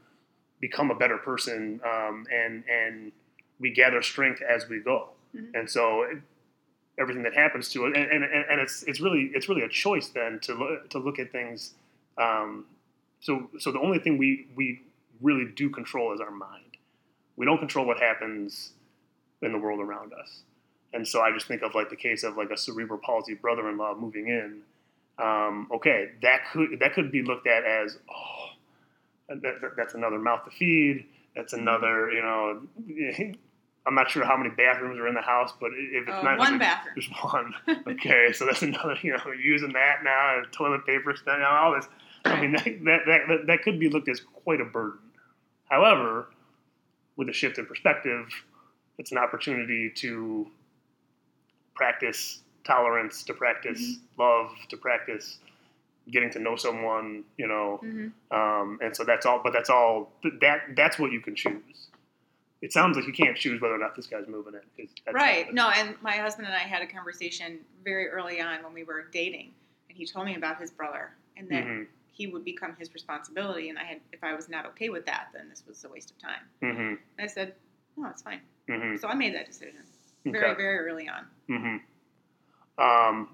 become 0.60 0.90
a 0.90 0.94
better 0.94 1.18
person, 1.18 1.80
um, 1.84 2.26
and 2.32 2.64
and 2.68 3.12
we 3.60 3.70
gather 3.70 4.02
strength 4.02 4.42
as 4.42 4.68
we 4.68 4.80
go. 4.80 5.10
Mhm. 5.34 5.54
And 5.54 5.70
so 5.70 6.02
it, 6.02 6.18
everything 6.98 7.22
that 7.24 7.34
happens 7.34 7.68
to 7.70 7.86
it, 7.86 7.96
and, 7.96 8.10
and, 8.12 8.24
and 8.24 8.60
it's 8.60 8.82
it's 8.84 9.00
really 9.00 9.30
it's 9.34 9.48
really 9.48 9.62
a 9.62 9.68
choice 9.68 10.08
then 10.08 10.40
to 10.40 10.54
look 10.54 10.90
to 10.90 10.98
look 10.98 11.18
at 11.18 11.32
things 11.32 11.74
Um, 12.18 12.66
so 13.20 13.50
so 13.58 13.72
the 13.72 13.80
only 13.80 13.98
thing 13.98 14.18
we 14.18 14.46
we 14.56 14.82
really 15.20 15.50
do 15.54 15.70
control 15.70 16.12
is 16.14 16.20
our 16.20 16.30
mind. 16.30 16.76
We 17.36 17.46
don't 17.46 17.58
control 17.58 17.86
what 17.86 17.98
happens 18.00 18.72
in 19.42 19.52
the 19.52 19.58
world 19.58 19.80
around 19.80 20.12
us. 20.14 20.42
And 20.92 21.06
so 21.06 21.20
I 21.20 21.32
just 21.32 21.46
think 21.46 21.62
of 21.62 21.74
like 21.74 21.90
the 21.90 21.96
case 21.96 22.22
of 22.22 22.36
like 22.36 22.50
a 22.50 22.56
cerebral 22.56 22.98
palsy 22.98 23.34
brother-in-law 23.34 23.96
moving 23.96 24.28
in. 24.28 24.62
Um, 25.18 25.68
okay, 25.74 26.10
that 26.22 26.40
could 26.52 26.78
that 26.80 26.92
could 26.94 27.10
be 27.10 27.22
looked 27.22 27.46
at 27.46 27.64
as 27.64 27.98
oh, 28.10 28.46
that, 29.28 29.42
that- 29.42 29.76
that's 29.76 29.94
another 29.94 30.18
mouth 30.18 30.44
to 30.44 30.50
feed. 30.50 31.06
That's 31.34 31.52
another 31.52 32.10
you 32.10 32.22
know. 32.22 32.62
I'm 33.88 33.94
not 33.94 34.10
sure 34.10 34.24
how 34.24 34.36
many 34.36 34.50
bathrooms 34.50 34.98
are 34.98 35.06
in 35.06 35.14
the 35.14 35.20
house, 35.22 35.52
but 35.60 35.70
if 35.72 36.08
it's 36.08 36.18
Uh, 36.18 36.22
not 36.22 36.38
one 36.40 36.58
bathroom. 36.58 36.94
there's 36.96 37.08
one. 37.22 37.54
Okay, 37.94 38.32
so 38.32 38.44
that's 38.44 38.62
another. 38.62 38.96
You 39.02 39.12
know, 39.12 39.30
using 39.40 39.72
that 39.74 40.02
now, 40.02 40.38
and 40.38 40.52
toilet 40.52 40.84
paper, 40.84 41.14
you 41.14 41.38
know, 41.38 41.46
all 41.46 41.72
this. 41.76 41.86
I 42.24 42.40
mean, 42.40 42.50
that, 42.52 42.64
that, 42.64 43.00
that, 43.06 43.46
that 43.46 43.62
could 43.62 43.78
be 43.78 43.88
looked 43.88 44.08
as 44.08 44.18
quite 44.20 44.60
a 44.60 44.64
burden. 44.64 44.98
However, 45.70 46.26
with 47.14 47.28
a 47.28 47.32
shift 47.32 47.58
in 47.58 47.66
perspective, 47.66 48.26
it's 48.98 49.12
an 49.12 49.18
opportunity 49.18 49.90
to 49.96 50.48
practice 51.74 52.42
tolerance, 52.66 53.22
to 53.24 53.34
practice 53.34 53.98
love, 54.18 54.50
to 54.68 54.76
practice 54.76 55.38
getting 56.10 56.30
to 56.30 56.38
know 56.38 56.56
someone, 56.56 57.24
you 57.36 57.46
know. 57.46 57.80
Mhm. 57.82 58.12
Um, 58.30 58.78
and 58.82 58.94
so 58.96 59.04
that's 59.04 59.24
all, 59.26 59.40
but 59.42 59.52
that's 59.52 59.70
all, 59.70 60.12
that 60.40 60.74
that's 60.76 60.98
what 60.98 61.12
you 61.12 61.20
can 61.20 61.34
choose. 61.34 61.88
It 62.62 62.72
sounds 62.72 62.96
like 62.96 63.06
you 63.06 63.12
can't 63.12 63.36
choose 63.36 63.60
whether 63.60 63.74
or 63.74 63.78
not 63.78 63.94
this 63.94 64.06
guy's 64.06 64.26
moving 64.26 64.54
that's 64.54 65.14
Right. 65.14 65.52
No, 65.52 65.70
and 65.70 66.00
my 66.02 66.16
husband 66.16 66.46
and 66.46 66.56
I 66.56 66.60
had 66.60 66.82
a 66.82 66.86
conversation 66.86 67.60
very 67.84 68.08
early 68.08 68.40
on 68.40 68.62
when 68.64 68.72
we 68.72 68.82
were 68.82 69.08
dating, 69.12 69.52
and 69.88 69.96
he 69.96 70.06
told 70.06 70.26
me 70.26 70.34
about 70.34 70.60
his 70.60 70.70
brother 70.70 71.14
and 71.36 71.48
that 71.50 71.64
Mhm, 71.64 71.86
he 72.10 72.26
would 72.26 72.44
become 72.44 72.74
his 72.76 72.92
responsibility. 72.94 73.68
And 73.68 73.78
I 73.78 73.84
had, 73.84 74.00
if 74.12 74.24
I 74.24 74.34
was 74.34 74.48
not 74.48 74.64
okay 74.66 74.88
with 74.88 75.04
that, 75.06 75.28
then 75.32 75.48
this 75.48 75.64
was 75.66 75.84
a 75.84 75.88
waste 75.88 76.10
of 76.10 76.18
time. 76.18 76.48
mhm, 76.62 76.98
And 76.98 77.00
I 77.18 77.26
said, 77.26 77.54
no, 77.96 78.08
it's 78.08 78.22
fine. 78.22 78.40
mhm. 78.68 78.98
So 78.98 79.08
I 79.08 79.14
made 79.14 79.34
that 79.34 79.46
decision 79.46 79.84
very, 80.24 80.46
Okay. 80.50 80.54
very 80.56 80.78
early 80.78 81.08
on. 81.08 81.26
Um, 82.78 83.28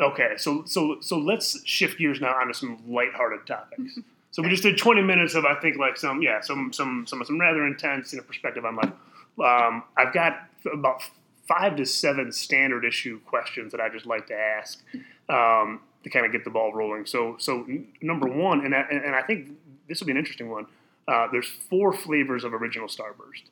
okay, 0.00 0.34
so 0.36 0.64
so 0.66 0.98
so 1.00 1.18
let's 1.18 1.64
shift 1.66 1.98
gears 1.98 2.20
now 2.20 2.34
onto 2.34 2.52
some 2.52 2.78
lighthearted 2.88 3.46
topics. 3.46 3.98
So 4.32 4.44
we 4.44 4.48
just 4.48 4.62
did 4.62 4.78
20 4.78 5.02
minutes 5.02 5.34
of 5.34 5.44
I 5.44 5.56
think 5.56 5.76
like 5.76 5.96
some 5.96 6.22
yeah 6.22 6.40
some 6.40 6.72
some 6.72 7.04
some 7.04 7.24
some 7.24 7.40
rather 7.40 7.66
intense 7.66 8.12
you 8.12 8.18
know, 8.18 8.24
perspective 8.24 8.64
on 8.64 8.76
like 8.76 8.92
Um, 9.40 9.82
I've 9.96 10.12
got 10.12 10.48
about 10.72 11.02
five 11.48 11.76
to 11.76 11.84
seven 11.84 12.30
standard 12.30 12.84
issue 12.84 13.20
questions 13.26 13.72
that 13.72 13.80
I 13.80 13.88
just 13.88 14.06
like 14.06 14.28
to 14.28 14.34
ask 14.34 14.80
um, 15.28 15.80
to 16.04 16.10
kind 16.10 16.24
of 16.24 16.32
get 16.32 16.44
the 16.44 16.50
ball 16.50 16.72
rolling. 16.72 17.06
So 17.06 17.36
so 17.38 17.64
n- 17.64 17.88
number 18.00 18.28
one, 18.28 18.64
and 18.64 18.74
I, 18.74 18.82
and 18.90 19.14
I 19.16 19.22
think 19.22 19.48
this 19.88 19.98
will 20.00 20.06
be 20.06 20.12
an 20.12 20.18
interesting 20.18 20.48
one. 20.48 20.66
Uh, 21.08 21.26
there's 21.32 21.48
four 21.48 21.92
flavors 21.92 22.44
of 22.44 22.54
original 22.54 22.86
Starburst. 22.86 23.42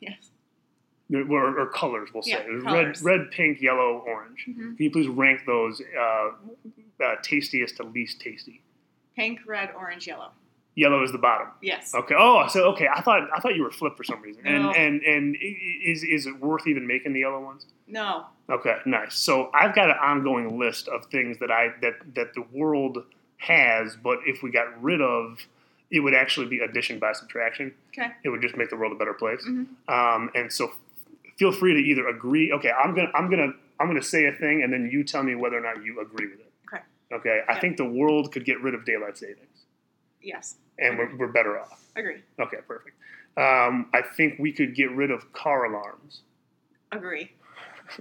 Yes. 0.00 0.30
Or, 1.14 1.58
or 1.60 1.66
colors, 1.66 2.10
we'll 2.12 2.22
say. 2.22 2.30
Yeah, 2.32 2.42
There's 2.42 2.62
colors. 2.62 3.02
red, 3.02 3.18
red, 3.20 3.30
pink, 3.30 3.60
yellow, 3.60 4.02
orange. 4.06 4.46
Mhm. 4.48 4.76
Can 4.76 4.76
you 4.78 4.90
please 4.90 5.08
rank 5.08 5.42
those 5.46 5.80
uh, 5.98 6.30
uh, 7.04 7.14
tastiest 7.22 7.76
to 7.76 7.82
least 7.84 8.20
tasty? 8.20 8.62
Pink, 9.16 9.40
red, 9.46 9.70
orange, 9.76 10.06
yellow. 10.06 10.30
Yellow 10.76 11.04
is 11.04 11.12
the 11.12 11.18
bottom. 11.18 11.48
Yes. 11.62 11.94
Okay. 11.94 12.16
Oh, 12.18 12.46
so 12.48 12.64
okay. 12.72 12.88
I 12.92 13.00
thought 13.00 13.28
I 13.32 13.38
thought 13.38 13.54
you 13.54 13.62
were 13.62 13.70
flipped 13.70 13.96
for 13.96 14.02
some 14.02 14.20
reason. 14.20 14.42
And 14.44 14.64
No. 14.64 14.70
and 14.72 15.00
and 15.02 15.36
i- 15.40 15.56
is 15.84 16.02
is 16.02 16.26
it 16.26 16.36
worth 16.40 16.66
even 16.66 16.84
making 16.86 17.12
the 17.12 17.20
yellow 17.20 17.40
ones? 17.40 17.66
No. 17.86 18.26
Okay, 18.50 18.78
nice. 18.84 19.14
So 19.14 19.50
I've 19.54 19.72
got 19.74 19.88
an 19.90 19.96
ongoing 20.02 20.58
list 20.58 20.88
of 20.88 21.06
things 21.06 21.38
that 21.38 21.50
I 21.52 21.68
that 21.80 21.94
that 22.16 22.34
the 22.34 22.42
world 22.52 23.04
has, 23.36 23.94
but 23.96 24.18
if 24.26 24.42
we 24.42 24.50
got 24.50 24.82
rid 24.82 25.00
of, 25.00 25.38
it 25.92 26.00
would 26.00 26.14
actually 26.14 26.46
be 26.46 26.58
addition 26.58 26.98
by 26.98 27.12
subtraction. 27.12 27.72
Okay. 27.96 28.10
It 28.24 28.30
would 28.30 28.42
just 28.42 28.56
make 28.56 28.68
the 28.70 28.76
world 28.76 28.92
a 28.92 28.96
better 28.96 29.14
place. 29.14 29.44
Mhm. 29.46 29.66
Um, 29.88 30.28
and 30.34 30.52
so, 30.52 30.72
feel 31.36 31.52
free 31.52 31.74
to 31.74 31.80
either 31.80 32.08
agree. 32.08 32.52
Okay, 32.52 32.70
I'm 32.70 32.94
gonna 32.94 33.10
I'm 33.14 33.28
gonna 33.30 33.52
I'm 33.80 33.86
gonna 33.88 34.02
say 34.02 34.26
a 34.26 34.32
thing, 34.32 34.62
and 34.62 34.72
then 34.72 34.88
you 34.90 35.04
tell 35.04 35.22
me 35.22 35.34
whether 35.34 35.56
or 35.56 35.60
not 35.60 35.84
you 35.84 36.00
agree 36.00 36.26
with 36.28 36.40
it. 36.40 36.52
Okay. 36.72 36.82
Okay. 37.12 37.40
I 37.48 37.54
Yeah. 37.54 37.60
think 37.60 37.76
the 37.76 37.84
world 37.84 38.32
could 38.32 38.44
get 38.44 38.60
rid 38.60 38.74
of 38.74 38.84
daylight 38.84 39.16
savings, 39.18 39.64
Yes. 40.22 40.56
and 40.78 40.96
we're, 40.98 41.16
we're 41.16 41.32
better 41.32 41.58
off. 41.58 41.82
Agree. 41.96 42.22
Okay, 42.40 42.58
perfect. 42.66 42.96
Um, 43.36 43.90
I 43.92 44.02
think 44.02 44.38
we 44.38 44.52
could 44.52 44.74
get 44.76 44.90
rid 44.92 45.10
of 45.10 45.32
car 45.32 45.64
alarms. 45.64 46.20
Agree. 46.92 47.32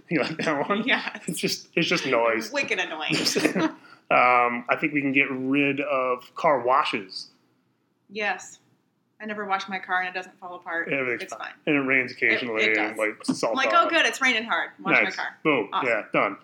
You 0.09 0.21
like 0.21 0.37
that 0.37 0.69
one? 0.69 0.83
Yes. 0.87 1.19
It's 1.27 1.39
just 1.39 1.67
it's 1.75 1.87
just 1.89 2.05
noise. 2.05 2.51
Wicked 2.53 2.79
annoying. 2.79 3.15
um, 4.09 4.63
I 4.69 4.77
think 4.79 4.93
we 4.93 5.01
can 5.01 5.11
get 5.11 5.27
rid 5.29 5.81
of 5.81 6.33
car 6.35 6.61
washes. 6.61 7.27
yes. 8.09 8.59
I 9.21 9.25
never 9.25 9.45
wash 9.45 9.69
my 9.69 9.79
car 9.79 10.01
and 10.01 10.09
it 10.09 10.13
doesn't 10.17 10.37
fall 10.39 10.55
apart. 10.55 10.91
Everything's 10.91 11.23
it's 11.23 11.33
fine. 11.33 11.41
fine. 11.41 11.53
And 11.67 11.75
it 11.77 11.79
rains 11.87 12.11
occasionally 12.11 12.63
it 12.65 12.77
and 12.77 12.95
does. 12.95 12.97
like 12.97 13.25
salt. 13.37 13.51
I'm 13.51 13.55
like, 13.57 13.73
oh, 13.73 13.89
good, 13.89 14.05
it's 14.05 14.21
raining 14.21 14.43
hard. 14.43 14.71
Wash 14.83 14.95
nice. 15.01 15.15
my 15.17 15.23
car. 15.23 15.37
Boom. 15.43 15.69
Awesome. 15.71 15.89
Yeah, 15.89 16.03
done. 16.11 16.37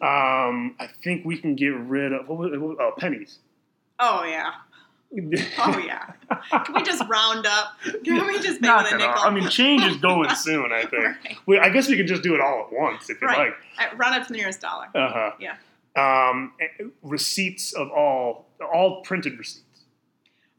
Um, 0.00 0.76
I 0.80 0.88
think 1.04 1.24
we 1.24 1.36
can 1.38 1.54
get 1.56 1.74
rid 1.74 2.12
of 2.12 2.28
what 2.28 2.38
was, 2.38 2.50
what 2.52 2.60
was- 2.60 2.76
oh, 2.80 2.92
pennies. 2.98 3.38
Oh, 3.98 4.24
yeah. 4.24 4.52
Oh, 5.58 5.78
yeah. 5.84 6.12
Can 6.64 6.74
we 6.74 6.82
just 6.82 7.02
round 7.06 7.44
up? 7.44 7.74
Can 8.02 8.26
we 8.26 8.36
just 8.40 8.62
make 8.62 8.70
Knock 8.70 8.86
it 8.86 8.92
a 8.92 8.96
it 8.96 9.02
off. 9.02 9.16
nickel? 9.16 9.22
I 9.24 9.30
mean, 9.30 9.46
change 9.50 9.82
is 9.82 9.98
going 9.98 10.30
soon. 10.36 10.72
I 10.72 10.86
think. 10.86 11.04
Right. 11.04 11.36
We, 11.44 11.58
I 11.58 11.68
guess 11.68 11.86
we 11.86 11.98
can 11.98 12.06
just 12.06 12.22
do 12.22 12.34
it 12.34 12.40
all 12.40 12.66
at 12.66 12.72
once 12.72 13.10
if 13.10 13.20
you 13.20 13.26
Right. 13.26 13.50
like. 13.78 13.92
Uh, 13.92 13.94
round 13.96 14.14
up 14.14 14.26
to 14.26 14.32
the 14.32 14.38
nearest 14.38 14.62
dollar. 14.62 14.86
Uh 14.94 15.10
huh. 15.12 15.30
Yeah. 15.38 15.56
Um, 16.30 16.54
eh, 16.58 16.84
receipts 17.02 17.74
of 17.74 17.90
all 17.90 18.46
all 18.72 19.02
printed 19.02 19.38
receipts. 19.38 19.80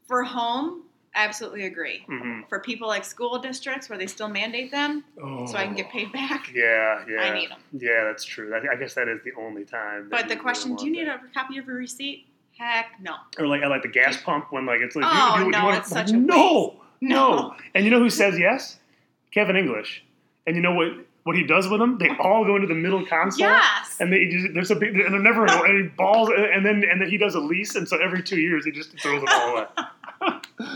For 0.06 0.22
home, 0.22 0.82
absolutely 1.14 1.64
agree. 1.66 2.02
hmm 2.06 2.42
For 2.48 2.60
people 2.60 2.88
like 2.88 3.04
school 3.04 3.38
districts 3.38 3.88
where 3.88 3.98
they 3.98 4.06
still 4.06 4.28
mandate 4.28 4.70
them, 4.70 5.04
Oh. 5.22 5.46
so 5.46 5.56
I 5.56 5.64
can 5.66 5.74
get 5.74 5.90
paid 5.90 6.12
back, 6.12 6.50
Yeah, 6.54 7.04
yeah. 7.08 7.20
I 7.22 7.34
need 7.34 7.50
them. 7.50 7.58
Yeah, 7.72 8.04
that's 8.04 8.24
true. 8.24 8.54
I, 8.54 8.74
I 8.74 8.76
guess 8.76 8.94
that 8.94 9.08
is 9.08 9.20
the 9.24 9.32
only 9.38 9.64
time. 9.64 10.08
But 10.10 10.28
the 10.28 10.36
question, 10.36 10.76
do 10.76 10.86
you 10.86 10.92
need 10.92 11.08
a 11.08 11.20
copy 11.34 11.58
of 11.58 11.66
your 11.66 11.76
receipt? 11.76 12.26
Heck 12.58 12.92
no. 13.02 13.14
Or 13.38 13.46
like 13.46 13.62
at 13.62 13.68
like 13.68 13.82
the 13.82 13.88
gas 13.88 14.16
pump 14.22 14.46
when 14.52 14.64
like 14.66 14.80
it's 14.80 14.94
like 14.96 15.04
Oh, 15.08 15.34
do, 15.38 15.44
you- 15.44 15.50
do, 15.52 15.56
you 15.56 15.62
no, 15.62 15.66
want 15.68 15.78
it's 15.78 15.88
such 15.90 16.10
a 16.10 16.16
no, 16.16 16.80
No. 17.00 17.18
no. 17.36 17.54
And 17.74 17.84
you 17.84 17.90
know 17.90 17.98
who 17.98 18.10
says 18.10 18.38
yes? 18.38 18.78
Kevin 19.32 19.56
English. 19.56 20.04
And 20.46 20.54
you 20.56 20.62
know 20.62 20.74
what 20.74 20.88
what 21.24 21.34
he 21.36 21.42
does 21.42 21.66
with 21.68 21.80
them? 21.80 21.96
They 21.96 22.10
all 22.20 22.44
go 22.44 22.54
into 22.54 22.68
the 22.68 22.74
middle 22.74 23.04
console. 23.06 23.48
Yes. 23.48 23.96
And 23.98 24.12
they 24.12 24.26
just, 24.26 24.52
there's 24.52 24.70
a 24.70 24.74
big, 24.76 24.94
and 24.94 25.12
they're 25.14 25.22
never 25.22 25.46
any 25.66 25.84
balls, 25.88 26.28
and 26.36 26.64
then 26.66 26.84
and 26.88 27.00
then 27.00 27.08
he 27.08 27.16
does 27.16 27.34
a 27.34 27.40
lease, 27.40 27.76
and 27.76 27.88
so 27.88 27.96
every 27.96 28.22
two 28.22 28.38
years 28.38 28.66
he 28.66 28.70
just 28.70 28.90
throws 29.00 29.20
them 29.24 29.28
all 29.32 29.56
away. 29.56 29.66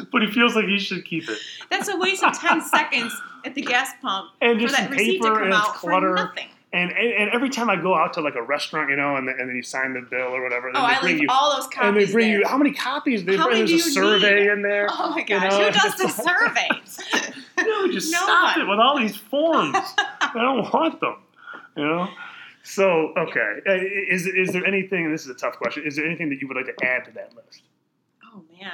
but 0.12 0.23
he 0.23 0.31
feels 0.31 0.55
like 0.55 0.66
he 0.66 0.79
should 0.79 1.05
keep 1.05 1.29
it, 1.29 1.38
That's 1.71 1.88
a 1.88 1.97
waste 1.97 2.23
of 2.25 2.38
10 2.38 2.61
seconds 2.68 3.12
at 3.44 3.55
the 3.55 3.62
gas 3.62 3.90
pump 4.03 4.31
and 4.40 4.59
for 4.61 4.66
just 4.66 4.77
that 4.77 4.90
receipt 4.90 5.18
to 5.18 5.25
paper 5.25 5.38
come 5.40 5.53
out 5.53 5.75
for 5.75 5.90
clutter. 5.90 6.14
nothing. 6.14 6.49
And, 6.71 6.90
and 6.90 7.12
and 7.14 7.31
every 7.31 7.49
time 7.49 7.71
I 7.71 7.77
go 7.77 7.94
out 7.94 8.12
to 8.14 8.21
like 8.21 8.35
a 8.35 8.42
restaurant, 8.42 8.90
you 8.90 8.97
know, 8.97 9.16
and, 9.16 9.27
then 9.27 9.37
and 9.40 9.49
then 9.49 9.57
you 9.57 9.62
sign 9.62 9.94
the 9.94 10.03
bill 10.03 10.35
or 10.37 10.42
whatever, 10.42 10.68
Oh, 10.75 10.87
they 10.87 10.94
I 10.97 11.01
leave 11.01 11.18
you 11.23 11.27
all 11.31 11.57
those 11.57 11.66
copies 11.68 11.88
and 11.88 11.97
they 11.97 12.12
bring 12.12 12.29
there. 12.31 12.40
you 12.40 12.47
how 12.47 12.59
many 12.59 12.73
copies? 12.73 13.25
They 13.25 13.37
How 13.38 13.47
bring, 13.47 13.61
there's 13.61 13.71
a 13.71 13.75
you 13.75 13.81
survey 13.81 14.40
need? 14.42 14.51
in 14.51 14.61
there. 14.62 14.87
Oh 14.90 15.11
my 15.12 15.21
you 15.21 15.25
gosh, 15.25 15.51
know, 15.51 15.64
who 15.64 15.71
does 15.71 15.94
the 15.97 16.09
surveys? 16.29 17.01
No, 17.57 17.90
just 17.90 18.12
No 18.12 18.18
stop 18.23 18.57
one. 18.59 18.66
it 18.66 18.71
with 18.71 18.79
all 18.81 18.99
these 18.99 19.16
forms. 19.16 19.77
I 19.77 20.31
don't 20.35 20.71
want 20.71 21.01
them. 21.01 21.16
You 21.75 21.85
know. 21.85 22.09
So 22.64 23.14
okay, 23.16 23.61
Uh, 23.66 23.73
is 24.11 24.27
is 24.27 24.53
there 24.53 24.66
anything? 24.66 25.07
And 25.07 25.14
this 25.14 25.23
is 25.23 25.31
a 25.31 25.35
tough 25.35 25.57
question. 25.57 25.85
Is 25.87 25.97
there 25.97 26.05
anything 26.05 26.29
that 26.29 26.38
you 26.42 26.49
would 26.49 26.57
like 26.59 26.66
to 26.66 26.85
add 26.85 27.07
to 27.07 27.12
that 27.12 27.35
list? 27.35 27.62
Oh 28.27 28.42
man. 28.61 28.73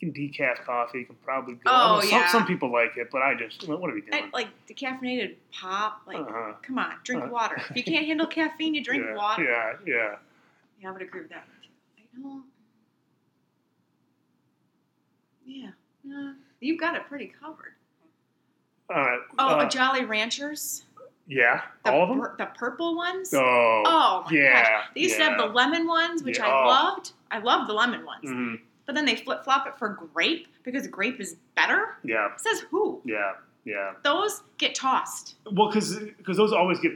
Thinking 0.00 0.30
decaf 0.32 0.64
coffee 0.64 1.00
You 1.00 1.06
can 1.06 1.16
probably 1.24 1.54
go. 1.54 1.60
Oh, 1.66 2.00
some, 2.00 2.10
yeah. 2.10 2.28
some 2.28 2.46
people 2.46 2.72
like 2.72 2.96
it, 2.96 3.08
but 3.10 3.22
I 3.22 3.34
just 3.34 3.66
what 3.68 3.90
are 3.90 3.94
we 3.94 4.02
doing? 4.02 4.12
I, 4.14 4.28
like 4.32 4.48
decaffeinated 4.68 5.34
pop. 5.52 6.02
Like, 6.06 6.18
uh-huh. 6.18 6.52
come 6.62 6.78
on, 6.78 6.94
drink 7.04 7.24
Uh. 7.24 7.28
water. 7.28 7.56
If 7.70 7.76
you 7.76 7.82
can't 7.82 8.06
handle 8.06 8.26
caffeine, 8.26 8.74
you 8.74 8.84
drink 8.84 9.04
yeah, 9.08 9.16
water. 9.16 9.42
Yeah, 9.44 9.72
yeah. 9.86 10.14
Yeah, 10.80 10.88
I 10.88 10.92
would 10.92 11.02
agree 11.02 11.22
with 11.22 11.30
that. 11.30 11.46
I 11.98 12.20
don't. 12.22 12.44
Yeah. 15.44 15.70
Uh, 16.08 16.32
you've 16.60 16.78
got 16.80 16.94
it 16.94 17.02
pretty 17.08 17.32
covered. 17.40 17.72
All 18.94 19.02
right. 19.02 19.18
Oh, 19.38 19.58
uh, 19.58 19.66
a 19.66 19.68
Jolly 19.68 20.04
Ranchers. 20.04 20.84
yeah, 21.26 21.62
The, 21.84 21.92
all 21.92 22.04
of 22.04 22.08
them. 22.10 22.20
pur- 22.20 22.34
the 22.38 22.46
purple 22.46 22.96
ones. 22.96 23.32
Oh, 23.34 23.82
Oh 23.86 24.22
my 24.30 24.36
yeah, 24.36 24.62
gosh. 24.62 24.84
They 24.94 25.00
used 25.02 25.16
to 25.16 25.24
have 25.24 25.38
the 25.38 25.46
lemon 25.46 25.86
ones, 25.86 26.22
which 26.22 26.38
Yeah, 26.38 26.46
I 26.46 26.62
oh. 26.62 26.66
loved. 26.68 27.12
I 27.30 27.38
loved 27.38 27.68
the 27.68 27.74
lemon 27.74 28.06
ones. 28.06 28.24
Mhm. 28.24 28.60
But 28.88 28.94
then 28.94 29.04
they 29.04 29.16
flip 29.16 29.44
flop 29.44 29.66
it 29.66 29.74
for 29.78 29.90
grape 30.14 30.48
because 30.64 30.86
grape 30.86 31.20
is 31.20 31.36
better. 31.54 31.98
Yeah, 32.02 32.34
Says 32.38 32.60
who? 32.70 33.02
yeah, 33.04 33.32
yeah. 33.66 33.92
Those 34.02 34.40
get 34.56 34.74
tossed. 34.74 35.34
Well, 35.52 35.66
because 35.68 35.98
those 36.26 36.54
always 36.54 36.80
get 36.80 36.92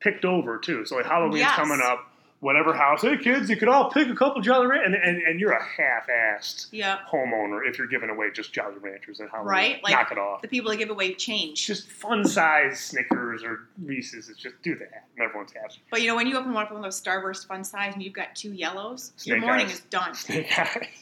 picked 0.00 0.24
over 0.24 0.56
too. 0.56 0.86
So 0.86 0.96
like 0.96 1.04
Halloween's 1.04 1.40
Yes. 1.40 1.54
coming 1.54 1.80
up. 1.84 2.07
Whatever 2.40 2.72
house. 2.74 3.02
Hey 3.02 3.16
kids, 3.16 3.50
you 3.50 3.56
could 3.56 3.68
all 3.68 3.90
pick 3.90 4.08
a 4.08 4.14
couple 4.14 4.40
Jolly 4.40 4.66
Ranchers, 4.66 4.86
and, 4.86 4.94
and 5.16 5.22
and 5.22 5.40
you're 5.40 5.52
a 5.52 5.62
half-assed 5.62 6.68
Yeah. 6.70 6.98
homeowner 7.10 7.60
if 7.68 7.78
you're 7.78 7.86
giving 7.86 8.10
away 8.10 8.30
just 8.32 8.52
Jolly 8.52 8.76
Ranchers 8.80 9.20
and 9.20 9.28
Halloween. 9.30 9.48
Right? 9.50 9.82
Like- 9.82 9.92
Knock 9.92 10.12
it 10.12 10.18
off. 10.18 10.42
The 10.42 10.48
people 10.48 10.70
that 10.70 10.76
give 10.76 10.90
away 10.90 11.14
change. 11.14 11.66
Just 11.66 11.88
fun 11.88 12.24
size 12.24 12.78
Snickers 12.80 13.42
or 13.42 13.60
Reese's. 13.82 14.28
It's 14.28 14.38
just 14.38 14.60
do 14.62 14.74
that, 14.76 15.06
and 15.16 15.24
everyone's 15.24 15.52
happy. 15.52 15.82
But 15.90 16.02
you 16.02 16.08
know, 16.08 16.16
when 16.16 16.26
you 16.26 16.36
open 16.36 16.52
one 16.52 16.66
of 16.66 16.82
those 16.82 17.00
Starburst 17.02 17.46
fun 17.46 17.64
size 17.64 17.94
and 17.94 18.02
you've 18.02 18.12
got 18.14 18.34
two 18.34 18.52
yellows, 18.52 19.12
your 19.24 19.38
morning 19.40 19.66
eyes. 19.66 19.74
is 19.74 19.80
done. 19.80 20.14
Snake. 20.14 20.50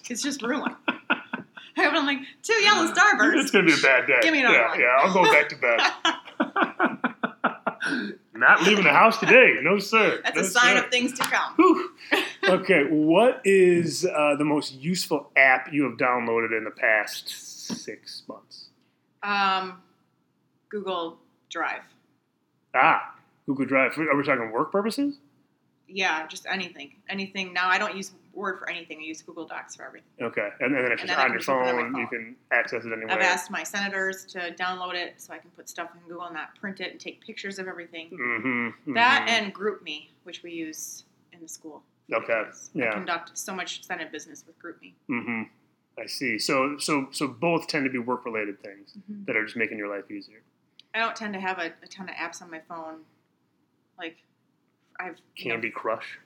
It's 0.08 0.22
just 0.22 0.42
ruined. 0.42 0.74
I 1.78 1.84
open, 1.84 1.98
I'm 1.98 2.06
like, 2.06 2.20
two 2.42 2.54
yellow 2.54 2.90
Starbursts. 2.90 3.34
It's 3.42 3.50
gonna 3.50 3.66
be 3.66 3.74
a 3.74 3.82
bad 3.82 4.06
day. 4.06 4.14
Give 4.22 4.32
me 4.32 4.40
another 4.40 4.56
yeah, 4.56 4.68
one. 4.70 4.80
yeah. 4.80 4.96
I'll 5.00 5.12
go 5.12 5.24
back 5.30 5.48
to 5.50 5.56
bed. 5.56 5.78
Not 8.38 8.62
leaving 8.62 8.84
the 8.84 8.90
house 8.92 9.18
today. 9.18 9.54
No 9.62 9.78
sir. 9.78 10.20
That's 10.24 10.36
No, 10.36 10.42
a 10.42 10.44
sign 10.44 10.76
sir. 10.76 10.84
of 10.84 10.90
things 10.90 11.12
to 11.14 11.24
come. 11.24 11.54
Whew. 11.56 11.90
okay, 12.48 12.84
what 12.90 13.40
is 13.44 14.04
uh, 14.06 14.36
the 14.36 14.44
most 14.44 14.74
useful 14.74 15.30
app 15.36 15.72
you 15.72 15.84
have 15.84 15.98
downloaded 15.98 16.56
in 16.56 16.64
the 16.64 16.70
past 16.70 17.28
six 17.28 18.22
months? 18.28 18.66
Um, 19.22 19.82
Google 20.68 21.18
Drive. 21.50 21.82
Ah, 22.74 23.14
Google 23.46 23.64
Drive. 23.66 23.98
Are 23.98 24.16
we 24.16 24.22
talking 24.22 24.50
work 24.52 24.70
purposes? 24.72 25.18
Yeah, 25.88 26.26
just 26.26 26.46
anything. 26.50 26.96
Anything. 27.08 27.52
Now 27.52 27.68
I 27.68 27.78
don't 27.78 27.96
use 27.96 28.10
Word 28.36 28.58
for 28.58 28.68
anything. 28.70 28.98
I 29.00 29.04
use 29.04 29.22
Google 29.22 29.46
Docs 29.46 29.76
for 29.76 29.84
everything. 29.84 30.10
Okay, 30.20 30.48
and 30.60 30.74
then 30.74 30.84
if 30.84 30.90
And 30.92 31.00
it's 31.00 31.10
then 31.10 31.18
on 31.18 31.28
your 31.30 31.38
just 31.38 31.48
open 31.48 31.66
it 31.66 31.70
on 31.70 31.92
my 31.92 31.98
phone, 31.98 32.00
you 32.02 32.06
can 32.08 32.36
access 32.52 32.84
it 32.84 32.92
anywhere. 32.92 33.10
I've 33.10 33.22
asked 33.22 33.50
my 33.50 33.62
senators 33.62 34.24
to 34.26 34.54
download 34.54 34.94
it 34.94 35.14
so 35.16 35.32
I 35.32 35.38
can 35.38 35.50
put 35.50 35.68
stuff 35.68 35.90
in 35.94 36.00
Google 36.06 36.24
and 36.26 36.34
not 36.34 36.54
print 36.60 36.80
it 36.80 36.92
and 36.92 37.00
take 37.00 37.20
pictures 37.24 37.58
of 37.58 37.66
everything. 37.66 38.10
Mm-hmm, 38.10 38.92
That 38.94 39.26
and 39.28 39.54
GroupMe, 39.54 40.08
which 40.24 40.42
we 40.42 40.52
use 40.52 41.04
in 41.32 41.40
the 41.40 41.48
school. 41.48 41.82
Okay, 42.12 42.42
because 42.46 42.70
I 42.76 42.78
yeah. 42.78 42.92
conduct 42.92 43.36
so 43.36 43.54
much 43.54 43.84
Senate 43.84 44.12
business 44.12 44.44
with 44.46 44.56
GroupMe. 44.58 44.92
Mm-hmm. 45.10 45.42
I 45.98 46.06
see. 46.06 46.38
So, 46.38 46.76
so, 46.78 47.08
so 47.10 47.26
both 47.26 47.66
tend 47.68 47.84
to 47.86 47.90
be 47.90 47.98
work-related 47.98 48.62
things 48.62 48.92
Mhm. 49.10 49.24
that 49.26 49.34
are 49.34 49.44
just 49.44 49.56
making 49.56 49.78
your 49.78 49.88
life 49.88 50.10
easier. 50.10 50.42
I 50.94 50.98
don't 50.98 51.16
tend 51.16 51.32
to 51.34 51.40
have 51.40 51.58
a, 51.58 51.72
a 51.82 51.86
ton 51.88 52.08
of 52.10 52.14
apps 52.14 52.42
on 52.42 52.50
my 52.50 52.60
phone. 52.68 53.00
Like, 53.98 54.18
I've 55.00 55.16
you 55.36 55.48
know, 55.48 55.54
Candy 55.54 55.70
Crush. 55.70 56.18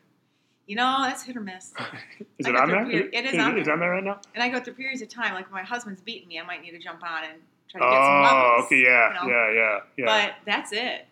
You 0.66 0.76
know, 0.76 0.98
that's 1.02 1.22
hit 1.24 1.36
or 1.36 1.40
miss. 1.40 1.72
Is 2.38 2.46
I 2.46 2.50
it 2.50 2.56
on 2.56 2.68
there? 2.70 2.86
period- 2.86 3.10
it 3.12 3.24
is 3.26 3.38
on 3.42 3.56
It's 3.58 3.66
there. 3.66 3.74
on 3.74 3.80
there 3.80 3.90
right 3.90 4.04
now. 4.04 4.20
And 4.34 4.42
I 4.42 4.48
go 4.48 4.60
through 4.60 4.74
periods 4.74 5.02
of 5.02 5.08
time, 5.08 5.34
like 5.34 5.46
when 5.52 5.62
my 5.62 5.66
husband's 5.68 6.00
beating 6.00 6.28
me, 6.28 6.38
I 6.38 6.44
might 6.44 6.62
need 6.62 6.70
to 6.72 6.78
jump 6.78 7.02
on 7.02 7.24
and 7.24 7.34
try 7.68 7.80
to 7.80 7.86
get 7.86 8.04
some 8.04 8.22
love. 8.22 8.52
Oh, 8.58 8.62
okay, 8.66 8.82
yeah, 8.82 9.08
you 9.08 9.28
know? 9.28 9.34
yeah, 9.34 9.52
yeah, 9.52 9.78
yeah. 9.96 10.04
But 10.06 10.34
that's 10.46 10.72
it. 10.72 11.06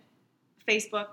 Facebook. 0.68 1.08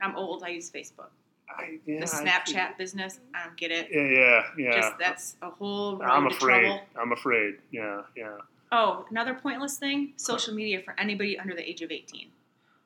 I'm 0.00 0.16
old. 0.16 0.44
I 0.44 0.48
use 0.48 0.70
Facebook. 0.70 1.08
I, 1.48 1.78
yeah, 1.86 2.04
The 2.04 2.16
I- 2.16 2.24
Snapchat 2.24 2.78
business. 2.78 3.18
I 3.34 3.44
don't 3.46 3.56
get 3.56 3.70
it. 3.72 3.88
Yeah, 3.90 4.02
yeah, 4.02 4.42
yeah. 4.56 4.80
Just 4.80 4.98
that's 4.98 5.36
a 5.42 5.50
whole 5.50 5.96
road 5.96 6.08
I'm 6.08 6.26
afraid. 6.28 6.60
trouble. 6.66 6.80
I'm 7.00 7.12
afraid. 7.12 7.54
Yeah, 7.72 8.02
yeah. 8.16 8.36
Oh, 8.70 9.06
another 9.10 9.34
pointless 9.34 9.76
thing: 9.76 10.12
social 10.16 10.54
media 10.54 10.80
for 10.84 10.94
anybody 10.98 11.38
under 11.38 11.54
the 11.54 11.68
age 11.68 11.82
of 11.82 11.90
18. 11.90 12.28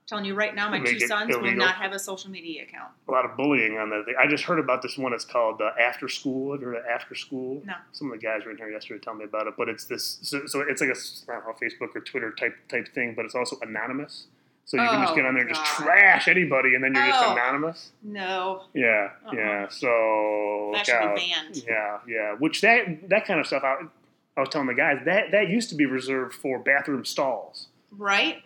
Telling 0.06 0.24
you 0.24 0.34
right 0.34 0.54
now, 0.54 0.70
my 0.70 0.78
Make 0.78 0.98
two 0.98 1.06
sons 1.06 1.36
will 1.36 1.52
not 1.52 1.74
have 1.76 1.92
a 1.92 1.98
social 1.98 2.30
media 2.30 2.62
account. 2.62 2.90
A 3.08 3.10
lot 3.10 3.24
of 3.24 3.36
bullying 3.36 3.76
on 3.78 3.90
that 3.90 4.04
thing. 4.04 4.14
I 4.18 4.26
just 4.26 4.44
heard 4.44 4.58
about 4.58 4.82
this 4.82 4.96
one. 4.96 5.12
It's 5.12 5.24
called 5.24 5.60
uh, 5.60 5.70
After 5.80 6.08
School. 6.08 6.52
Have 6.52 6.60
you 6.60 6.68
heard 6.68 6.76
of 6.76 6.84
After 6.86 7.14
School? 7.14 7.62
No. 7.64 7.74
Some 7.92 8.12
of 8.12 8.18
the 8.18 8.24
guys 8.24 8.44
were 8.44 8.52
in 8.52 8.56
here 8.56 8.70
yesterday 8.70 9.00
telling 9.02 9.18
me 9.20 9.24
about 9.24 9.46
it. 9.46 9.54
But 9.58 9.68
it's 9.68 9.84
this. 9.84 10.18
So, 10.22 10.46
so 10.46 10.60
it's 10.60 10.80
like 10.80 10.90
a 10.90 11.32
I 11.32 11.36
don't 11.40 11.46
know 11.46 11.54
Facebook 11.60 11.94
or 11.96 12.00
Twitter 12.00 12.30
type 12.32 12.56
type 12.68 12.94
thing, 12.94 13.14
but 13.14 13.24
it's 13.24 13.34
also 13.34 13.56
anonymous. 13.62 14.26
So 14.64 14.76
you 14.82 14.88
can 14.88 15.00
just 15.02 15.12
Oh, 15.12 15.16
get 15.16 15.24
on 15.26 15.34
there 15.34 15.46
and 15.46 15.54
just 15.54 15.64
trash 15.64 16.26
anybody, 16.26 16.74
and 16.74 16.82
then 16.82 16.92
you're 16.92 17.06
just 17.06 17.22
Oh. 17.24 17.32
anonymous. 17.32 17.92
No, 18.02 18.62
Yeah, 18.74 19.10
Uh-uh. 19.24 19.32
yeah. 19.32 19.68
So 19.68 20.70
that 20.74 20.86
should 20.86 20.94
out. 20.96 21.14
be 21.16 21.32
banned. 21.32 21.62
Yeah, 21.64 21.98
yeah. 22.08 22.34
Which 22.34 22.60
that 22.62 23.08
that 23.08 23.26
kind 23.26 23.38
of 23.38 23.46
stuff. 23.46 23.62
I, 23.64 23.76
I 24.36 24.40
was 24.40 24.48
telling 24.50 24.66
the 24.66 24.74
guys 24.74 25.00
that 25.04 25.30
that 25.30 25.48
used 25.48 25.68
to 25.70 25.76
be 25.76 25.86
reserved 25.86 26.34
for 26.34 26.58
bathroom 26.58 27.04
stalls 27.04 27.68
Right? 27.96 28.42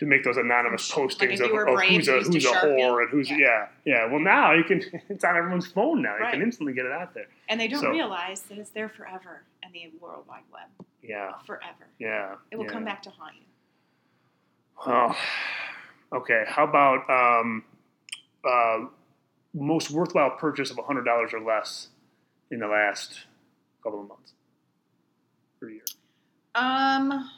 To 0.00 0.06
make 0.06 0.24
those 0.24 0.36
anonymous 0.36 0.90
postings 0.90 1.38
you 1.38 1.44
of, 1.60 1.68
of 1.68 1.74
brave, 1.74 1.90
who's 1.92 2.08
a 2.08 2.20
who's 2.20 2.44
a 2.44 2.48
whore 2.48 3.02
and 3.02 3.10
who's 3.10 3.30
Yeah. 3.30 3.36
yeah. 3.38 3.66
yeah 3.84 4.06
Well, 4.10 4.20
now 4.20 4.52
you 4.52 4.64
can. 4.64 4.82
It's 5.08 5.24
on 5.24 5.36
everyone's 5.36 5.66
phone 5.68 6.02
now. 6.02 6.16
You 6.16 6.22
Right. 6.22 6.32
can 6.32 6.42
instantly 6.42 6.72
get 6.74 6.84
it 6.86 6.92
out 6.92 7.14
there. 7.14 7.26
And 7.48 7.60
they 7.60 7.68
don't 7.68 7.80
So- 7.80 7.90
realize 7.90 8.42
that 8.42 8.58
it's 8.58 8.70
there 8.70 8.88
forever 8.88 9.42
in 9.62 9.72
the 9.72 9.90
World 10.00 10.24
Wide 10.28 10.42
Web. 10.52 10.86
Yeah, 11.02 11.32
Forever. 11.46 11.86
yeah. 11.98 12.36
It 12.50 12.56
will 12.56 12.64
yeah. 12.64 12.70
come 12.72 12.84
back 12.84 13.02
to 13.02 13.10
haunt 13.10 13.34
you. 13.36 13.42
Oh, 14.86 15.16
okay. 16.12 16.44
How 16.46 16.64
about 16.64 17.08
um, 17.10 17.62
uh, 18.44 18.86
most 19.54 19.90
worthwhile 19.90 20.30
purchase 20.30 20.70
of 20.70 20.78
hundred 20.84 21.04
dollars 21.04 21.32
or 21.32 21.40
less 21.40 21.88
in 22.50 22.58
the 22.60 22.66
last 22.66 23.20
couple 23.82 24.00
of 24.00 24.08
months 24.08 24.32
or 25.62 25.68
year? 25.70 25.82
Um, 26.54 27.30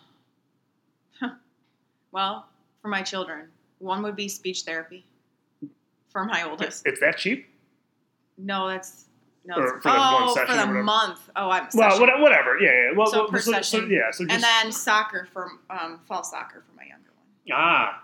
well, 2.16 2.46
for 2.81 2.88
my 2.88 3.02
children, 3.02 3.42
one 3.79 4.02
would 4.02 4.16
be 4.16 4.26
speech 4.26 4.62
therapy 4.62 5.05
for 6.09 6.24
my 6.24 6.48
oldest. 6.48 6.87
It's 6.87 6.98
that 7.00 7.18
cheap? 7.18 7.46
No, 8.38 8.68
that's 8.68 9.05
no. 9.44 9.57
Or 9.57 9.66
it's- 9.66 9.83
for 9.83 9.90
oh, 9.92 10.35
for 10.35 10.46
the 10.46 10.52
whatever. 10.52 10.83
month. 10.83 11.18
Oh, 11.37 11.50
I'm 11.50 11.68
Well, 11.74 11.90
session. 11.90 12.20
whatever. 12.22 12.59
Yeah, 12.59 12.70
yeah. 12.72 12.96
Well, 12.96 13.07
So 13.07 13.18
well, 13.18 13.29
per 13.29 13.38
so, 13.38 13.52
so, 13.52 13.61
session. 13.61 13.90
yeah. 13.90 14.11
So 14.12 14.24
just 14.24 14.35
and 14.35 14.42
then 14.42 14.72
soccer 14.72 15.29
for 15.31 15.50
um, 15.68 16.00
fall 16.09 16.24
soccer 16.24 16.64
for 16.66 16.74
my 16.74 16.85
younger 16.85 17.11
one. 17.14 17.52
ah, 17.52 18.02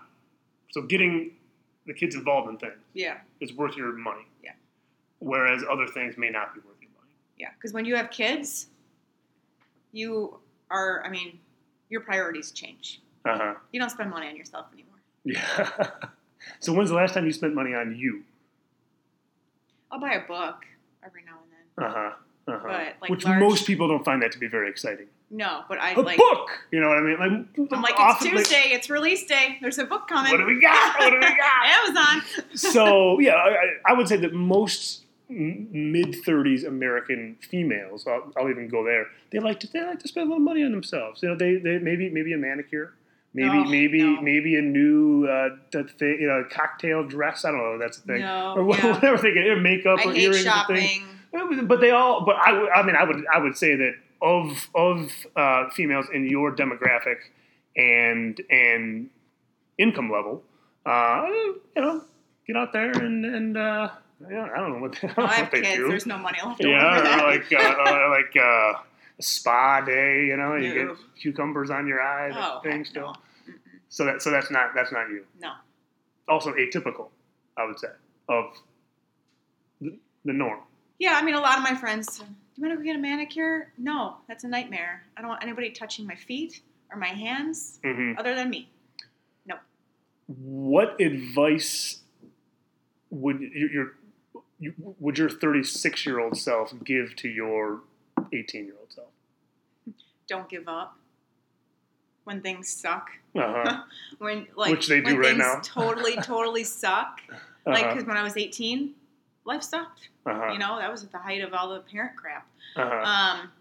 so 0.71 0.83
getting 0.83 1.31
the 1.87 1.93
kids 1.95 2.13
involved 2.13 2.49
in 2.51 2.57
things 2.57 2.73
Yeah, 2.93 3.17
is 3.39 3.51
worth 3.53 3.75
your 3.75 3.93
money. 3.93 4.27
Yeah. 4.43 4.51
Whereas 5.19 5.63
other 5.69 5.87
things 5.87 6.17
may 6.19 6.29
not 6.29 6.53
be 6.53 6.59
worth 6.61 6.77
your 6.81 6.91
money. 6.99 7.11
yeah. 7.39 7.49
Because 7.55 7.73
when 7.73 7.83
you 7.85 7.95
have 7.95 8.11
kids, 8.11 8.67
you 9.91 10.37
are. 10.69 11.03
I 11.03 11.09
mean, 11.09 11.39
your 11.89 12.01
priorities 12.01 12.51
change. 12.51 12.99
Uh 13.25 13.37
huh. 13.37 13.53
You 13.71 13.79
don't 13.79 13.89
spend 13.89 14.09
money 14.09 14.27
on 14.27 14.35
yourself 14.35 14.67
anymore. 14.73 14.97
Yeah. 15.23 15.89
so 16.59 16.73
when's 16.73 16.89
the 16.89 16.95
last 16.95 17.13
time 17.13 17.25
you 17.25 17.31
spent 17.31 17.53
money 17.53 17.73
on 17.73 17.95
you? 17.95 18.23
I'll 19.91 19.99
buy 19.99 20.13
a 20.13 20.27
book 20.27 20.65
every 21.05 21.21
now 21.25 21.37
and 21.43 21.51
then. 21.51 21.85
Uh 21.85 21.93
huh. 21.93 22.11
Uh 22.45 22.59
huh. 22.59 22.67
But, 22.67 22.95
like, 23.01 23.09
Which 23.09 23.25
large- 23.25 23.39
most 23.39 23.65
people 23.67 23.87
don't 23.87 24.03
find 24.03 24.21
that 24.21 24.31
to 24.33 24.39
be 24.39 24.47
very 24.47 24.69
exciting. 24.69 25.05
No, 25.31 25.63
but 25.67 25.79
I 25.79 25.93
A 25.93 25.99
like. 26.01 26.17
book. 26.17 26.49
You 26.71 26.79
know 26.79 26.89
what 26.89 26.97
I 26.97 27.01
mean? 27.01 27.17
Like, 27.17 27.71
I'm 27.73 27.81
like, 27.81 27.91
it's 27.93 27.99
often, 27.99 28.27
like, 28.35 28.45
Tuesday. 28.45 28.69
It's 28.71 28.89
release 28.89 29.25
day. 29.25 29.57
There's 29.61 29.79
a 29.79 29.85
book 29.85 30.07
coming. 30.07 30.31
What 30.31 30.37
do 30.37 30.45
we 30.45 30.59
got? 30.61 30.99
What 30.99 31.09
do 31.11 31.15
we 31.17 31.21
got? 31.37 31.65
Amazon. 31.65 32.21
so 32.55 33.19
yeah, 33.19 33.33
I, 33.35 33.91
I- 33.91 33.93
would 33.93 34.07
say 34.07 34.17
that 34.17 34.33
most 34.33 35.03
mid 35.29 36.15
thirties 36.23 36.63
American 36.65 37.37
females, 37.49 38.05
I'll, 38.05 38.31
I'll 38.37 38.49
even 38.49 38.67
go 38.67 38.83
there. 38.83 39.07
They 39.31 39.39
like 39.39 39.59
to 39.61 39.67
they 39.71 39.81
like 39.83 39.99
to 39.99 40.07
spend 40.07 40.27
a 40.27 40.29
little 40.29 40.43
money 40.43 40.63
on 40.63 40.71
themselves. 40.71 41.23
You 41.23 41.29
know, 41.29 41.35
they, 41.35 41.55
they 41.55 41.79
maybe 41.79 42.09
maybe 42.09 42.33
a 42.33 42.37
manicure, 42.37 42.93
maybe 43.33 43.49
Oh, 43.57 43.63
maybe 43.65 44.01
no. 44.03 44.21
maybe 44.21 44.55
a 44.57 44.61
new 44.61 45.25
uh, 45.27 45.49
thing, 45.71 46.17
you 46.21 46.27
know 46.27 46.43
cocktail 46.51 47.03
dress. 47.07 47.45
I 47.45 47.51
don't 47.51 47.59
know. 47.59 47.77
That's 47.79 47.99
the 47.99 48.13
thing. 48.13 48.21
No, 48.21 48.55
or 48.57 48.75
yeah. 48.75 48.93
whatever 48.93 49.17
they 49.21 49.33
get, 49.33 49.57
makeup 49.61 49.99
I 49.99 50.09
or 50.09 50.13
hate 50.13 50.23
earrings. 50.23 50.43
shopping. 50.43 51.03
But 51.63 51.81
they 51.81 51.91
all. 51.91 52.25
But 52.25 52.35
I, 52.35 52.69
I 52.69 52.85
mean, 52.85 52.95
I 52.95 53.03
would 53.03 53.25
I 53.33 53.39
would 53.39 53.57
say 53.57 53.75
that 53.75 53.93
of 54.21 54.69
of 54.75 55.11
uh, 55.35 55.69
females 55.71 56.05
in 56.13 56.25
your 56.29 56.55
demographic 56.55 57.17
and 57.75 58.39
and 58.49 59.09
income 59.77 60.11
level, 60.11 60.43
uh, 60.85 61.25
you 61.27 61.81
know, 61.81 62.03
get 62.47 62.55
out 62.55 62.71
there 62.73 62.91
and 62.91 63.25
and 63.25 63.57
uh, 63.57 63.89
I 64.25 64.29
don't 64.57 64.73
know 64.73 64.79
what, 64.79 64.97
I 65.03 65.07
don't 65.07 65.19
I 65.29 65.33
have 65.33 65.51
kids. 65.51 65.75
do. 65.75 65.87
There's 65.89 66.05
no 66.05 66.17
money 66.19 66.37
left 66.45 66.63
yeah, 66.63 66.97
for 66.97 67.03
that. 67.03 67.19
or 67.23 67.27
like 67.31 67.51
uh, 67.51 67.91
or 67.91 68.09
like 68.09 68.35
uh, 68.37 68.41
a 68.41 68.83
spa 69.23 69.81
day. 69.81 70.25
You 70.27 70.37
know, 70.37 70.55
you 70.55 70.73
No. 70.85 70.95
get 70.95 70.97
cucumbers 71.21 71.69
on 71.69 71.87
your 71.87 72.01
eyes. 72.01 72.33
oh, 72.35 72.59
thing 72.61 72.77
heck 72.79 72.85
still. 72.87 73.07
no. 73.07 73.13
So 73.89 74.05
that 74.05 74.21
so 74.21 74.31
that's 74.31 74.49
not 74.51 74.71
that's 74.75 74.91
not 74.91 75.09
you. 75.09 75.25
No. 75.39 75.51
Also 76.27 76.53
atypical, 76.53 77.09
I 77.57 77.65
would 77.65 77.77
say, 77.79 77.89
of 78.29 78.45
the, 79.81 79.97
the 80.25 80.33
norm. 80.33 80.59
Yeah, 80.99 81.13
I 81.15 81.21
mean, 81.21 81.35
a 81.35 81.39
lot 81.41 81.57
of 81.57 81.63
my 81.63 81.75
friends. 81.75 82.19
Do 82.19 82.25
you 82.55 82.67
want 82.67 82.73
to 82.73 82.77
go 82.77 82.83
get 82.83 82.95
a 82.95 82.99
manicure? 82.99 83.71
No, 83.77 84.17
that's 84.27 84.43
a 84.43 84.47
nightmare. 84.47 85.03
I 85.17 85.21
don't 85.21 85.29
want 85.29 85.43
anybody 85.43 85.69
touching 85.71 86.05
my 86.07 86.15
feet 86.15 86.61
or 86.91 86.97
my 86.97 87.07
hands 87.07 87.79
hmm 87.83 88.13
other 88.17 88.35
than 88.35 88.49
me. 88.49 88.69
No. 89.45 89.55
What 90.27 90.99
advice 91.01 91.99
would 93.09 93.41
your, 93.41 93.69
your 93.71 93.87
you, 94.59 94.73
would 94.99 95.17
your 95.17 95.29
36 95.29 96.05
year 96.05 96.19
old 96.19 96.37
self 96.37 96.73
give 96.83 97.15
to 97.17 97.27
your 97.27 97.81
18 98.31 98.65
year 98.65 98.75
old 98.79 98.91
self? 98.93 99.07
Don't 100.27 100.47
give 100.49 100.67
up 100.67 100.97
when 102.23 102.41
things 102.41 102.69
suck. 102.69 103.09
Uh-huh. 103.35 103.83
When 104.19 104.47
like 104.55 104.71
Which 104.71 104.87
they 104.87 104.99
do 105.01 105.05
when 105.07 105.17
right 105.17 105.25
things 105.35 105.39
now. 105.39 105.59
totally, 105.63 106.15
totally 106.17 106.63
suck. 106.63 107.19
Like 107.65 107.83
Uh-huh. 107.85 107.93
because 107.93 108.07
when 108.07 108.17
I 108.17 108.23
was 108.23 108.37
18, 108.37 108.93
life 109.45 109.63
sucked. 109.63 110.09
Uh-huh. 110.25 110.51
You 110.53 110.59
know, 110.59 110.77
that 110.79 110.89
was 110.91 111.03
at 111.03 111.11
the 111.11 111.17
height 111.17 111.41
of 111.41 111.53
all 111.53 111.69
the 111.73 111.79
parent 111.81 112.15
crap. 112.15 112.47
Uh-huh. 112.75 112.95
Um, 113.41 113.51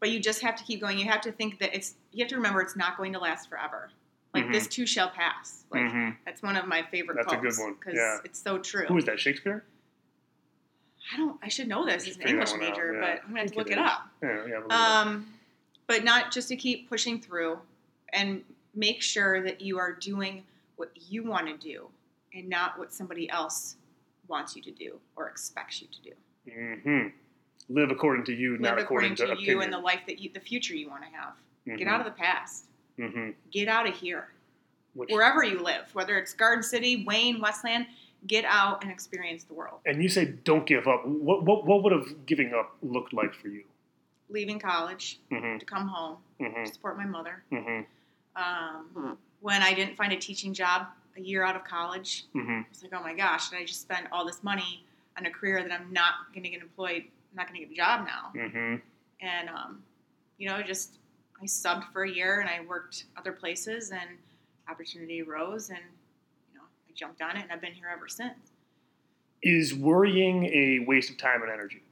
but 0.00 0.10
you 0.10 0.18
just 0.20 0.40
have 0.42 0.56
to 0.56 0.64
keep 0.64 0.80
going. 0.80 0.98
You 0.98 1.04
have 1.06 1.20
to 1.22 1.32
think 1.32 1.58
that 1.60 1.74
it's. 1.74 1.94
You 2.12 2.24
have 2.24 2.30
to 2.30 2.36
remember 2.36 2.60
it's 2.60 2.76
not 2.76 2.96
going 2.96 3.12
to 3.12 3.18
last 3.18 3.48
forever. 3.48 3.90
Like 4.34 4.44
Mhm. 4.46 4.52
this 4.52 4.66
too 4.66 4.86
shall 4.86 5.10
pass. 5.10 5.64
Like 5.70 5.82
Mhm. 5.82 6.16
that's 6.24 6.42
one 6.42 6.56
of 6.56 6.66
my 6.66 6.82
favorite 6.90 7.16
That's 7.16 7.32
a 7.32 7.36
good 7.36 7.54
one. 7.58 7.74
because 7.74 7.94
Yeah. 7.94 8.18
it's 8.24 8.40
so 8.40 8.58
true. 8.58 8.86
Who 8.86 8.96
is 8.96 9.04
that? 9.04 9.20
Shakespeare? 9.20 9.64
I 11.12 11.16
don't. 11.18 11.38
I 11.42 11.48
should 11.48 11.68
know 11.68 11.84
this 11.84 12.08
as 12.08 12.16
an 12.16 12.22
English 12.22 12.52
out, 12.52 12.58
major, 12.58 12.94
yeah. 12.94 13.00
but 13.00 13.22
I'm 13.24 13.28
gonna 13.30 13.40
have 13.42 13.52
to 13.52 13.58
look 13.58 13.66
it 13.68 13.72
it 13.72 13.78
up. 13.78 14.08
Yeah, 14.22 14.46
yeah. 14.46 15.00
Um, 15.00 15.26
but 15.86 16.04
not 16.04 16.32
just 16.32 16.48
to 16.48 16.56
keep 16.56 16.88
pushing 16.88 17.20
through 17.20 17.58
and 18.12 18.42
make 18.74 19.02
sure 19.02 19.42
that 19.42 19.60
you 19.60 19.78
are 19.78 19.92
doing 19.92 20.44
what 20.76 20.90
you 21.08 21.24
want 21.24 21.46
to 21.46 21.56
do 21.56 21.88
and 22.34 22.48
not 22.48 22.78
what 22.78 22.92
somebody 22.92 23.28
else 23.30 23.76
wants 24.28 24.56
you 24.56 24.62
to 24.62 24.70
do 24.70 24.98
or 25.16 25.28
expects 25.28 25.82
you 25.82 25.88
to 25.88 26.02
do. 26.02 26.12
Mm-hmm. 26.50 27.06
Live 27.68 27.90
according 27.90 28.24
to 28.24 28.34
you, 28.34 28.58
not 28.58 28.78
according 28.78 29.14
to. 29.16 29.22
Live 29.22 29.30
according 29.30 29.36
to 29.36 29.42
opinion. 29.42 29.56
you 29.56 29.62
and 29.62 29.72
the 29.72 29.78
life 29.78 30.00
that 30.06 30.18
you, 30.18 30.30
the 30.32 30.40
future 30.40 30.74
you 30.74 30.88
want 30.90 31.02
to 31.04 31.08
have. 31.16 31.78
Get 31.78 31.86
out 31.86 32.00
of 32.00 32.06
the 32.06 32.12
past. 32.12 32.64
Mm-hmm. 32.98 33.30
Get 33.52 33.68
out 33.68 33.88
of 33.88 33.94
here. 33.94 34.28
Which, 34.94 35.10
Wherever 35.10 35.42
you 35.44 35.62
live, 35.62 35.84
whether 35.94 36.18
it's 36.18 36.34
Garden 36.34 36.62
City, 36.62 37.04
Wayne, 37.06 37.40
Westland, 37.40 37.86
get 38.26 38.44
out 38.44 38.82
and 38.82 38.92
experience 38.92 39.44
the 39.44 39.54
world. 39.54 39.80
and 39.86 40.02
you 40.02 40.08
say 40.08 40.26
don't 40.44 40.66
give 40.66 40.86
up. 40.86 41.06
What, 41.06 41.44
what, 41.44 41.64
what 41.64 41.82
would 41.82 41.92
have 41.92 42.26
giving 42.26 42.52
up 42.52 42.76
looked 42.82 43.12
like 43.12 43.32
for 43.32 43.48
you? 43.48 43.62
Leaving 44.32 44.58
college 44.58 45.20
hmm 45.30 45.58
to 45.58 45.64
come 45.64 45.86
home 45.86 46.16
hmm 46.40 46.64
to 46.64 46.72
support 46.72 46.96
my 46.96 47.04
mother. 47.04 47.42
hmm 47.50 47.80
Um, 48.34 49.18
when 49.40 49.60
I 49.62 49.74
didn't 49.74 49.96
find 49.96 50.12
a 50.12 50.16
teaching 50.16 50.54
job 50.54 50.86
a 51.16 51.20
year 51.20 51.44
out 51.44 51.54
of 51.56 51.64
college, 51.64 52.24
hmm 52.32 52.60
I 52.60 52.64
was 52.70 52.82
like, 52.82 52.92
oh 52.94 53.02
my 53.02 53.14
gosh, 53.14 53.50
did 53.50 53.58
I 53.58 53.64
just 53.64 53.82
spend 53.82 54.08
all 54.10 54.24
this 54.24 54.42
money 54.42 54.84
on 55.18 55.26
a 55.26 55.30
career 55.30 55.62
that 55.62 55.72
I'm 55.72 55.92
not 55.92 56.14
going 56.32 56.44
to 56.44 56.48
get 56.48 56.62
employed, 56.62 57.02
I'm 57.02 57.36
not 57.36 57.46
going 57.48 57.60
to 57.60 57.66
get 57.66 57.72
a 57.72 57.76
job 57.76 58.06
now? 58.06 58.48
hmm 58.48 58.76
And, 59.20 59.48
um, 59.50 59.82
you 60.38 60.48
know, 60.48 60.62
just 60.62 60.98
I 61.40 61.44
subbed 61.44 61.92
for 61.92 62.04
a 62.04 62.10
year 62.10 62.40
and 62.40 62.48
I 62.48 62.60
worked 62.66 63.04
other 63.16 63.32
places 63.32 63.90
and 63.90 64.08
opportunity 64.68 65.20
arose 65.22 65.68
and, 65.68 65.80
you 66.50 66.58
know, 66.58 66.64
I 66.88 66.92
jumped 66.94 67.20
on 67.20 67.36
it 67.36 67.42
and 67.42 67.52
I've 67.52 67.60
been 67.60 67.74
here 67.74 67.90
ever 67.94 68.08
since. 68.08 68.38
Is 69.42 69.74
worrying 69.74 70.44
a 70.46 70.84
waste 70.86 71.10
of 71.10 71.18
time 71.18 71.42
and 71.42 71.50
energy? 71.50 71.82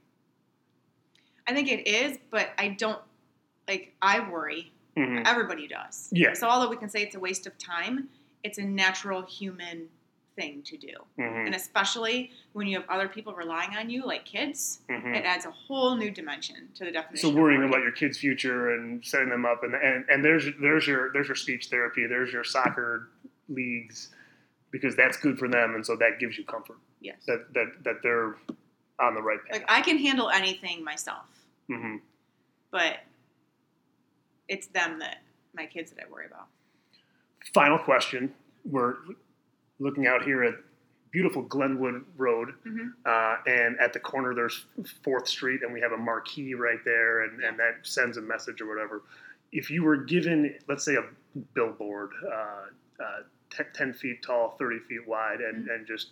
I 1.51 1.53
think 1.53 1.69
it 1.69 1.87
is, 1.87 2.17
but 2.29 2.49
I 2.57 2.69
don't, 2.69 2.99
like, 3.67 3.93
I 4.01 4.19
worry. 4.29 4.71
hmm 4.95 5.19
Everybody 5.25 5.67
does. 5.67 6.09
Yeah. 6.11 6.33
So 6.33 6.47
although 6.47 6.69
we 6.69 6.77
can 6.77 6.89
say 6.89 7.01
it's 7.01 7.15
a 7.15 7.19
waste 7.19 7.45
of 7.47 7.57
time, 7.57 8.07
it's 8.43 8.57
a 8.57 8.63
natural 8.63 9.21
human 9.23 9.87
thing 10.37 10.61
to 10.63 10.77
do. 10.77 10.93
hmm 11.17 11.45
And 11.45 11.53
especially 11.55 12.31
when 12.53 12.65
you 12.67 12.79
have 12.79 12.89
other 12.89 13.09
people 13.09 13.33
relying 13.33 13.75
on 13.75 13.89
you, 13.89 14.05
like 14.05 14.23
kids, 14.25 14.79
hmm 14.89 15.13
it 15.13 15.25
adds 15.25 15.45
a 15.45 15.51
whole 15.51 15.97
new 15.97 16.09
dimension 16.09 16.69
to 16.75 16.85
the 16.85 16.91
definition. 16.91 17.29
So 17.29 17.35
worrying 17.35 17.63
about 17.63 17.81
your 17.81 17.91
kid's 17.91 18.17
future 18.17 18.73
and 18.73 19.05
setting 19.05 19.29
them 19.29 19.45
up, 19.45 19.63
and, 19.63 19.75
and 19.75 20.05
and 20.09 20.23
there's 20.23 20.45
there's 20.61 20.87
your 20.87 21.11
there's 21.11 21.27
your 21.27 21.35
speech 21.35 21.67
therapy, 21.67 22.07
there's 22.07 22.31
your 22.31 22.45
soccer 22.45 23.09
leagues, 23.49 24.09
because 24.71 24.95
that's 24.95 25.17
good 25.17 25.37
for 25.37 25.49
them, 25.49 25.75
and 25.75 25.85
so 25.85 25.97
that 25.97 26.17
gives 26.19 26.37
you 26.37 26.45
comfort 26.45 26.77
yes. 27.01 27.17
that 27.27 27.53
that, 27.53 27.67
that 27.83 27.95
they're 28.01 28.35
on 28.99 29.15
the 29.15 29.21
right 29.21 29.39
path. 29.45 29.59
Like 29.59 29.65
I 29.69 29.81
can 29.81 29.97
handle 29.97 30.29
anything 30.29 30.81
myself, 30.83 31.25
hmm 31.71 31.95
but 32.71 32.97
it's 34.47 34.67
them 34.67 34.99
that 34.99 35.17
my 35.53 35.65
kids 35.65 35.91
that 35.91 36.05
I 36.05 36.09
worry 36.11 36.25
about. 36.25 36.47
Final 37.53 37.77
question: 37.79 38.33
We're 38.65 38.95
looking 39.79 40.07
out 40.07 40.23
here 40.23 40.43
at 40.43 40.55
beautiful 41.11 41.41
Glenwood 41.41 42.05
Road, 42.15 42.53
Mhm. 42.65 42.93
uh, 43.05 43.37
and 43.45 43.77
at 43.79 43.91
the 43.93 43.99
corner 43.99 44.33
there's 44.33 44.65
Fourth 45.03 45.27
Street, 45.27 45.61
and 45.63 45.73
we 45.73 45.81
have 45.81 45.91
a 45.91 45.97
marquee 45.97 46.53
right 46.53 46.79
there, 46.85 47.23
and, 47.23 47.43
and 47.43 47.59
that 47.59 47.85
sends 47.85 48.15
a 48.17 48.21
message 48.21 48.61
or 48.61 48.67
whatever. 48.67 49.01
If 49.51 49.69
you 49.69 49.83
were 49.83 49.97
given, 49.97 50.57
let's 50.69 50.85
say, 50.85 50.95
a 50.95 51.03
billboard, 51.53 52.11
uh, 52.25 52.67
uh, 53.03 53.23
te- 53.49 53.63
ten 53.73 53.91
feet 53.93 54.21
tall, 54.23 54.55
thirty 54.57 54.79
feet 54.87 55.05
wide, 55.05 55.41
and, 55.41 55.67
and 55.67 55.85
just 55.85 56.11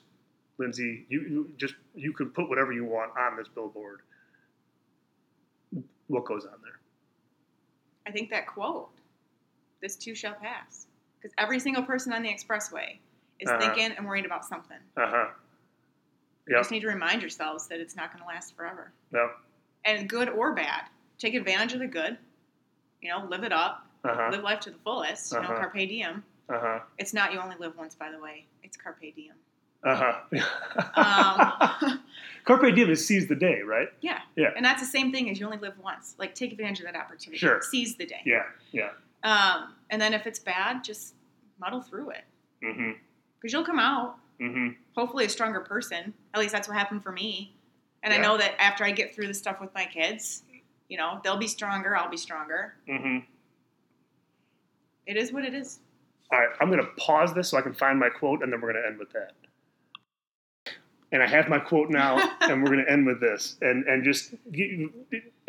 Lindsay, 0.58 1.06
you, 1.08 1.22
you 1.22 1.52
just 1.58 1.76
you 1.96 2.12
can 2.12 2.30
put 2.32 2.50
whatever 2.50 2.74
you 2.74 2.84
want 2.84 3.18
on 3.18 3.38
this 3.38 3.48
billboard. 3.48 4.02
What 6.10 6.26
goes 6.26 6.46
on 6.46 6.56
there? 6.64 6.80
I 8.06 8.12
think 8.12 8.30
that 8.32 8.48
quote, 8.48 8.90
"This 9.82 9.96
too 9.96 10.16
shall 10.16 10.34
pass," 10.34 10.88
because 11.18 11.34
every 11.38 11.60
single 11.60 11.84
person 11.84 12.12
on 12.12 12.24
the 12.24 12.30
expressway 12.34 12.98
is 13.40 13.50
Uh-huh. 13.50 13.60
thinking 13.60 13.92
and 13.96 14.06
worried 14.08 14.26
about 14.26 14.44
something. 14.46 14.80
Uh 14.98 15.08
huh. 15.08 15.30
You 16.48 16.58
just 16.58 16.72
need 16.72 16.80
to 16.82 16.88
remind 16.88 17.22
yourselves 17.22 17.68
that 17.68 17.80
it's 17.80 17.96
not 17.96 18.12
going 18.12 18.24
to 18.24 18.28
last 18.28 18.56
forever, 18.56 18.92
Yep. 19.14 19.38
and 19.86 20.10
good 20.10 20.30
or 20.30 20.54
bad. 20.54 20.86
Take 21.20 21.36
advantage 21.36 21.74
of 21.74 21.80
the 21.80 21.88
good. 21.88 22.18
You 23.02 23.10
know, 23.12 23.26
live 23.26 23.44
it 23.44 23.54
up. 23.54 23.86
Uh 24.04 24.16
huh. 24.16 24.30
Live 24.32 24.42
life 24.44 24.60
to 24.62 24.72
the 24.72 24.80
fullest. 24.80 25.32
You 25.32 25.40
know, 25.42 25.46
Uh-huh. 25.50 25.58
carpe 25.60 25.74
diem. 25.88 26.24
Uh 26.50 26.60
huh. 26.60 26.80
It's 26.98 27.14
not 27.14 27.32
you 27.34 27.40
only 27.40 27.56
live 27.58 27.78
once, 27.78 27.94
by 27.94 28.10
the 28.10 28.20
way. 28.20 28.46
It's 28.64 28.76
carpe 28.76 29.14
diem. 29.16 29.36
Uh 29.84 29.90
Um, 30.96 30.98
huh. 30.98 31.98
Carpe 32.50 32.74
diem 32.76 32.90
is 32.90 33.06
seize 33.06 33.28
the 33.28 33.36
day, 33.36 33.62
right? 33.62 33.88
yeah. 34.02 34.20
Yeah. 34.36 34.50
And 34.56 34.66
that's 34.66 34.82
the 34.82 34.88
same 34.88 35.12
thing 35.12 35.30
as 35.30 35.40
you 35.40 35.46
only 35.46 35.60
live 35.60 35.76
once. 35.84 36.16
Like, 36.18 36.34
take 36.34 36.52
advantage 36.52 36.80
of 36.80 36.86
that 36.86 36.96
opportunity. 36.96 37.38
Sure. 37.38 37.62
Seize 37.62 37.96
the 37.96 38.06
day. 38.06 38.22
Yeah. 38.26 38.44
Yeah. 38.72 38.90
Um, 39.24 39.76
and 39.92 40.02
then 40.02 40.14
if 40.14 40.26
it's 40.26 40.40
bad, 40.40 40.84
just 40.84 41.14
muddle 41.60 41.82
through 41.82 42.10
it. 42.12 42.24
Mm-hmm. 42.64 42.92
Because 43.40 43.54
you'll 43.54 43.66
come 43.66 43.80
out, 43.80 44.16
Mm-hmm. 44.42 44.70
hopefully, 44.96 45.26
a 45.26 45.30
stronger 45.30 45.60
person. 45.60 46.14
At 46.34 46.40
least 46.40 46.54
that's 46.54 46.68
what 46.70 46.78
happened 46.78 47.04
for 47.04 47.12
me. 47.12 47.54
And 48.04 48.14
I 48.14 48.18
know 48.18 48.38
that 48.38 48.54
after 48.58 48.86
I 48.86 48.92
get 48.92 49.14
through 49.14 49.28
the 49.28 49.34
stuff 49.34 49.60
with 49.60 49.74
my 49.76 49.84
kids, 49.84 50.44
you 50.88 50.98
know, 50.98 51.20
they'll 51.26 51.36
be 51.38 51.48
stronger, 51.48 51.96
I'll 51.98 52.10
be 52.10 52.16
stronger. 52.16 52.74
Mm-hmm. 52.88 53.18
It 55.06 55.18
is 55.18 55.34
what 55.34 55.44
it 55.44 55.54
is. 55.54 55.80
All 56.32 56.40
right, 56.40 56.50
I'm 56.62 56.72
going 56.72 56.80
to 56.80 56.90
pause 56.98 57.34
this 57.34 57.50
so 57.50 57.58
I 57.58 57.62
can 57.62 57.74
find 57.74 58.00
my 58.00 58.10
quote, 58.10 58.42
and 58.44 58.54
then 58.54 58.62
we're 58.62 58.72
going 58.72 58.82
to 58.84 58.88
end 58.88 58.98
with 58.98 59.12
that. 59.12 59.34
And 61.12 61.24
I 61.24 61.28
have 61.28 61.50
my 61.50 61.60
quote 61.60 61.90
now, 61.90 62.18
and 62.42 62.62
we're 62.62 62.70
going 62.70 62.86
to 62.86 62.92
end 62.92 63.06
with 63.06 63.20
this. 63.20 63.58
And 63.62 63.86
and 63.86 64.04
just 64.04 64.34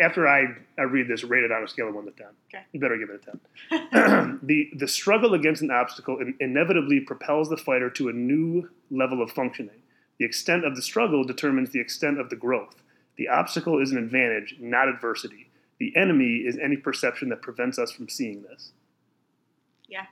after 0.00 0.26
I, 0.26 0.46
I 0.78 0.82
read 0.82 1.08
this, 1.08 1.24
rate 1.24 1.44
it 1.44 1.52
on 1.52 1.62
a 1.62 1.68
scale 1.68 1.88
of 1.88 1.94
one 1.94 2.06
to 2.06 2.12
ten. 2.12 2.28
Okay. 2.52 2.64
You 2.72 2.80
better 2.80 2.96
give 2.96 3.10
it 3.10 3.22
a 3.22 3.78
ten. 3.98 4.40
the 4.42 4.70
the 4.76 4.88
struggle 4.88 5.34
against 5.34 5.62
an 5.62 5.70
obstacle 5.70 6.18
in- 6.18 6.34
inevitably 6.40 7.00
propels 7.00 7.48
the 7.48 7.56
fighter 7.56 7.90
to 7.90 8.08
a 8.08 8.12
new 8.12 8.68
level 8.90 9.22
of 9.22 9.30
functioning. 9.30 9.76
The 10.18 10.24
extent 10.26 10.64
of 10.66 10.76
the 10.76 10.82
struggle 10.82 11.24
determines 11.24 11.70
the 11.70 11.80
extent 11.80 12.20
of 12.20 12.28
the 12.28 12.36
growth. 12.36 12.76
The 13.16 13.28
obstacle 13.28 13.80
is 13.80 13.90
an 13.90 13.98
advantage, 13.98 14.56
not 14.60 14.88
adversity. 14.88 15.50
The 15.78 15.96
enemy 15.96 16.42
is 16.46 16.58
any 16.58 16.76
perception 16.76 17.30
that 17.30 17.40
prevents 17.40 17.78
us 17.78 17.90
from 17.90 18.08
seeing 18.08 18.42
this. 18.42 18.72
Yeah. 19.88 20.06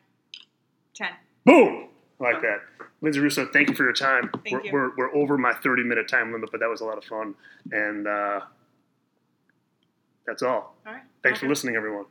10. 0.95 1.09
Boom! 1.45 1.89
Like 2.21 2.43
that. 2.43 2.61
Lindsay 3.01 3.21
Russo, 3.21 3.47
thank 3.53 3.69
you 3.69 3.77
for 3.77 3.85
your 3.85 3.93
time. 3.93 4.31
Thank 4.45 4.53
we're, 4.53 4.65
you. 4.65 4.73
We're, 4.73 4.97
we're 4.97 5.15
over 5.15 5.39
my 5.39 5.53
30 5.53 5.85
minute 5.85 6.09
time 6.09 6.33
limit, 6.33 6.51
but 6.51 6.61
that 6.61 6.69
was 6.69 6.81
a 6.81 6.85
lot 6.85 6.99
of 6.99 7.05
fun. 7.05 7.35
And 7.71 8.09
uh, 8.09 8.41
that's 10.27 10.43
all. 10.43 10.77
All 10.87 10.93
right. 10.93 11.03
Thanks 11.23 11.39
for 11.39 11.49
listening, 11.49 11.77
everyone. 11.77 12.07